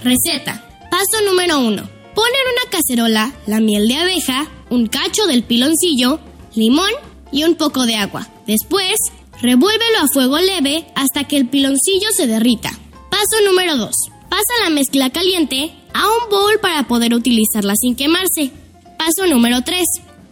Receta. 0.04 0.68
Paso 0.90 1.24
número 1.26 1.60
1. 1.60 1.90
Pon 2.14 2.26
en 2.26 2.52
una 2.52 2.70
cacerola 2.70 3.34
la 3.48 3.62
miel 3.62 3.88
de 3.88 3.96
abeja, 3.96 4.48
un 4.72 4.88
cacho 4.88 5.28
del 5.28 5.44
piloncillo, 5.44 6.20
limón 6.56 6.90
y 7.32 7.44
un 7.44 7.56
poco 7.56 7.86
de 7.86 7.96
agua. 7.96 8.28
Después, 8.48 8.96
revuélvelo 9.42 10.00
a 10.00 10.08
fuego 10.12 10.40
leve 10.40 10.88
hasta 10.96 11.26
que 11.26 11.38
el 11.38 11.48
piloncillo 11.48 12.08
se 12.16 12.26
derrita. 12.26 12.72
Paso 13.10 13.46
número 13.46 13.78
2. 13.78 13.92
Pasa 14.30 14.64
la 14.64 14.70
mezcla 14.70 15.10
caliente 15.10 15.74
a 15.94 16.08
un 16.08 16.30
bowl 16.30 16.60
para 16.62 16.88
poder 16.88 17.14
utilizarla 17.14 17.74
sin 17.76 17.96
quemarse. 17.96 18.52
Paso 18.98 19.28
número 19.30 19.62
3. 19.62 19.84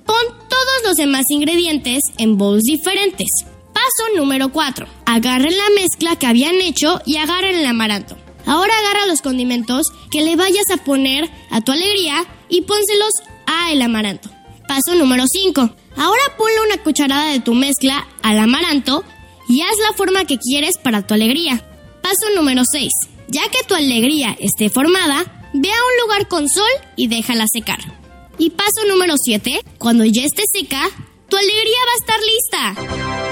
Pon 0.05 0.15
todos 0.49 0.83
los 0.85 0.95
demás 0.95 1.25
ingredientes 1.29 1.99
en 2.17 2.37
bowls 2.37 2.63
diferentes. 2.63 3.27
Paso 3.73 4.15
número 4.15 4.51
4. 4.53 4.87
Agarren 5.05 5.57
la 5.57 5.69
mezcla 5.75 6.15
que 6.15 6.27
habían 6.27 6.55
hecho 6.61 7.01
y 7.05 7.17
agarren 7.17 7.55
el 7.55 7.65
amaranto. 7.65 8.17
Ahora 8.45 8.73
agarra 8.79 9.05
los 9.05 9.21
condimentos 9.21 9.87
que 10.09 10.23
le 10.23 10.37
vayas 10.37 10.65
a 10.73 10.77
poner 10.77 11.29
a 11.51 11.61
tu 11.61 11.73
alegría 11.73 12.25
y 12.47 12.61
pónselos 12.61 13.11
el 13.71 13.81
amaranto. 13.81 14.29
Paso 14.67 14.95
número 14.95 15.25
5. 15.27 15.61
Ahora 15.97 16.21
ponle 16.37 16.61
una 16.67 16.83
cucharada 16.83 17.31
de 17.31 17.39
tu 17.39 17.53
mezcla 17.53 18.07
al 18.21 18.39
amaranto 18.39 19.03
y 19.47 19.61
haz 19.61 19.77
la 19.87 19.95
forma 19.95 20.25
que 20.25 20.37
quieres 20.37 20.77
para 20.77 21.05
tu 21.05 21.13
alegría. 21.13 21.63
Paso 22.01 22.35
número 22.35 22.63
6. 22.71 22.89
Ya 23.27 23.41
que 23.49 23.63
tu 23.67 23.75
alegría 23.75 24.35
esté 24.39 24.69
formada, 24.69 25.49
ve 25.53 25.69
a 25.69 25.73
un 25.73 26.01
lugar 26.03 26.27
con 26.27 26.47
sol 26.49 26.69
y 26.95 27.07
déjala 27.07 27.45
secar. 27.51 27.79
Y 28.37 28.51
paso 28.51 28.85
número 28.87 29.15
7. 29.17 29.63
Cuando 29.77 30.05
ya 30.05 30.23
esté 30.23 30.43
seca, 30.51 30.89
tu 31.27 31.35
alegría 31.35 31.77
va 31.87 31.93
a 31.93 31.99
estar 31.99 32.19
lista. 32.21 33.28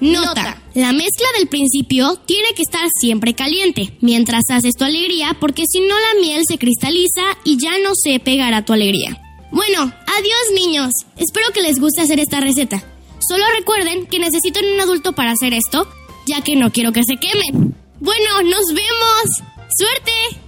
Nota. 0.00 0.60
La 0.74 0.92
mezcla 0.92 1.26
del 1.38 1.48
principio 1.48 2.16
tiene 2.26 2.48
que 2.56 2.62
estar 2.62 2.88
siempre 3.00 3.34
caliente 3.34 3.96
mientras 4.00 4.42
haces 4.50 4.74
tu 4.76 4.84
alegría 4.84 5.36
porque 5.40 5.64
si 5.70 5.80
no 5.80 5.94
la 5.98 6.20
miel 6.20 6.42
se 6.48 6.58
cristaliza 6.58 7.22
y 7.44 7.56
ya 7.58 7.78
no 7.78 7.90
se 7.94 8.18
pegará 8.20 8.64
tu 8.64 8.72
alegría. 8.72 9.20
Bueno, 9.52 9.82
adiós 9.82 10.42
niños. 10.54 10.90
Espero 11.16 11.46
que 11.52 11.62
les 11.62 11.78
guste 11.78 12.02
hacer 12.02 12.18
esta 12.18 12.40
receta. 12.40 12.82
Solo 13.20 13.44
recuerden 13.56 14.06
que 14.06 14.18
necesitan 14.18 14.64
un 14.66 14.80
adulto 14.80 15.12
para 15.12 15.32
hacer 15.32 15.54
esto, 15.54 15.88
ya 16.26 16.42
que 16.42 16.56
no 16.56 16.72
quiero 16.72 16.92
que 16.92 17.02
se 17.04 17.16
quemen. 17.16 17.74
Bueno, 18.00 18.42
nos 18.42 18.66
vemos. 18.74 19.42
¡Suerte! 19.76 20.43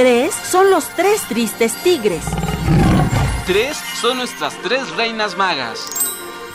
Tres 0.00 0.32
son 0.32 0.70
los 0.70 0.88
tres 0.96 1.20
tristes 1.28 1.74
tigres. 1.82 2.24
Tres 3.46 3.76
son 4.00 4.16
nuestras 4.16 4.54
tres 4.62 4.88
reinas 4.96 5.36
magas. 5.36 5.90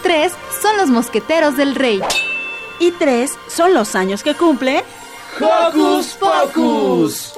Tres 0.02 0.34
son 0.64 0.78
los 0.78 0.90
mosqueteros 0.90 1.56
del 1.56 1.76
rey. 1.76 2.02
Y 2.80 2.90
tres 2.90 3.38
son 3.48 3.76
los 3.76 3.94
años 3.94 4.24
que 4.24 4.34
cumple 4.34 4.84
Hocus 5.40 6.18
Pocus. 6.20 7.34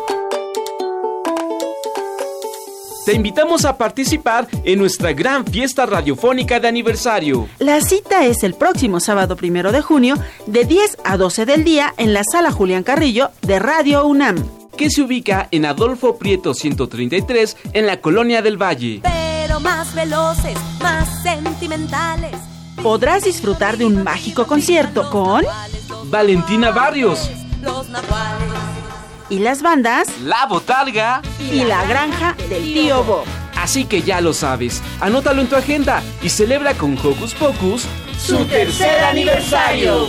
Te 3.05 3.11
invitamos 3.13 3.65
a 3.65 3.77
participar 3.77 4.47
en 4.63 4.79
nuestra 4.79 5.11
gran 5.11 5.45
fiesta 5.45 5.85
radiofónica 5.85 6.61
de 6.61 6.69
aniversario. 6.69 7.49
La 7.59 7.81
cita 7.81 8.25
es 8.25 8.43
el 8.43 8.53
próximo 8.53 9.01
sábado 9.01 9.35
primero 9.35 9.73
de 9.73 9.81
junio 9.81 10.15
de 10.45 10.63
10 10.63 10.99
a 11.03 11.17
12 11.17 11.45
del 11.45 11.65
día 11.65 11.93
en 11.97 12.13
la 12.13 12.23
sala 12.23 12.51
Julián 12.51 12.83
Carrillo 12.83 13.31
de 13.41 13.59
Radio 13.59 14.05
UNAM. 14.05 14.66
Que 14.77 14.89
se 14.89 15.01
ubica 15.01 15.47
en 15.51 15.65
Adolfo 15.65 16.17
Prieto 16.17 16.53
133 16.53 17.57
en 17.73 17.85
la 17.87 17.99
Colonia 17.99 18.41
del 18.41 18.61
Valle. 18.61 19.01
pero 19.03 19.59
más 19.59 19.93
veloces, 19.93 20.57
más 20.81 21.23
sentimentales. 21.23 22.35
Podrás 22.81 23.23
disfrutar 23.23 23.77
de 23.77 23.85
un 23.85 24.03
mágico 24.03 24.45
concierto 24.45 25.09
con 25.09 25.43
Valentina 26.05 26.69
Barrios 26.71 27.29
Los 27.61 27.89
nahuales. 27.89 28.47
y 29.29 29.39
las 29.39 29.61
bandas 29.63 30.07
La 30.23 30.45
Botarga 30.45 31.21
y 31.51 31.63
la 31.63 31.83
granja 31.85 32.35
del 32.49 32.63
tío 32.63 33.03
Bob. 33.03 33.25
Así 33.57 33.85
que 33.85 34.03
ya 34.03 34.21
lo 34.21 34.33
sabes, 34.33 34.81
anótalo 35.01 35.41
en 35.41 35.47
tu 35.49 35.55
agenda 35.55 36.01
y 36.21 36.29
celebra 36.29 36.75
con 36.75 36.95
Hocus 36.97 37.33
Pocus 37.33 37.85
Su 38.17 38.45
tercer 38.45 39.03
aniversario. 39.03 40.07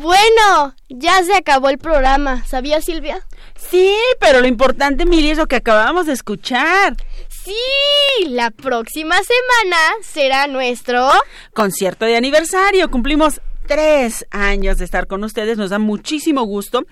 Bueno, 0.00 0.76
ya 0.88 1.24
se 1.24 1.34
acabó 1.34 1.70
el 1.70 1.78
programa. 1.78 2.44
¿Sabía 2.46 2.80
Silvia? 2.80 3.26
Sí, 3.56 3.92
pero 4.20 4.40
lo 4.40 4.46
importante, 4.46 5.04
Mili, 5.06 5.30
es 5.30 5.38
lo 5.38 5.48
que 5.48 5.56
acabamos 5.56 6.06
de 6.06 6.12
escuchar. 6.12 6.96
Sí, 7.28 8.28
la 8.28 8.52
próxima 8.52 9.16
semana 9.16 9.76
será 10.02 10.46
nuestro 10.46 11.10
Concierto 11.52 12.04
de 12.04 12.16
aniversario. 12.16 12.92
Cumplimos 12.92 13.40
tres 13.66 14.24
años 14.30 14.78
de 14.78 14.84
estar 14.84 15.08
con 15.08 15.24
ustedes. 15.24 15.58
Nos 15.58 15.70
da 15.70 15.80
muchísimo 15.80 16.44
gusto. 16.44 16.84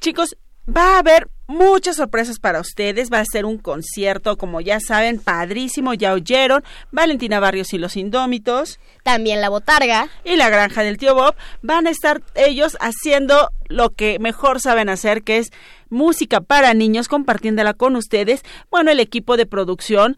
Chicos, 0.00 0.36
va 0.66 0.96
a 0.96 0.98
haber 0.98 1.28
muchas 1.50 1.96
sorpresas 1.96 2.38
para 2.38 2.60
ustedes. 2.60 3.10
Va 3.12 3.18
a 3.18 3.24
ser 3.24 3.44
un 3.44 3.58
concierto, 3.58 4.38
como 4.38 4.60
ya 4.60 4.80
saben, 4.80 5.18
padrísimo. 5.18 5.92
Ya 5.94 6.12
oyeron. 6.12 6.64
Valentina 6.92 7.40
Barrios 7.40 7.74
y 7.74 7.78
los 7.78 7.96
Indómitos. 7.96 8.78
También 9.02 9.40
la 9.40 9.48
Botarga. 9.48 10.08
Y 10.24 10.36
la 10.36 10.48
Granja 10.48 10.82
del 10.82 10.96
Tío 10.96 11.14
Bob. 11.14 11.34
Van 11.62 11.86
a 11.86 11.90
estar 11.90 12.22
ellos 12.34 12.78
haciendo 12.80 13.50
lo 13.68 13.90
que 13.90 14.18
mejor 14.18 14.60
saben 14.60 14.88
hacer, 14.88 15.22
que 15.22 15.38
es 15.38 15.50
música 15.88 16.40
para 16.40 16.72
niños, 16.72 17.08
compartiéndola 17.08 17.74
con 17.74 17.96
ustedes. 17.96 18.42
Bueno, 18.70 18.90
el 18.90 19.00
equipo 19.00 19.36
de 19.36 19.46
producción 19.46 20.16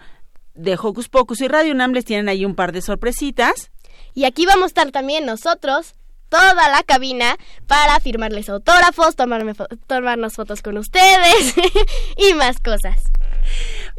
de 0.54 0.78
Hocus 0.80 1.08
Pocus 1.08 1.40
y 1.40 1.48
Radio 1.48 1.72
UNAM 1.72 1.92
les 1.92 2.04
tienen 2.04 2.28
ahí 2.28 2.44
un 2.44 2.54
par 2.54 2.72
de 2.72 2.82
sorpresitas. 2.82 3.70
Y 4.14 4.24
aquí 4.24 4.44
vamos 4.44 4.64
a 4.64 4.66
estar 4.66 4.90
también 4.90 5.24
nosotros, 5.24 5.94
toda 6.32 6.70
la 6.70 6.82
cabina, 6.82 7.36
para 7.66 8.00
firmarles 8.00 8.48
autógrafos, 8.48 9.16
tomarme 9.16 9.52
tomarnos 9.86 10.32
fotos 10.32 10.62
con 10.62 10.78
ustedes 10.78 11.54
y 12.16 12.32
más 12.32 12.58
cosas. 12.58 13.12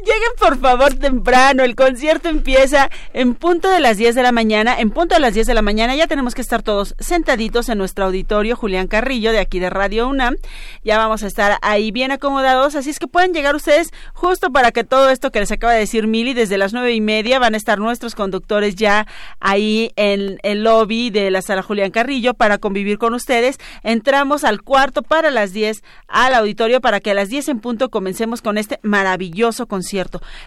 Lleguen 0.04 0.32
por 0.38 0.58
favor 0.58 0.92
temprano, 0.92 1.62
el 1.62 1.74
concierto 1.74 2.28
empieza 2.28 2.90
en 3.14 3.34
punto 3.34 3.70
de 3.70 3.80
las 3.80 3.96
10 3.96 4.14
de 4.14 4.22
la 4.22 4.32
mañana, 4.32 4.78
en 4.78 4.90
punto 4.90 5.14
de 5.14 5.20
las 5.20 5.32
10 5.32 5.46
de 5.46 5.54
la 5.54 5.62
mañana 5.62 5.96
ya 5.96 6.06
tenemos 6.06 6.34
que 6.34 6.42
estar 6.42 6.62
todos 6.62 6.94
sentaditos 6.98 7.70
en 7.70 7.78
nuestro 7.78 8.04
auditorio 8.04 8.54
Julián 8.54 8.86
Carrillo 8.86 9.32
de 9.32 9.38
aquí 9.38 9.60
de 9.60 9.70
Radio 9.70 10.06
UNAM, 10.06 10.36
ya 10.84 10.98
vamos 10.98 11.22
a 11.22 11.26
estar 11.26 11.56
ahí 11.62 11.90
bien 11.90 12.12
acomodados, 12.12 12.74
así 12.74 12.90
es 12.90 12.98
que 12.98 13.06
pueden 13.06 13.32
llegar 13.32 13.56
ustedes 13.56 13.92
justo 14.12 14.50
para 14.50 14.72
que 14.72 14.84
todo 14.84 15.08
esto 15.08 15.30
que 15.30 15.40
les 15.40 15.50
acaba 15.50 15.72
de 15.72 15.78
decir 15.78 16.06
Mili, 16.06 16.34
desde 16.34 16.58
las 16.58 16.74
nueve 16.74 16.92
y 16.92 17.00
media 17.00 17.38
van 17.38 17.54
a 17.54 17.56
estar 17.56 17.78
nuestros 17.78 18.14
conductores 18.14 18.74
ya 18.74 19.06
ahí 19.40 19.90
en 19.96 20.38
el 20.42 20.64
lobby 20.64 21.08
de 21.08 21.30
la 21.30 21.40
sala 21.40 21.62
Julián 21.62 21.92
Carrillo 21.92 22.34
para 22.34 22.58
convivir 22.58 22.98
con 22.98 23.14
ustedes, 23.14 23.56
entramos 23.82 24.44
al 24.44 24.60
cuarto 24.60 25.00
para 25.00 25.30
las 25.30 25.54
10 25.54 25.82
al 26.08 26.34
auditorio 26.34 26.82
para 26.82 27.00
que 27.00 27.12
a 27.12 27.14
las 27.14 27.30
10 27.30 27.48
en 27.48 27.60
punto 27.60 27.88
comencemos 27.88 28.42
con 28.42 28.58
este 28.58 28.80
maravilloso 28.82 29.66
concierto. 29.66 29.93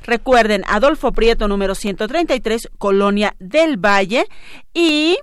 Recuerden, 0.04 0.64
Adolfo 0.68 1.12
Prieto 1.12 1.48
número 1.48 1.76
133, 1.76 2.70
Colonia 2.78 3.36
del 3.40 3.78
Valle 3.78 4.26
y 4.74 5.18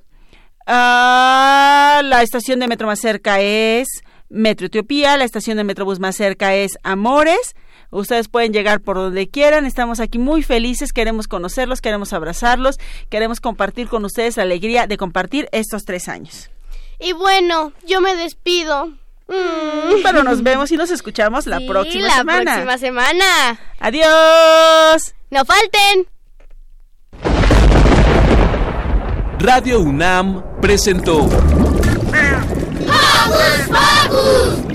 ah, 0.66 2.00
la 2.04 2.22
estación 2.22 2.60
de 2.60 2.68
metro 2.68 2.86
más 2.86 3.00
cerca 3.00 3.40
es 3.40 3.88
Metro 4.28 4.66
Etiopía, 4.66 5.16
la 5.16 5.24
estación 5.24 5.56
de 5.56 5.64
Metrobús 5.64 6.00
más 6.00 6.16
cerca 6.16 6.54
es 6.54 6.78
Amores. 6.82 7.54
Ustedes 7.90 8.28
pueden 8.28 8.52
llegar 8.52 8.80
por 8.80 8.96
donde 8.96 9.28
quieran, 9.28 9.66
estamos 9.66 10.00
aquí 10.00 10.18
muy 10.18 10.42
felices, 10.42 10.92
queremos 10.92 11.28
conocerlos, 11.28 11.80
queremos 11.80 12.12
abrazarlos, 12.12 12.78
queremos 13.08 13.40
compartir 13.40 13.88
con 13.88 14.04
ustedes 14.04 14.36
la 14.36 14.42
alegría 14.42 14.88
de 14.88 14.96
compartir 14.96 15.48
estos 15.52 15.84
tres 15.84 16.08
años. 16.08 16.50
Y 16.98 17.12
bueno, 17.12 17.72
yo 17.86 18.00
me 18.00 18.16
despido. 18.16 18.92
Mm. 19.28 20.02
Pero 20.02 20.22
nos 20.22 20.42
vemos 20.42 20.70
y 20.72 20.76
nos 20.76 20.90
escuchamos 20.90 21.46
la 21.46 21.58
Sí, 21.58 21.66
próxima 21.68 22.06
la 22.08 22.14
semana. 22.16 22.52
próxima 22.52 22.78
semana. 22.78 23.58
Adiós. 23.80 25.14
No 25.30 25.44
falten. 25.44 26.06
Radio 29.38 29.80
UNAM 29.80 30.42
presentó 30.60 31.28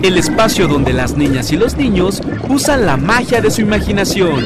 el 0.03 0.17
espacio 0.17 0.67
donde 0.67 0.93
las 0.93 1.15
niñas 1.15 1.51
y 1.51 1.57
los 1.57 1.75
niños 1.75 2.21
usan 2.47 2.85
la 2.85 2.97
magia 2.97 3.41
de 3.41 3.51
su 3.51 3.61
imaginación. 3.61 4.45